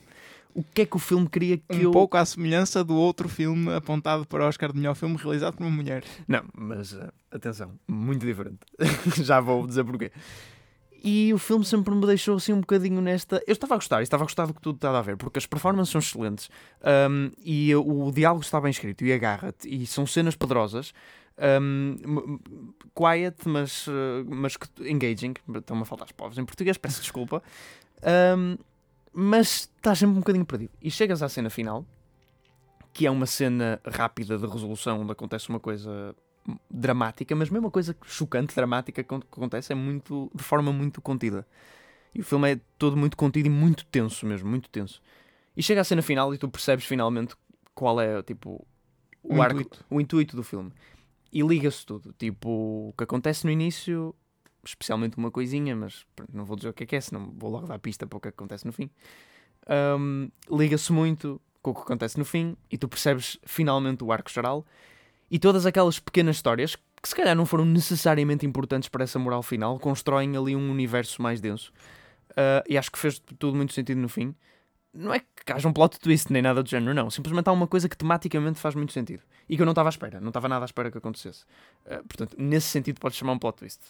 o 0.57 0.63
que 0.63 0.81
é 0.81 0.85
que 0.87 0.95
o 0.95 0.99
filme 0.99 1.29
queria 1.29 1.57
que 1.57 1.75
um 1.75 1.79
eu... 1.79 1.89
Um 1.89 1.93
pouco 1.93 2.17
à 2.17 2.25
semelhança 2.25 2.83
do 2.83 2.95
outro 2.95 3.29
filme 3.29 3.71
apontado 3.71 4.25
para 4.25 4.43
o 4.43 4.47
Oscar 4.47 4.71
de 4.71 4.79
melhor 4.79 4.95
filme 4.95 5.15
realizado 5.15 5.55
por 5.55 5.63
uma 5.63 5.69
mulher. 5.69 6.03
Não, 6.27 6.43
mas 6.57 6.93
uh, 6.93 7.13
atenção, 7.29 7.73
muito 7.87 8.25
diferente. 8.25 8.57
Já 9.23 9.39
vou 9.39 9.67
dizer 9.67 9.83
porquê. 9.83 10.11
E 11.03 11.31
o 11.31 11.37
filme 11.37 11.63
sempre 11.63 11.93
me 11.93 12.03
deixou 12.07 12.37
assim 12.37 12.53
um 12.53 12.61
bocadinho 12.61 12.99
nesta. 13.01 13.39
Eu 13.45 13.53
estava 13.53 13.75
a 13.75 13.77
gostar, 13.77 14.01
estava 14.01 14.23
a 14.23 14.25
gostar 14.25 14.47
do 14.47 14.53
que 14.55 14.59
tudo 14.59 14.77
estava 14.77 14.97
a 14.97 15.01
ver, 15.03 15.15
porque 15.15 15.37
as 15.37 15.45
performances 15.45 15.91
são 15.91 15.99
excelentes 15.99 16.49
um, 17.07 17.29
e 17.45 17.75
o 17.75 18.11
diálogo 18.11 18.43
está 18.43 18.59
bem 18.59 18.71
escrito 18.71 19.05
e 19.05 19.13
agarra-te, 19.13 19.69
e 19.69 19.85
são 19.85 20.07
cenas 20.07 20.35
poderosas. 20.35 20.91
Um, 21.61 22.39
quiet, 22.95 23.47
mas, 23.47 23.85
uh, 23.85 24.25
mas 24.27 24.57
engaging. 24.81 25.35
Estão-me 25.55 25.83
a 25.83 25.85
faltar 25.85 26.05
as 26.05 26.11
palavras 26.11 26.39
em 26.39 26.45
português, 26.45 26.79
peço 26.79 26.99
desculpa. 26.99 27.43
Um, 28.35 28.57
mas 29.19 29.67
estás 29.75 29.97
sempre 29.97 30.15
um 30.15 30.19
bocadinho 30.19 30.45
perdido. 30.45 30.69
E 30.79 30.91
chegas 30.91 31.23
à 31.23 31.27
cena 31.27 31.49
final, 31.49 31.83
que 32.93 33.07
é 33.07 33.09
uma 33.09 33.25
cena 33.25 33.81
rápida 33.83 34.37
de 34.37 34.45
resolução 34.45 35.01
onde 35.01 35.11
acontece 35.11 35.49
uma 35.49 35.59
coisa 35.59 36.15
dramática, 36.69 37.35
mas 37.35 37.49
mesmo 37.49 37.65
uma 37.65 37.71
coisa 37.71 37.97
chocante, 38.03 38.53
dramática 38.53 39.03
que 39.03 39.15
acontece 39.15 39.73
é 39.73 39.75
muito 39.75 40.29
de 40.35 40.43
forma 40.43 40.71
muito 40.71 41.01
contida. 41.01 41.47
E 42.13 42.21
o 42.21 42.23
filme 42.23 42.51
é 42.53 42.59
todo 42.77 42.95
muito 42.95 43.17
contido 43.17 43.47
e 43.47 43.49
muito 43.49 43.87
tenso 43.87 44.23
mesmo, 44.23 44.47
muito 44.47 44.69
tenso. 44.69 45.01
E 45.55 45.63
chega 45.63 45.81
à 45.81 45.83
cena 45.83 46.03
final 46.03 46.31
e 46.35 46.37
tu 46.37 46.47
percebes 46.47 46.85
finalmente 46.85 47.35
qual 47.73 47.99
é 47.99 48.21
tipo 48.21 48.63
o, 49.23 49.37
o 49.37 49.41
arco, 49.41 49.61
intuito. 49.61 49.85
o 49.89 49.99
intuito 49.99 50.35
do 50.35 50.43
filme. 50.43 50.71
E 51.33 51.41
liga-se 51.41 51.83
tudo. 51.83 52.13
Tipo, 52.19 52.89
o 52.89 52.93
que 52.95 53.03
acontece 53.03 53.45
no 53.45 53.51
início 53.51 54.13
especialmente 54.69 55.17
uma 55.17 55.31
coisinha, 55.31 55.75
mas 55.75 56.05
não 56.31 56.45
vou 56.45 56.55
dizer 56.55 56.69
o 56.69 56.73
que 56.73 56.83
é 56.83 56.87
que 56.87 56.95
é, 56.95 57.01
senão 57.01 57.33
vou 57.37 57.49
logo 57.49 57.67
dar 57.67 57.79
pista 57.79 58.05
para 58.05 58.17
o 58.17 58.19
que 58.19 58.27
acontece 58.27 58.65
no 58.65 58.73
fim. 58.73 58.89
Um, 59.99 60.29
Liga-se 60.49 60.91
muito 60.93 61.41
com 61.61 61.71
o 61.71 61.75
que 61.75 61.81
acontece 61.81 62.17
no 62.17 62.25
fim 62.25 62.55
e 62.71 62.77
tu 62.77 62.87
percebes 62.87 63.37
finalmente 63.43 64.03
o 64.03 64.11
arco 64.11 64.31
geral 64.31 64.65
e 65.29 65.37
todas 65.37 65.65
aquelas 65.65 65.99
pequenas 65.99 66.37
histórias 66.37 66.75
que 67.01 67.09
se 67.09 67.15
calhar 67.15 67.35
não 67.35 67.45
foram 67.45 67.65
necessariamente 67.65 68.45
importantes 68.45 68.89
para 68.89 69.03
essa 69.03 69.19
moral 69.19 69.43
final 69.43 69.79
constroem 69.79 70.35
ali 70.35 70.55
um 70.55 70.71
universo 70.71 71.21
mais 71.21 71.41
denso. 71.41 71.71
Uh, 72.31 72.63
e 72.67 72.77
acho 72.77 72.91
que 72.91 72.99
fez 72.99 73.19
tudo 73.19 73.55
muito 73.55 73.73
sentido 73.73 73.99
no 73.99 74.09
fim. 74.09 74.33
Não 74.93 75.13
é 75.13 75.19
que 75.19 75.51
haja 75.51 75.67
um 75.67 75.73
plot 75.73 75.99
twist 75.99 76.31
nem 76.31 76.41
nada 76.41 76.63
do 76.63 76.69
género, 76.69 76.93
não. 76.93 77.09
Simplesmente 77.09 77.47
há 77.47 77.51
uma 77.51 77.67
coisa 77.67 77.87
que 77.87 77.97
tematicamente 77.97 78.59
faz 78.59 78.73
muito 78.73 78.93
sentido 78.93 79.21
e 79.47 79.55
que 79.55 79.61
eu 79.61 79.65
não 79.65 79.71
estava 79.71 79.89
à 79.89 79.91
espera, 79.91 80.19
não 80.19 80.29
estava 80.29 80.47
nada 80.47 80.63
à 80.63 80.67
espera 80.67 80.89
que 80.89 80.97
acontecesse. 80.97 81.43
Uh, 81.85 82.03
portanto, 82.07 82.35
nesse 82.37 82.67
sentido, 82.67 82.99
pode 82.99 83.15
chamar 83.15 83.33
um 83.33 83.39
plot 83.39 83.57
twist 83.57 83.81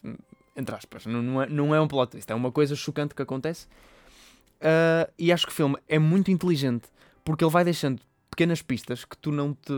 entre 0.58 0.76
aspas, 0.76 1.06
não, 1.06 1.22
não, 1.22 1.42
é, 1.42 1.48
não 1.48 1.76
é 1.76 1.80
um 1.80 1.88
plot 1.88 2.12
twist, 2.12 2.32
é 2.32 2.36
uma 2.36 2.52
coisa 2.52 2.76
chocante 2.76 3.14
que 3.14 3.22
acontece. 3.22 3.68
Uh, 4.58 5.12
e 5.18 5.32
acho 5.32 5.46
que 5.46 5.52
o 5.52 5.56
filme 5.56 5.78
é 5.88 6.00
muito 6.00 6.32
inteligente 6.32 6.90
porque 7.24 7.44
ele 7.44 7.52
vai 7.52 7.64
deixando 7.64 8.02
pequenas 8.32 8.62
pistas 8.62 9.06
que 9.06 9.16
tu 9.18 9.32
não 9.32 9.54
te 9.54 9.74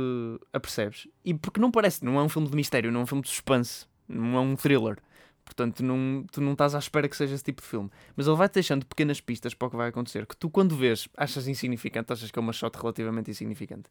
apercebes. 0.54 1.08
E 1.24 1.34
porque 1.34 1.60
não 1.60 1.70
parece, 1.70 2.04
não 2.04 2.18
é 2.18 2.24
um 2.24 2.30
filme 2.30 2.48
de 2.48 2.56
mistério, 2.56 2.92
não 2.92 3.02
é 3.02 3.04
um 3.04 3.06
filme 3.06 3.22
de 3.22 3.30
suspense, 3.30 3.86
não 4.08 4.38
é 4.38 4.40
um 4.40 4.56
thriller. 4.56 4.98
Portanto, 5.44 5.84
não, 5.84 6.26
tu 6.32 6.40
não 6.42 6.54
estás 6.54 6.76
à 6.76 6.80
espera 6.80 7.10
que 7.10 7.18
seja 7.18 7.34
esse 7.36 7.44
tipo 7.44 7.62
de 7.62 7.68
filme. 7.68 7.90
Mas 8.16 8.28
ele 8.28 8.36
vai-te 8.38 8.54
deixando 8.54 8.86
pequenas 8.86 9.20
pistas 9.20 9.54
para 9.54 9.68
o 9.68 9.72
que 9.72 9.76
vai 9.76 9.90
acontecer, 9.90 10.26
que 10.26 10.38
tu, 10.38 10.50
quando 10.50 10.76
vês, 10.76 11.10
achas 11.18 11.48
insignificante, 11.48 12.14
achas 12.14 12.30
que 12.30 12.38
é 12.38 12.42
uma 12.42 12.54
shot 12.54 12.78
relativamente 12.78 13.32
insignificante. 13.32 13.90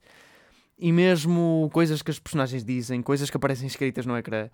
E 0.78 0.92
mesmo 0.92 1.68
coisas 1.72 2.00
que 2.00 2.10
as 2.10 2.18
personagens 2.18 2.64
dizem, 2.64 3.02
coisas 3.02 3.28
que 3.28 3.36
aparecem 3.36 3.66
escritas 3.66 4.06
no 4.06 4.16
ecrã, 4.16 4.48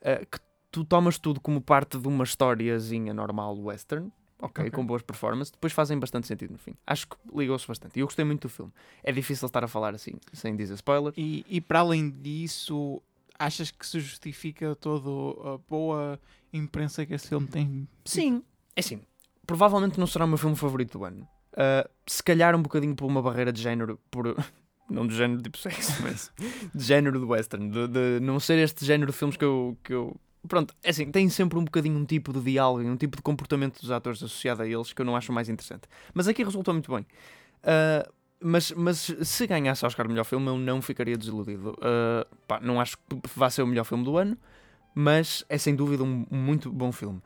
uh, 0.00 0.26
que 0.30 0.38
tu 0.74 0.84
tomas 0.84 1.20
tudo 1.20 1.40
como 1.40 1.60
parte 1.60 1.96
de 1.96 2.08
uma 2.08 2.24
historiazinha 2.24 3.14
normal 3.14 3.56
western, 3.56 4.10
ok, 4.40 4.64
okay. 4.64 4.70
com 4.72 4.84
boas 4.84 5.02
performances, 5.02 5.52
depois 5.52 5.72
fazem 5.72 5.96
bastante 5.96 6.26
sentido 6.26 6.50
no 6.50 6.58
fim. 6.58 6.74
Acho 6.84 7.06
que 7.06 7.16
ligou-se 7.32 7.64
bastante. 7.64 7.96
E 7.96 8.00
eu 8.00 8.06
gostei 8.06 8.24
muito 8.24 8.42
do 8.42 8.48
filme. 8.48 8.72
É 9.04 9.12
difícil 9.12 9.46
estar 9.46 9.62
a 9.62 9.68
falar 9.68 9.94
assim, 9.94 10.14
sem 10.32 10.56
dizer 10.56 10.74
spoiler. 10.74 11.12
E, 11.16 11.46
e 11.48 11.60
para 11.60 11.78
além 11.78 12.10
disso, 12.10 13.00
achas 13.38 13.70
que 13.70 13.86
se 13.86 14.00
justifica 14.00 14.74
toda 14.74 15.08
a 15.48 15.58
boa 15.58 16.18
imprensa 16.52 17.06
que 17.06 17.14
esse 17.14 17.28
filme 17.28 17.46
tem? 17.46 17.86
Sim, 18.04 18.42
é 18.74 18.80
assim. 18.80 19.00
Provavelmente 19.46 20.00
não 20.00 20.08
será 20.08 20.24
o 20.24 20.28
meu 20.28 20.38
filme 20.38 20.56
favorito 20.56 20.98
do 20.98 21.04
ano. 21.04 21.22
Uh, 21.52 21.88
se 22.04 22.20
calhar 22.20 22.56
um 22.56 22.62
bocadinho 22.62 22.96
por 22.96 23.06
uma 23.06 23.22
barreira 23.22 23.52
de 23.52 23.62
género, 23.62 24.00
por. 24.10 24.26
Não 24.90 25.06
de 25.06 25.16
género 25.16 25.40
tipo 25.40 25.56
sexo, 25.56 26.02
mas 26.02 26.30
de 26.74 26.84
género 26.84 27.18
do 27.18 27.28
western, 27.28 27.70
de, 27.70 27.88
de, 27.88 28.20
não 28.20 28.38
ser 28.38 28.58
este 28.58 28.84
género 28.84 29.10
de 29.10 29.16
filmes 29.16 29.34
que 29.34 29.44
eu, 29.44 29.78
que 29.82 29.94
eu 29.94 30.14
pronto, 30.48 30.74
é 30.82 30.90
assim, 30.90 31.10
tem 31.10 31.28
sempre 31.28 31.58
um 31.58 31.64
bocadinho 31.64 31.98
um 31.98 32.04
tipo 32.04 32.32
de 32.32 32.40
diálogo, 32.40 32.88
um 32.88 32.96
tipo 32.96 33.16
de 33.16 33.22
comportamento 33.22 33.80
dos 33.80 33.90
atores 33.90 34.22
associado 34.22 34.62
a 34.62 34.68
eles 34.68 34.92
que 34.92 35.00
eu 35.00 35.06
não 35.06 35.16
acho 35.16 35.32
mais 35.32 35.48
interessante. 35.48 35.82
Mas 36.12 36.28
aqui 36.28 36.42
resultou 36.42 36.74
muito 36.74 36.92
bem. 36.92 37.06
Uh, 37.62 38.12
mas, 38.40 38.72
mas 38.72 38.98
se 39.22 39.46
ganhasse 39.46 39.86
Oscar 39.86 40.06
melhor 40.08 40.24
filme, 40.24 40.46
eu 40.48 40.58
não 40.58 40.82
ficaria 40.82 41.16
desiludido. 41.16 41.70
Uh, 41.70 42.36
pá, 42.46 42.60
não 42.60 42.80
acho 42.80 42.98
que 42.98 43.20
vá 43.34 43.48
ser 43.48 43.62
o 43.62 43.66
melhor 43.66 43.84
filme 43.84 44.04
do 44.04 44.18
ano, 44.18 44.36
mas 44.94 45.44
é 45.48 45.56
sem 45.56 45.74
dúvida 45.74 46.04
um, 46.04 46.26
um 46.30 46.36
muito 46.36 46.70
bom 46.70 46.92
filme. 46.92 47.22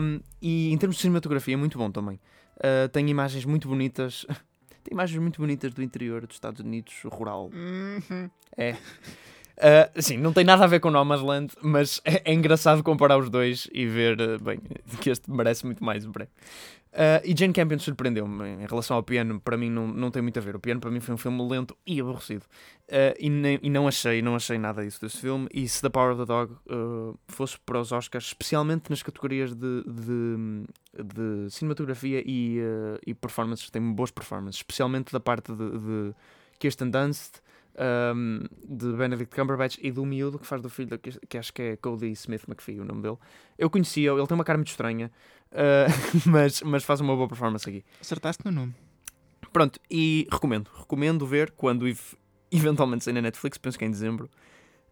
Um, 0.00 0.20
e 0.40 0.72
em 0.72 0.78
termos 0.78 0.96
de 0.96 1.02
cinematografia, 1.02 1.54
é 1.54 1.56
muito 1.56 1.76
bom 1.78 1.90
também. 1.90 2.20
Uh, 2.56 2.88
tem 2.92 3.08
imagens 3.08 3.44
muito 3.44 3.68
bonitas. 3.68 4.24
Tem 4.84 4.94
imagens 4.94 5.20
muito 5.20 5.40
bonitas 5.40 5.72
do 5.72 5.80
interior 5.80 6.26
dos 6.26 6.34
Estados 6.34 6.60
Unidos, 6.60 6.92
rural. 7.04 7.52
Uhum. 7.54 8.28
É. 8.56 8.76
Uh, 9.62 10.02
sim, 10.02 10.16
não 10.16 10.32
tem 10.32 10.42
nada 10.42 10.64
a 10.64 10.66
ver 10.66 10.80
com 10.80 10.90
Nomadland, 10.90 11.54
mas 11.62 12.00
é, 12.04 12.20
é 12.24 12.34
engraçado 12.34 12.82
comparar 12.82 13.16
os 13.16 13.30
dois 13.30 13.68
e 13.72 13.86
ver, 13.86 14.20
uh, 14.20 14.42
bem, 14.42 14.58
que 15.00 15.08
este 15.08 15.30
merece 15.30 15.64
muito 15.64 15.84
mais 15.84 16.04
um 16.04 16.10
prémio. 16.10 16.32
Uh, 16.92 17.24
e 17.24 17.34
Jane 17.34 17.54
Campion 17.54 17.78
surpreendeu-me 17.78 18.62
em 18.62 18.66
relação 18.66 18.96
ao 18.96 19.02
piano, 19.02 19.40
para 19.40 19.56
mim 19.56 19.70
não, 19.70 19.86
não 19.86 20.10
tem 20.10 20.20
muito 20.20 20.38
a 20.38 20.42
ver. 20.42 20.56
O 20.56 20.60
piano 20.60 20.78
para 20.78 20.90
mim 20.90 21.00
foi 21.00 21.14
um 21.14 21.16
filme 21.16 21.40
lento 21.48 21.76
e 21.86 22.00
aborrecido. 22.00 22.44
Uh, 22.88 23.16
e, 23.18 23.30
nem, 23.30 23.58
e 23.62 23.70
não 23.70 23.88
achei, 23.88 24.20
não 24.20 24.34
achei 24.34 24.58
nada 24.58 24.84
disso 24.84 25.00
desse 25.00 25.18
filme. 25.18 25.48
E 25.54 25.66
se 25.66 25.80
The 25.80 25.88
Power 25.88 26.12
of 26.12 26.20
the 26.20 26.26
Dog 26.26 26.52
uh, 26.52 27.18
fosse 27.28 27.56
para 27.64 27.80
os 27.80 27.92
Oscars, 27.92 28.26
especialmente 28.26 28.90
nas 28.90 29.02
categorias 29.02 29.54
de, 29.54 29.84
de, 29.84 30.66
de 31.02 31.50
cinematografia 31.50 32.22
e, 32.26 32.58
e 33.06 33.14
performances, 33.14 33.70
tem 33.70 33.80
boas 33.92 34.10
performances, 34.10 34.58
especialmente 34.58 35.12
da 35.12 35.20
parte 35.20 35.50
de, 35.50 35.78
de 35.78 36.14
Kirsten 36.58 36.90
Dunst. 36.90 37.40
Um, 37.74 38.44
de 38.68 38.92
Benedict 38.92 39.34
Cumberbatch 39.34 39.78
e 39.80 39.90
do 39.90 40.04
miúdo 40.04 40.38
que 40.38 40.46
faz 40.46 40.60
do 40.60 40.68
filho, 40.68 40.98
que, 40.98 41.18
que 41.26 41.38
acho 41.38 41.54
que 41.54 41.62
é 41.62 41.76
Cody 41.76 42.12
Smith 42.12 42.44
McPhee, 42.46 42.80
o 42.80 42.84
nome 42.84 43.00
dele. 43.00 43.16
Eu 43.56 43.70
conhecia, 43.70 44.10
ele 44.10 44.26
tem 44.26 44.34
uma 44.34 44.44
cara 44.44 44.58
muito 44.58 44.68
estranha, 44.68 45.10
Uh, 45.52 45.92
mas, 46.26 46.62
mas 46.62 46.84
faz 46.84 47.00
uma 47.00 47.14
boa 47.14 47.28
performance 47.28 47.68
aqui. 47.68 47.84
Acertaste 48.00 48.44
no 48.44 48.50
nome. 48.50 48.74
Pronto, 49.52 49.78
e 49.90 50.26
recomendo. 50.30 50.70
Recomendo 50.74 51.26
ver 51.26 51.50
quando 51.50 51.86
eventualmente 52.50 53.04
sair 53.04 53.14
na 53.14 53.22
Netflix, 53.22 53.58
penso 53.58 53.78
que 53.78 53.84
é 53.84 53.88
em 53.88 53.90
dezembro. 53.90 54.30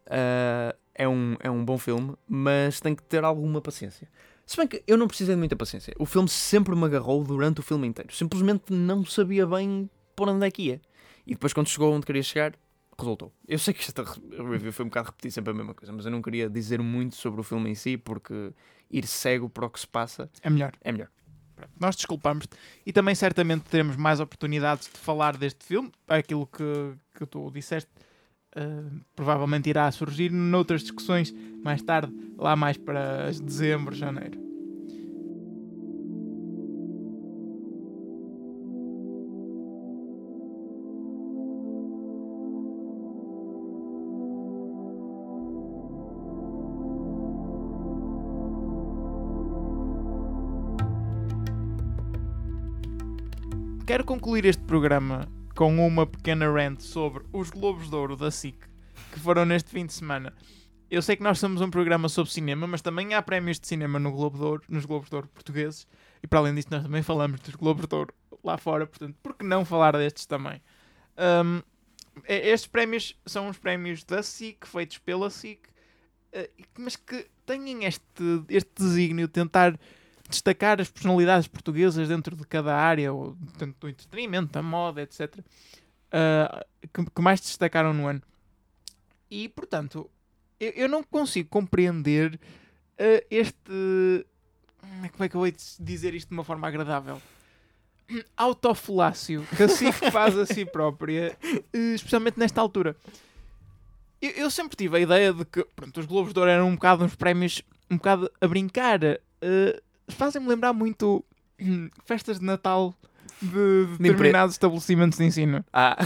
Uh, 0.05 0.77
é, 0.93 1.07
um, 1.07 1.35
é 1.39 1.49
um 1.49 1.65
bom 1.65 1.77
filme, 1.77 2.15
mas 2.27 2.79
tem 2.79 2.93
que 2.93 3.01
ter 3.03 3.23
alguma 3.23 3.59
paciência. 3.59 4.07
Se 4.45 4.57
bem 4.57 4.67
que 4.67 4.83
eu 4.85 4.97
não 4.97 5.07
precisei 5.07 5.33
de 5.33 5.39
muita 5.39 5.55
paciência. 5.55 5.93
O 5.97 6.05
filme 6.05 6.27
sempre 6.27 6.75
me 6.75 6.83
agarrou 6.83 7.23
durante 7.23 7.59
o 7.59 7.63
filme 7.63 7.87
inteiro. 7.87 8.13
Simplesmente 8.13 8.71
não 8.71 9.05
sabia 9.05 9.47
bem 9.47 9.89
por 10.15 10.27
onde 10.29 10.45
é 10.45 10.51
que 10.51 10.63
ia. 10.63 10.81
E 11.25 11.31
depois, 11.31 11.53
quando 11.53 11.69
chegou 11.69 11.93
onde 11.93 12.05
queria 12.05 12.23
chegar, 12.23 12.53
resultou. 13.01 13.33
Eu 13.47 13.59
sei 13.59 13.73
que 13.73 13.81
esta 13.81 14.03
review 14.03 14.71
foi 14.71 14.85
um 14.85 14.89
bocado 14.89 15.07
repetir 15.07 15.31
sempre 15.31 15.51
a 15.51 15.53
mesma 15.53 15.73
coisa, 15.73 15.91
mas 15.91 16.05
eu 16.05 16.11
não 16.11 16.21
queria 16.21 16.49
dizer 16.49 16.81
muito 16.81 17.15
sobre 17.15 17.41
o 17.41 17.43
filme 17.43 17.69
em 17.69 17.75
si, 17.75 17.97
porque 17.97 18.53
ir 18.89 19.05
cego 19.05 19.49
para 19.49 19.65
o 19.65 19.69
que 19.69 19.79
se 19.79 19.87
passa 19.87 20.29
é 20.41 20.49
melhor. 20.49 20.73
É 20.81 20.91
melhor. 20.91 21.09
Nós 21.79 21.95
desculpamos 21.95 22.47
e 22.85 22.91
também 22.91 23.13
certamente 23.13 23.63
teremos 23.63 23.95
mais 23.95 24.19
oportunidades 24.19 24.89
de 24.91 24.97
falar 24.97 25.37
deste 25.37 25.63
filme. 25.63 25.91
Aquilo 26.07 26.47
que, 26.47 26.93
que 27.15 27.25
tu 27.25 27.51
disseste 27.51 27.89
uh, 28.55 29.01
provavelmente 29.15 29.69
irá 29.69 29.91
surgir 29.91 30.31
noutras 30.31 30.81
discussões 30.81 31.33
mais 31.63 31.81
tarde, 31.81 32.11
lá 32.37 32.55
mais 32.55 32.77
para 32.77 33.31
dezembro, 33.31 33.93
janeiro. 33.93 34.50
Quero 53.91 54.05
concluir 54.05 54.45
este 54.45 54.63
programa 54.63 55.27
com 55.53 55.85
uma 55.85 56.07
pequena 56.07 56.49
rant 56.49 56.79
sobre 56.79 57.25
os 57.33 57.49
Globos 57.49 57.89
de 57.89 57.95
Ouro 57.97 58.15
da 58.15 58.31
SIC 58.31 58.55
que 59.11 59.19
foram 59.19 59.43
neste 59.43 59.69
fim 59.69 59.85
de 59.85 59.91
semana. 59.91 60.33
Eu 60.89 61.01
sei 61.01 61.17
que 61.17 61.23
nós 61.23 61.37
somos 61.39 61.59
um 61.59 61.69
programa 61.69 62.07
sobre 62.07 62.31
cinema, 62.31 62.65
mas 62.65 62.81
também 62.81 63.13
há 63.13 63.21
prémios 63.21 63.59
de 63.59 63.67
cinema 63.67 63.99
no 63.99 64.13
Globo 64.13 64.37
de 64.37 64.43
Ouro, 64.45 64.63
nos 64.69 64.85
Globos 64.85 65.09
de 65.09 65.15
Ouro 65.17 65.27
portugueses. 65.27 65.85
E 66.23 66.27
para 66.27 66.39
além 66.39 66.55
disso, 66.55 66.69
nós 66.71 66.83
também 66.83 67.03
falamos 67.03 67.41
dos 67.41 67.53
Globos 67.53 67.85
de 67.85 67.93
Ouro 67.93 68.13
lá 68.41 68.57
fora, 68.57 68.87
portanto, 68.87 69.17
por 69.21 69.35
que 69.35 69.43
não 69.43 69.65
falar 69.65 69.91
destes 69.97 70.25
também? 70.25 70.61
Um, 71.43 71.61
estes 72.25 72.67
prémios 72.67 73.19
são 73.25 73.49
os 73.49 73.57
prémios 73.57 74.05
da 74.05 74.23
SIC, 74.23 74.65
feitos 74.65 74.99
pela 74.99 75.29
SIC, 75.29 75.67
uh, 75.67 76.63
mas 76.79 76.95
que 76.95 77.27
têm 77.45 77.83
este, 77.83 78.45
este 78.47 78.71
desígnio 78.73 79.27
de 79.27 79.33
tentar 79.33 79.77
destacar 80.31 80.81
as 80.81 80.89
personalidades 80.89 81.47
portuguesas 81.47 82.07
dentro 82.07 82.35
de 82.35 82.45
cada 82.45 82.75
área, 82.75 83.13
ou 83.13 83.35
dentro 83.57 83.75
do 83.79 83.89
entretenimento, 83.89 84.51
da 84.51 84.63
moda, 84.63 85.01
etc., 85.01 85.37
uh, 85.37 85.43
ah, 86.11 86.65
que, 86.93 87.05
que, 87.05 87.21
mais 87.21 87.39
destacaram 87.39 87.93
no 87.93 88.07
ano. 88.07 88.21
E, 89.29 89.47
portanto, 89.49 90.09
eu, 90.59 90.71
eu 90.71 90.89
não 90.89 91.03
consigo 91.03 91.49
compreender 91.49 92.35
uh, 92.35 93.25
este. 93.29 94.25
Como 95.11 95.23
é 95.23 95.29
que 95.29 95.35
eu 95.35 95.41
vou 95.41 95.51
dizer 95.79 96.13
isto 96.15 96.29
de 96.29 96.33
uma 96.33 96.43
forma 96.43 96.67
agradável? 96.67 97.21
Autofalácio 98.35 99.45
que 99.55 99.63
a 99.63 99.69
SIC 99.69 100.11
faz 100.11 100.37
a 100.37 100.45
si 100.45 100.65
própria, 100.65 101.37
especialmente 101.73 102.39
nesta 102.39 102.59
altura. 102.59 102.95
Eu, 104.21 104.31
eu, 104.31 104.51
sempre 104.51 104.75
tive 104.75 104.97
a 104.97 104.99
ideia 104.99 105.33
de 105.33 105.45
que 105.45 105.63
pronto, 105.75 105.99
os 105.99 106.05
Globos 106.05 106.33
de 106.33 106.39
Ouro 106.39 106.51
eram 106.51 106.67
um 106.67 106.75
bocado 106.75 107.03
uns 107.03 107.15
prémios 107.15 107.61
um 107.89 107.97
bocado 107.97 108.31
a 108.39 108.47
brincar. 108.47 108.99
Uh, 109.03 109.81
fazem-me 110.09 110.47
lembrar 110.47 110.73
muito 110.73 111.23
hum, 111.59 111.89
festas 112.05 112.39
de 112.39 112.45
Natal 112.45 112.95
de 113.41 113.97
determinados 113.97 114.55
estabelecimentos 114.55 115.17
de 115.17 115.25
ensino. 115.25 115.65
Ah, 115.73 115.97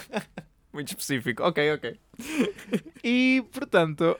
muito 0.72 0.88
específico. 0.88 1.42
Ok, 1.42 1.74
ok. 1.74 1.98
E, 3.04 3.44
portanto, 3.52 4.16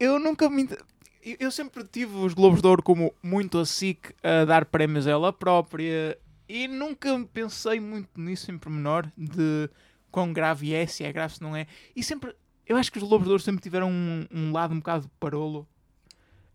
eu 0.00 0.18
nunca 0.18 0.48
me. 0.48 0.68
Eu 1.38 1.50
sempre 1.50 1.84
tive 1.84 2.14
os 2.16 2.32
Globos 2.32 2.62
de 2.62 2.68
Ouro 2.68 2.82
como 2.82 3.12
muito 3.22 3.58
a 3.58 3.66
SIC 3.66 4.14
a 4.22 4.44
dar 4.44 4.64
prémios 4.64 5.06
a 5.06 5.10
ela 5.10 5.32
própria 5.32 6.16
e 6.48 6.66
nunca 6.66 7.18
pensei 7.32 7.78
muito 7.78 8.18
nisso 8.18 8.50
em 8.50 8.56
pormenor 8.56 9.06
de 9.16 9.68
quão 10.10 10.32
grave 10.32 10.72
é, 10.72 10.86
se 10.86 11.04
é 11.04 11.12
grave, 11.12 11.34
se 11.34 11.42
não 11.42 11.54
é. 11.54 11.66
E 11.94 12.02
sempre. 12.02 12.34
Eu 12.66 12.76
acho 12.76 12.92
que 12.92 12.98
os 12.98 13.04
Globos 13.04 13.26
de 13.26 13.30
Ouro 13.30 13.42
sempre 13.42 13.62
tiveram 13.62 13.90
um, 13.90 14.26
um 14.30 14.52
lado 14.52 14.74
um 14.74 14.78
bocado 14.78 15.10
parolo 15.18 15.66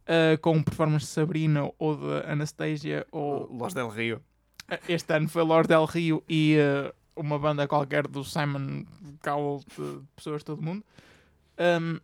uh, 0.04 0.38
com 0.42 0.62
performance 0.64 1.06
de 1.06 1.12
Sabrina 1.12 1.72
ou 1.78 1.96
de 1.96 2.28
Anastasia 2.28 3.06
ou 3.12 3.48
Los 3.52 3.74
Del 3.74 3.90
Rio. 3.90 4.22
Ah, 4.68 4.80
este 4.88 5.14
ano 5.14 5.28
foi 5.28 5.44
Los 5.44 5.68
Del 5.68 5.86
Rio 5.86 6.24
e 6.28 6.58
uh, 6.58 6.94
uma 7.16 7.38
banda 7.38 7.68
qualquer 7.68 8.08
do 8.08 8.24
Simon 8.24 8.86
Cowell 9.24 9.60
de 9.60 10.02
pessoas 10.16 10.40
de 10.40 10.46
todo 10.46 10.62
mundo. 10.62 10.84
Um, 11.60 12.00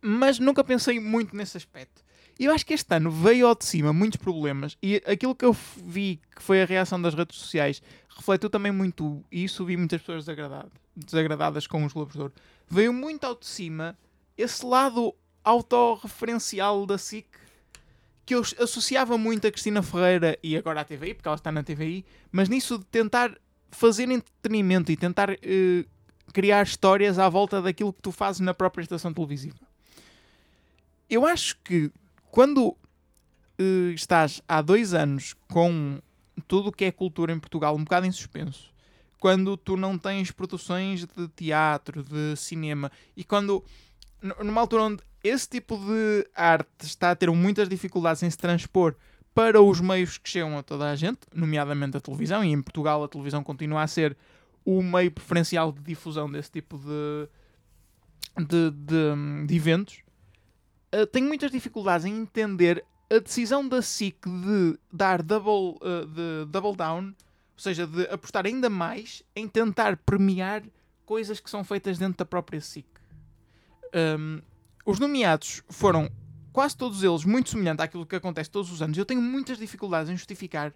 mas 0.00 0.38
nunca 0.38 0.62
pensei 0.62 1.00
muito 1.00 1.34
nesse 1.34 1.56
aspecto. 1.56 2.04
E 2.38 2.44
eu 2.44 2.52
acho 2.52 2.66
que 2.66 2.74
este 2.74 2.94
ano 2.94 3.10
veio 3.10 3.46
ao 3.46 3.54
de 3.54 3.64
cima 3.64 3.92
muitos 3.94 4.18
problemas 4.18 4.76
e 4.82 5.02
aquilo 5.06 5.34
que 5.34 5.44
eu 5.44 5.56
vi 5.84 6.20
que 6.34 6.42
foi 6.42 6.62
a 6.62 6.66
reação 6.66 7.00
das 7.00 7.14
redes 7.14 7.38
sociais 7.38 7.82
refletiu 8.08 8.50
também 8.50 8.70
muito 8.70 9.24
isso. 9.32 9.64
Vi 9.64 9.76
muitas 9.76 10.00
pessoas 10.00 10.26
desagradadas, 10.26 10.70
desagradadas 10.94 11.66
com 11.66 11.84
os 11.84 11.94
Globos 11.94 12.14
de 12.14 12.20
Ouro. 12.20 12.34
Veio 12.68 12.92
muito 12.92 13.24
ao 13.24 13.34
de 13.34 13.46
cima 13.46 13.96
esse 14.36 14.64
lado 14.66 15.14
autorreferencial 15.46 16.84
da 16.84 16.98
SIC 16.98 17.26
que 18.26 18.34
eu 18.34 18.42
associava 18.58 19.16
muito 19.16 19.46
a 19.46 19.52
Cristina 19.52 19.80
Ferreira 19.84 20.36
e 20.42 20.56
agora 20.56 20.80
à 20.80 20.84
TVI, 20.84 21.14
porque 21.14 21.28
ela 21.28 21.36
está 21.36 21.52
na 21.52 21.62
TVI, 21.62 22.04
mas 22.32 22.48
nisso 22.48 22.76
de 22.76 22.84
tentar 22.86 23.32
fazer 23.70 24.10
entretenimento 24.10 24.90
e 24.90 24.96
tentar 24.96 25.30
uh, 25.30 25.36
criar 26.32 26.64
histórias 26.64 27.20
à 27.20 27.28
volta 27.28 27.62
daquilo 27.62 27.92
que 27.92 28.02
tu 28.02 28.10
fazes 28.10 28.40
na 28.40 28.52
própria 28.52 28.82
estação 28.82 29.14
televisiva. 29.14 29.60
Eu 31.08 31.24
acho 31.24 31.56
que 31.62 31.92
quando 32.32 32.70
uh, 32.70 33.90
estás 33.94 34.42
há 34.48 34.60
dois 34.60 34.92
anos 34.92 35.36
com 35.48 36.00
tudo 36.48 36.70
o 36.70 36.72
que 36.72 36.84
é 36.84 36.90
cultura 36.90 37.32
em 37.32 37.38
Portugal 37.38 37.76
um 37.76 37.84
bocado 37.84 38.06
em 38.06 38.12
suspenso, 38.12 38.74
quando 39.20 39.56
tu 39.56 39.76
não 39.76 39.96
tens 39.96 40.32
produções 40.32 41.06
de 41.06 41.28
teatro, 41.28 42.02
de 42.02 42.34
cinema, 42.34 42.90
e 43.16 43.22
quando 43.22 43.64
numa 44.42 44.60
altura 44.60 44.82
onde 44.82 45.02
esse 45.26 45.48
tipo 45.48 45.76
de 45.76 46.28
arte 46.34 46.68
está 46.82 47.10
a 47.10 47.16
ter 47.16 47.30
muitas 47.30 47.68
dificuldades 47.68 48.22
em 48.22 48.30
se 48.30 48.38
transpor 48.38 48.94
para 49.34 49.60
os 49.60 49.80
meios 49.80 50.16
que 50.16 50.28
chegam 50.28 50.56
a 50.56 50.62
toda 50.62 50.90
a 50.90 50.96
gente, 50.96 51.20
nomeadamente 51.34 51.96
a 51.96 52.00
televisão, 52.00 52.42
e 52.42 52.48
em 52.48 52.62
Portugal 52.62 53.04
a 53.04 53.08
televisão 53.08 53.44
continua 53.44 53.82
a 53.82 53.86
ser 53.86 54.16
o 54.64 54.82
meio 54.82 55.10
preferencial 55.10 55.70
de 55.70 55.80
difusão 55.82 56.30
desse 56.30 56.50
tipo 56.50 56.78
de, 56.78 57.28
de, 58.44 58.70
de, 58.70 59.46
de 59.46 59.54
eventos, 59.54 60.02
uh, 60.94 61.06
tenho 61.06 61.26
muitas 61.26 61.50
dificuldades 61.50 62.06
em 62.06 62.16
entender 62.16 62.84
a 63.08 63.18
decisão 63.18 63.68
da 63.68 63.80
SIC 63.82 64.26
de 64.26 64.78
dar 64.92 65.22
double, 65.22 65.78
uh, 65.80 66.06
de 66.06 66.50
double 66.50 66.74
down, 66.74 67.08
ou 67.08 67.14
seja, 67.58 67.86
de 67.86 68.02
apostar 68.08 68.46
ainda 68.46 68.68
mais 68.68 69.22
em 69.34 69.46
tentar 69.46 69.98
premiar 69.98 70.62
coisas 71.04 71.40
que 71.40 71.48
são 71.48 71.62
feitas 71.62 71.98
dentro 71.98 72.18
da 72.18 72.24
própria 72.24 72.60
SIC. 72.60 72.86
Um, 73.94 74.40
os 74.86 75.00
nomeados 75.00 75.62
foram 75.68 76.08
quase 76.52 76.76
todos 76.76 77.02
eles 77.02 77.24
muito 77.24 77.50
semelhantes 77.50 77.84
àquilo 77.84 78.06
que 78.06 78.16
acontece 78.16 78.48
todos 78.48 78.70
os 78.70 78.80
anos. 78.80 78.96
Eu 78.96 79.04
tenho 79.04 79.20
muitas 79.20 79.58
dificuldades 79.58 80.08
em 80.08 80.16
justificar 80.16 80.72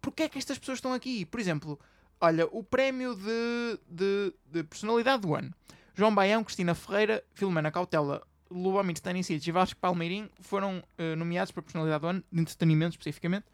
porque 0.00 0.24
é 0.24 0.28
que 0.28 0.38
estas 0.38 0.58
pessoas 0.58 0.76
estão 0.76 0.92
aqui. 0.92 1.24
Por 1.24 1.40
exemplo, 1.40 1.80
olha, 2.20 2.46
o 2.52 2.62
prémio 2.62 3.14
de, 3.14 3.80
de, 3.88 4.34
de 4.52 4.62
personalidade 4.64 5.22
do 5.22 5.34
ano. 5.34 5.52
João 5.94 6.14
Baião, 6.14 6.44
Cristina 6.44 6.74
Ferreira, 6.74 7.24
Filomena 7.32 7.70
Cautela, 7.70 8.22
Lubomir 8.50 8.94
Stanisic 8.96 9.48
e 9.48 9.52
Vasco 9.52 9.80
Palmeirim 9.80 10.28
foram 10.40 10.84
uh, 10.98 11.16
nomeados 11.16 11.50
para 11.50 11.62
personalidade 11.62 12.02
do 12.02 12.06
ano, 12.06 12.24
de 12.30 12.40
entretenimento 12.40 12.90
especificamente. 12.90 13.46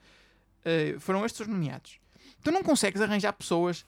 Uh, 0.60 0.98
foram 0.98 1.24
estes 1.24 1.42
os 1.42 1.46
nomeados. 1.46 2.00
Tu 2.42 2.50
não 2.50 2.64
consegues 2.64 3.00
arranjar 3.00 3.32
pessoas 3.34 3.86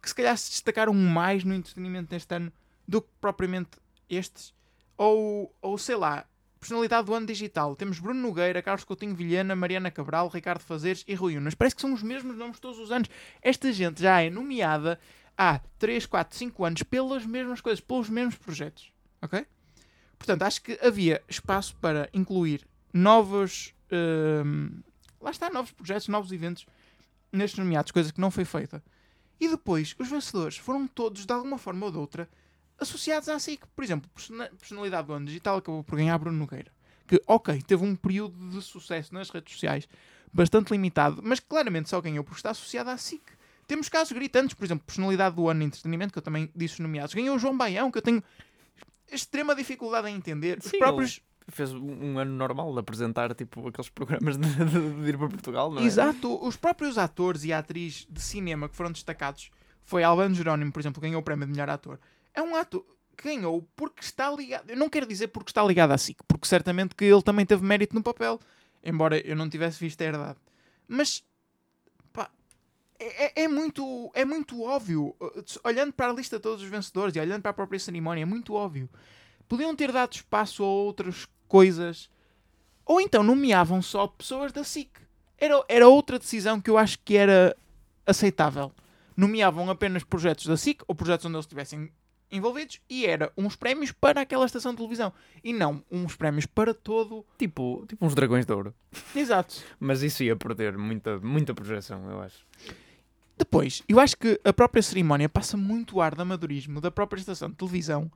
que 0.00 0.08
se 0.08 0.14
calhar 0.14 0.36
se 0.38 0.50
destacaram 0.50 0.94
mais 0.94 1.42
no 1.42 1.54
entretenimento 1.54 2.10
deste 2.10 2.32
ano 2.34 2.52
do 2.86 3.02
que 3.02 3.08
propriamente 3.20 3.70
estes. 4.08 4.54
Ou, 4.96 5.54
ou 5.60 5.76
sei 5.78 5.96
lá, 5.96 6.26
personalidade 6.64 7.06
do 7.06 7.14
ano 7.14 7.26
digital. 7.26 7.76
Temos 7.76 7.98
Bruno 7.98 8.20
Nogueira, 8.20 8.62
Carlos 8.62 8.84
Coutinho 8.84 9.14
Vilhena, 9.14 9.54
Mariana 9.54 9.90
Cabral, 9.90 10.28
Ricardo 10.28 10.62
Fazeres 10.62 11.04
e 11.06 11.14
Rui 11.14 11.36
Unas. 11.36 11.54
Parece 11.54 11.76
que 11.76 11.82
são 11.82 11.92
os 11.92 12.02
mesmos 12.02 12.36
nomes 12.36 12.58
todos 12.58 12.78
os 12.78 12.90
anos. 12.90 13.08
Esta 13.42 13.72
gente 13.72 14.02
já 14.02 14.22
é 14.22 14.30
nomeada 14.30 14.98
há 15.36 15.60
3, 15.78 16.06
4, 16.06 16.36
5 16.36 16.64
anos 16.64 16.82
pelas 16.82 17.26
mesmas 17.26 17.60
coisas, 17.60 17.80
pelos 17.80 18.08
mesmos 18.08 18.36
projetos. 18.36 18.92
Ok? 19.20 19.46
Portanto, 20.18 20.42
acho 20.42 20.62
que 20.62 20.78
havia 20.82 21.22
espaço 21.28 21.76
para 21.76 22.08
incluir 22.14 22.66
novos. 22.92 23.74
hum, 24.42 24.80
lá 25.20 25.30
está, 25.30 25.50
novos 25.50 25.72
projetos, 25.72 26.08
novos 26.08 26.32
eventos 26.32 26.66
nestes 27.30 27.58
nomeados, 27.58 27.92
coisa 27.92 28.12
que 28.12 28.20
não 28.20 28.30
foi 28.30 28.44
feita. 28.44 28.82
E 29.38 29.48
depois, 29.48 29.94
os 29.98 30.08
vencedores 30.08 30.56
foram 30.56 30.86
todos, 30.86 31.26
de 31.26 31.32
alguma 31.32 31.58
forma 31.58 31.84
ou 31.86 31.92
de 31.92 31.98
outra, 31.98 32.28
associados 32.78 33.28
à 33.28 33.38
SIC. 33.38 33.66
Por 33.74 33.84
exemplo, 33.84 34.08
persona- 34.10 34.50
personalidade 34.58 35.06
do 35.06 35.12
ano 35.12 35.26
digital 35.26 35.56
acabou 35.58 35.82
por 35.84 35.96
ganhar 35.96 36.16
Bruno 36.18 36.38
Nogueira. 36.38 36.70
Que, 37.06 37.20
ok, 37.26 37.60
teve 37.62 37.84
um 37.84 37.94
período 37.94 38.50
de 38.50 38.62
sucesso 38.62 39.12
nas 39.12 39.28
redes 39.30 39.52
sociais 39.52 39.88
bastante 40.32 40.70
limitado, 40.72 41.20
mas 41.22 41.38
claramente 41.38 41.88
só 41.88 42.00
ganhou 42.00 42.24
por 42.24 42.34
estar 42.36 42.50
associado 42.50 42.90
à 42.90 42.96
SIC. 42.96 43.22
Temos 43.66 43.88
casos 43.88 44.12
gritantes, 44.12 44.54
por 44.54 44.64
exemplo, 44.64 44.84
personalidade 44.86 45.36
do 45.36 45.48
ano 45.48 45.60
de 45.60 45.66
entretenimento, 45.66 46.12
que 46.12 46.18
eu 46.18 46.22
também 46.22 46.50
disse 46.54 46.74
os 46.74 46.80
nomeados. 46.80 47.14
Ganhou 47.14 47.36
o 47.36 47.38
João 47.38 47.56
Baião, 47.56 47.90
que 47.90 47.98
eu 47.98 48.02
tenho 48.02 48.22
extrema 49.10 49.54
dificuldade 49.54 50.08
em 50.08 50.16
entender. 50.16 50.58
Os 50.58 50.64
Sim, 50.70 50.78
próprios. 50.78 51.20
Fez 51.48 51.72
um 51.74 52.18
ano 52.18 52.32
normal 52.34 52.72
de 52.72 52.80
apresentar 52.80 53.34
tipo 53.34 53.68
aqueles 53.68 53.90
programas 53.90 54.38
de, 54.38 54.48
de- 54.48 55.02
de 55.02 55.08
ir 55.10 55.18
para 55.18 55.28
Portugal, 55.28 55.70
não 55.70 55.82
é? 55.82 55.84
Exato, 55.84 56.42
os 56.42 56.56
próprios 56.56 56.96
atores 56.96 57.44
e 57.44 57.52
a 57.52 57.58
atriz 57.58 58.06
de 58.08 58.20
cinema 58.22 58.66
que 58.66 58.74
foram 58.74 58.90
destacados 58.90 59.50
foi 59.82 60.02
Albano 60.02 60.34
Jerónimo, 60.34 60.72
por 60.72 60.80
exemplo, 60.80 61.02
ganhou 61.02 61.20
o 61.20 61.22
prémio 61.22 61.44
de 61.46 61.52
melhor 61.52 61.68
ator. 61.68 62.00
É 62.34 62.42
um 62.42 62.50
que 63.16 63.28
ganhou 63.28 63.66
porque 63.76 64.02
está 64.02 64.30
ligado. 64.30 64.68
Eu 64.70 64.76
não 64.76 64.88
quero 64.88 65.06
dizer 65.06 65.28
porque 65.28 65.50
está 65.50 65.62
ligado 65.64 65.92
à 65.92 65.98
SIC, 65.98 66.18
porque 66.26 66.46
certamente 66.48 66.94
que 66.94 67.04
ele 67.04 67.22
também 67.22 67.46
teve 67.46 67.64
mérito 67.64 67.94
no 67.94 68.02
papel, 68.02 68.40
embora 68.82 69.18
eu 69.18 69.36
não 69.36 69.48
tivesse 69.48 69.78
visto 69.78 70.00
a 70.02 70.04
herdade. 70.04 70.38
Mas 70.88 71.24
pá, 72.12 72.28
é, 72.98 73.42
é- 73.42 73.44
é 73.44 73.48
muito, 73.48 74.10
é 74.14 74.24
muito 74.24 74.62
óbvio. 74.62 75.14
Uh, 75.20 75.44
Olhando 75.62 75.92
para 75.92 76.10
a 76.10 76.14
lista 76.14 76.36
de 76.36 76.42
todos 76.42 76.62
os 76.62 76.68
vencedores 76.68 77.14
e 77.14 77.20
olhando 77.20 77.42
para 77.42 77.52
a 77.52 77.54
própria 77.54 77.78
cerimónia, 77.78 78.22
é 78.22 78.26
muito 78.26 78.52
óbvio. 78.54 78.88
Podiam 79.48 79.74
ter 79.76 79.92
dado 79.92 80.12
espaço 80.12 80.62
a 80.64 80.66
outras 80.66 81.26
coisas, 81.46 82.10
ou 82.84 83.00
então 83.00 83.22
nomeavam 83.22 83.80
só 83.80 84.06
pessoas 84.08 84.52
da 84.52 84.64
SIC. 84.64 84.90
Era, 85.38 85.64
era 85.68 85.88
outra 85.88 86.18
decisão 86.18 86.60
que 86.60 86.70
eu 86.70 86.76
acho 86.78 86.98
que 87.00 87.16
era 87.16 87.56
aceitável. 88.06 88.72
Nomeavam 89.16 89.70
apenas 89.70 90.02
projetos 90.02 90.46
da 90.46 90.56
SIC 90.56 90.82
ou 90.88 90.94
projetos 90.94 91.26
onde 91.26 91.36
eles 91.36 91.44
estivessem 91.44 91.92
envolvidos 92.34 92.80
e 92.88 93.06
era 93.06 93.32
uns 93.36 93.56
prémios 93.56 93.92
para 93.92 94.20
aquela 94.20 94.44
estação 94.46 94.72
de 94.72 94.78
televisão 94.78 95.12
e 95.42 95.52
não 95.52 95.82
uns 95.90 96.16
prémios 96.16 96.46
para 96.46 96.74
todo. 96.74 97.24
Tipo, 97.38 97.84
tipo 97.88 98.04
uns 98.04 98.14
dragões 98.14 98.44
de 98.44 98.52
ouro. 98.52 98.74
Exato. 99.14 99.62
Mas 99.78 100.02
isso 100.02 100.22
ia 100.22 100.36
perder 100.36 100.76
muita, 100.76 101.18
muita 101.20 101.54
projeção, 101.54 102.10
eu 102.10 102.20
acho. 102.20 102.46
Depois, 103.36 103.82
eu 103.88 103.98
acho 103.98 104.16
que 104.16 104.40
a 104.44 104.52
própria 104.52 104.82
cerimónia 104.82 105.28
passa 105.28 105.56
muito 105.56 106.00
ar 106.00 106.14
de 106.14 106.22
amadorismo 106.22 106.80
da 106.80 106.90
própria 106.90 107.18
estação 107.18 107.50
de 107.50 107.56
televisão 107.56 108.10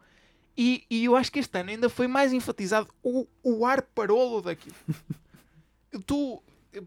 e, 0.57 0.85
e 0.91 1.05
eu 1.05 1.15
acho 1.15 1.31
que 1.31 1.39
este 1.39 1.57
ano 1.59 1.71
ainda 1.71 1.89
foi 1.89 2.09
mais 2.09 2.33
enfatizado 2.33 2.89
o, 3.03 3.27
o 3.43 3.65
ar 3.65 3.83
parolo 3.83 4.43
daquilo. 4.43 4.75
tu 6.05 6.43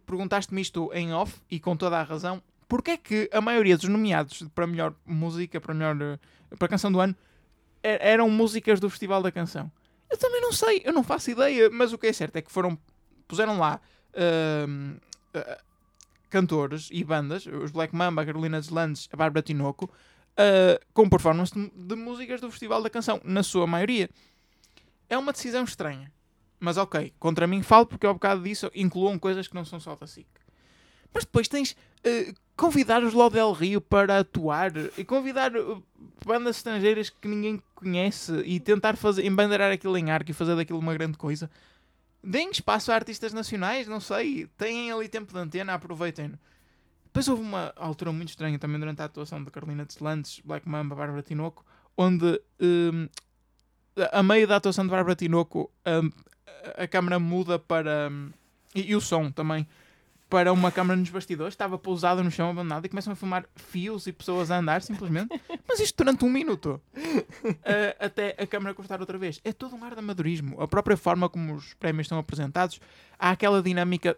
perguntaste-me 0.06 0.62
isto 0.62 0.92
em 0.94 1.14
off 1.14 1.42
e 1.50 1.60
com 1.60 1.76
toda 1.76 1.98
a 1.98 2.04
razão. 2.04 2.42
Porquê 2.68 2.92
é 2.92 2.98
que 2.98 3.30
a 3.34 3.42
maioria 3.42 3.78
dos 3.78 3.90
nomeados 3.90 4.44
para 4.56 4.68
melhor 4.68 4.94
música, 5.06 5.60
para 5.60 5.74
melhor 5.74 6.20
para 6.58 6.68
canção 6.68 6.92
do 6.92 7.00
ano, 7.00 7.16
er- 7.84 8.00
eram 8.02 8.30
músicas 8.30 8.80
do 8.80 8.90
Festival 8.90 9.22
da 9.22 9.32
Canção? 9.32 9.72
Eu 10.10 10.18
também 10.18 10.42
não 10.42 10.52
sei, 10.52 10.82
eu 10.84 10.92
não 10.94 11.04
faço 11.04 11.32
ideia, 11.32 11.70
mas 11.70 11.94
o 11.94 11.98
que 11.98 12.08
é 12.08 12.14
certo 12.14 12.36
é 12.36 12.42
que 12.42 12.52
foram 12.52 12.78
puseram 13.28 13.58
lá 13.58 13.80
ahm, 14.14 14.98
ah, 15.34 15.58
cantores 16.30 16.90
e 16.92 17.04
bandas, 17.04 17.46
os 17.46 17.72
Black 17.72 17.96
Mamba, 17.96 18.22
a 18.22 18.26
Carolina 18.26 18.60
Deslandes, 18.60 19.08
a 19.12 19.16
Bárbara 19.18 19.42
Tinoco, 19.42 19.90
ah, 20.38 20.80
com 20.94 21.10
performance 21.10 21.54
de, 21.54 21.70
de 21.70 21.96
músicas 21.96 22.42
do 22.42 22.52
Festival 22.52 22.82
da 22.82 22.90
Canção, 22.90 23.22
na 23.24 23.42
sua 23.44 23.66
maioria. 23.68 24.10
É 25.10 25.18
uma 25.18 25.32
decisão 25.32 25.64
estranha. 25.64 26.12
Mas 26.60 26.78
ok, 26.78 27.14
contra 27.20 27.48
mim 27.48 27.64
falo 27.64 27.86
porque 27.88 28.06
ao 28.06 28.14
bocado 28.14 28.44
disso 28.44 28.70
incluam 28.76 29.18
coisas 29.18 29.48
que 29.48 29.56
não 29.56 29.66
são 29.66 29.80
só 29.80 29.96
da 29.96 30.06
SIC. 30.06 30.28
Mas 31.14 31.24
depois 31.26 31.48
tens 31.48 31.76
ah, 32.06 32.34
convidar 32.56 33.04
os 33.04 33.14
Lodel 33.14 33.52
Rio 33.52 33.82
para 33.82 34.20
atuar 34.20 34.72
e 34.98 35.04
convidar 35.04 35.52
ah, 35.56 35.82
bandas 36.26 36.58
estrangeiras 36.58 37.10
que 37.10 37.28
ninguém 37.28 37.62
conhece 37.76 38.34
e 38.46 38.60
tentar 38.60 38.96
fazer, 38.96 39.26
embandeirar 39.26 39.72
aquilo 39.72 39.98
em 39.98 40.12
arco 40.12 40.32
e 40.32 40.34
fazer 40.34 40.56
daquilo 40.56 40.80
uma 40.80 40.94
grande 40.94 41.18
coisa. 41.18 41.50
Deem 42.24 42.52
espaço 42.52 42.92
a 42.92 42.96
artistas 42.96 43.34
nacionais, 43.34 43.88
não 43.88 44.00
sei. 44.00 44.48
Têm 44.58 44.92
ali 44.92 45.10
tempo 45.10 45.34
de 45.34 45.40
antena, 45.40 45.74
aproveitem-no. 45.74 46.38
Depois 47.06 47.28
houve 47.28 47.42
uma 47.42 47.74
altura 47.76 48.12
muito 48.12 48.30
estranha 48.30 48.58
também 48.58 48.80
durante 48.80 49.02
a 49.02 49.06
atuação 49.06 49.44
de 49.44 49.52
Carolina 49.52 49.84
Deslandes, 49.84 50.40
Black 50.46 50.68
Mamba, 50.70 50.96
Bárbara 50.96 51.22
Tinoco, 51.22 51.66
onde 51.98 52.40
a 54.12 54.24
meio 54.24 54.48
da 54.48 54.56
atuação 54.56 54.86
de 54.86 54.92
Bárbara 54.92 55.16
Tinoco 55.16 55.70
a, 56.78 56.88
câmera 56.88 57.20
muda 57.20 57.60
para. 57.60 58.10
e, 58.74 58.92
e 58.92 58.96
o 58.96 59.02
som 59.02 59.30
também. 59.32 59.68
Para 60.32 60.54
uma 60.54 60.72
câmara 60.72 60.98
nos 60.98 61.10
bastidores, 61.10 61.54
estava 61.54 61.78
pousada 61.78 62.24
no 62.24 62.32
chão 62.32 62.50
abandonado 62.50 62.86
e 62.86 62.90
começam 62.90 63.12
a 63.12 63.16
filmar 63.18 63.46
fios 63.54 64.08
e 64.08 64.14
pessoas 64.14 64.50
a 64.50 64.58
andar 64.58 64.82
simplesmente. 64.82 65.28
Mas 65.68 65.82
isto 65.82 65.98
durante 65.98 66.24
um 66.24 66.30
minuto. 66.30 66.82
Uh, 66.96 67.54
até 68.00 68.34
a 68.40 68.48
câmara 68.48 68.74
cortar 68.74 69.02
outra 69.02 69.18
vez. 69.18 69.42
É 69.44 69.52
todo 69.52 69.76
um 69.76 69.84
ar 69.84 69.94
de 69.94 70.00
amadorismo. 70.00 70.62
A 70.62 70.70
própria 70.70 70.96
forma 70.96 71.28
como 71.28 71.56
os 71.56 71.74
prémios 71.74 72.06
estão 72.06 72.18
apresentados, 72.18 72.80
há 73.20 73.32
aquela 73.32 73.62
dinâmica 73.62 74.18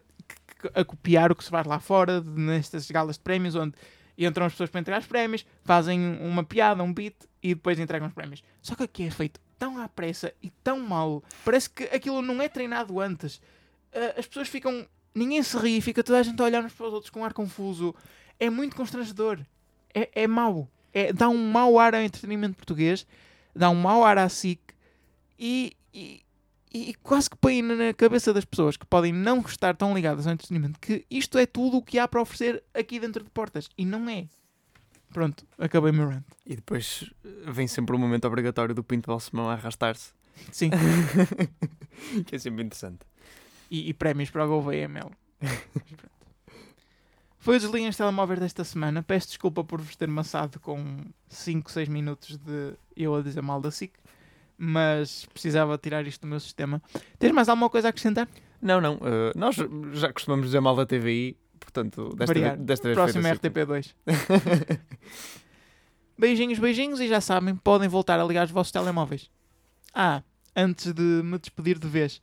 a 0.76 0.86
copiar 0.86 1.32
o 1.32 1.36
que 1.36 1.44
se 1.44 1.50
faz 1.50 1.66
lá 1.66 1.80
fora, 1.80 2.22
nestas 2.22 2.90
galas 2.92 3.18
de 3.18 3.24
prémios, 3.24 3.56
onde 3.56 3.74
entram 4.16 4.46
as 4.46 4.54
pessoas 4.54 4.70
para 4.70 4.82
entregar 4.82 5.02
os 5.02 5.08
prémios, 5.08 5.44
fazem 5.64 6.16
uma 6.22 6.44
piada, 6.44 6.84
um 6.84 6.94
beat 6.94 7.16
e 7.42 7.56
depois 7.56 7.80
entregam 7.80 8.08
os 8.08 8.14
prémios. 8.14 8.44
Só 8.62 8.76
que 8.76 8.84
aqui 8.84 9.08
é 9.08 9.10
feito 9.10 9.42
tão 9.58 9.80
à 9.80 9.90
pressa 9.90 10.32
e 10.44 10.52
tão 10.64 10.80
mal. 10.80 11.24
Parece 11.44 11.72
que 11.72 11.86
aquilo 11.86 12.22
não 12.22 12.40
é 12.40 12.48
treinado 12.48 13.00
antes. 13.00 13.38
Uh, 13.38 14.20
as 14.20 14.28
pessoas 14.28 14.48
ficam. 14.48 14.86
Ninguém 15.14 15.44
se 15.44 15.58
ri, 15.58 15.80
fica 15.82 16.04
toda 16.04 16.20
a 16.20 16.24
gente 16.24 16.42
a 16.42 16.46
olhar 16.46 16.64
uns 16.64 16.74
para 16.74 16.88
os 16.88 16.94
outros 16.94 17.10
com 17.10 17.22
um 17.22 17.26
ar 17.26 17.34
confuso. 17.34 17.94
É 18.40 18.50
muito 18.50 18.76
constrangedor. 18.76 19.40
É, 19.94 20.24
é 20.24 20.28
mau. 20.28 20.70
É, 20.94 21.12
dá 21.12 21.30
um 21.30 21.52
mau 21.52 21.80
ar 21.80 21.96
ao 21.96 22.02
entretenimento 22.02 22.56
português, 22.56 23.06
dá 23.56 23.70
um 23.70 23.76
mau 23.76 24.04
ar 24.06 24.18
à 24.18 24.30
SIC 24.30 24.60
e, 25.40 25.76
e, 25.94 26.24
e 26.72 26.94
quase 27.02 27.30
que 27.30 27.36
põe 27.36 27.62
na 27.62 27.94
cabeça 27.94 28.32
das 28.32 28.46
pessoas 28.46 28.78
que 28.78 28.86
podem 28.86 29.12
não 29.12 29.40
estar 29.40 29.76
tão 29.76 29.94
ligadas 29.94 30.28
ao 30.28 30.34
entretenimento 30.34 30.80
que 30.80 31.06
isto 31.10 31.38
é 31.38 31.46
tudo 31.46 31.78
o 31.78 31.82
que 31.82 31.98
há 31.98 32.08
para 32.08 32.22
oferecer 32.22 32.64
aqui 32.74 33.00
dentro 33.00 33.24
de 33.24 33.30
portas. 33.30 33.70
E 33.78 33.86
não 33.86 34.08
é. 34.08 34.28
Pronto, 35.12 35.46
acabei 35.58 35.92
meu 35.92 36.10
rant. 36.10 36.24
E 36.46 36.56
depois 36.56 37.12
eh, 37.24 37.52
vem 37.52 37.68
sempre 37.68 37.96
o 37.96 38.00
momento 38.00 38.26
obrigatório 38.26 38.74
do 38.74 38.84
Pinto 38.84 39.08
Balsemão 39.08 39.50
a 39.50 39.54
arrastar-se. 39.54 40.12
Sim. 40.52 40.72
que 42.26 42.36
é 42.36 42.40
sempre 42.40 42.64
interessante. 42.64 43.06
E, 43.74 43.90
e 43.90 43.94
prémios 43.94 44.30
para 44.30 44.46
o 44.46 44.48
Gouveia 44.48 44.88
pronto. 45.96 46.14
Foi 47.40 47.58
o 47.58 47.60
os 47.90 47.98
Telemóveis 47.98 48.40
desta 48.40 48.64
semana. 48.64 49.02
Peço 49.02 49.30
desculpa 49.30 49.64
por 49.64 49.82
vos 49.82 49.96
ter 49.96 50.08
maçado 50.08 50.60
com 50.60 51.04
5, 51.28 51.72
6 51.72 51.90
minutos 51.90 52.38
de 52.38 52.74
eu 52.96 53.16
a 53.16 53.22
dizer 53.24 53.42
mal 53.42 53.60
da 53.60 53.72
SIC, 53.72 53.94
mas 54.58 55.26
precisava 55.26 55.76
tirar 55.78 56.06
isto 56.06 56.22
do 56.22 56.28
meu 56.28 56.40
sistema. 56.40 56.82
Tens 57.18 57.32
mais 57.32 57.50
alguma 57.50 57.68
coisa 57.68 57.88
a 57.88 57.90
acrescentar? 57.90 58.30
Não, 58.62 58.80
não. 58.80 58.94
eh, 59.02 59.34
nós 59.36 59.56
já 59.94 60.14
costumamos 60.14 60.46
dizer 60.46 60.62
mal 60.62 60.76
da 60.76 60.86
TVI, 60.86 61.36
portanto, 61.60 62.16
desta, 62.16 62.34
Variar. 62.34 62.56
vez, 62.56 62.66
desta 62.66 62.88
vez 62.88 62.96
Próximo 62.96 63.24
foi 63.24 63.32
da 63.32 63.36
SIC. 63.36 63.96
RTP2. 64.08 64.80
beijinhos, 66.18 66.60
beijinhos 66.60 67.02
e 67.02 67.08
já 67.08 67.20
sabem, 67.20 67.56
podem 67.56 67.90
voltar 67.90 68.20
a 68.20 68.24
ligar 68.24 68.46
os 68.46 68.52
vossos 68.52 68.72
telemóveis. 68.72 69.30
Ah, 69.94 70.22
antes 70.56 70.94
de 70.94 71.02
me 71.02 71.38
despedir 71.40 71.78
de 71.80 71.88
vez, 71.88 72.22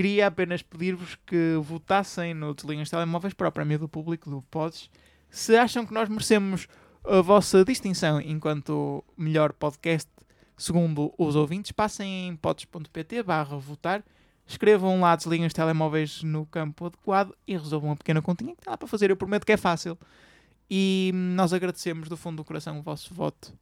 queria 0.00 0.28
apenas 0.28 0.62
pedir-vos 0.62 1.14
que 1.26 1.56
votassem 1.62 2.32
no 2.32 2.54
Desliguem 2.54 2.82
os 2.82 2.88
Telemóveis 2.88 3.34
para 3.34 3.48
o 3.48 3.52
Prémio 3.52 3.80
do 3.80 3.86
Público 3.86 4.30
do 4.30 4.40
Pods. 4.40 4.88
Se 5.28 5.54
acham 5.58 5.84
que 5.84 5.92
nós 5.92 6.08
merecemos 6.08 6.66
a 7.04 7.20
vossa 7.20 7.62
distinção 7.66 8.18
enquanto 8.18 9.04
melhor 9.14 9.52
podcast, 9.52 10.10
segundo 10.56 11.12
os 11.18 11.36
ouvintes, 11.36 11.70
passem 11.72 12.28
em 12.28 12.34
pods.pt 12.34 13.22
barra 13.24 13.58
votar, 13.58 14.02
escrevam 14.46 15.02
lá 15.02 15.14
Desliguem 15.14 15.46
os 15.46 15.52
Telemóveis 15.52 16.22
no 16.22 16.46
campo 16.46 16.86
adequado 16.86 17.36
e 17.46 17.52
resolvam 17.52 17.90
uma 17.90 17.96
pequena 17.96 18.22
continha 18.22 18.56
que 18.56 18.64
dá 18.64 18.78
para 18.78 18.88
fazer. 18.88 19.10
Eu 19.10 19.18
prometo 19.18 19.44
que 19.44 19.52
é 19.52 19.58
fácil. 19.58 19.98
E 20.70 21.10
nós 21.12 21.52
agradecemos 21.52 22.08
do 22.08 22.16
fundo 22.16 22.38
do 22.38 22.44
coração 22.44 22.78
o 22.78 22.82
vosso 22.82 23.12
voto. 23.12 23.52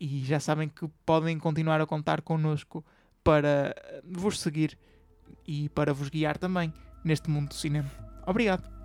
E 0.00 0.24
já 0.24 0.40
sabem 0.40 0.68
que 0.68 0.88
podem 1.04 1.38
continuar 1.38 1.80
a 1.80 1.86
contar 1.86 2.22
connosco 2.22 2.84
para 3.22 3.72
vos 4.02 4.40
seguir 4.40 4.76
e 5.46 5.68
para 5.68 5.92
vos 5.92 6.08
guiar 6.08 6.38
também 6.38 6.72
neste 7.04 7.30
mundo 7.30 7.48
do 7.48 7.54
cinema. 7.54 7.90
Obrigado. 8.26 8.75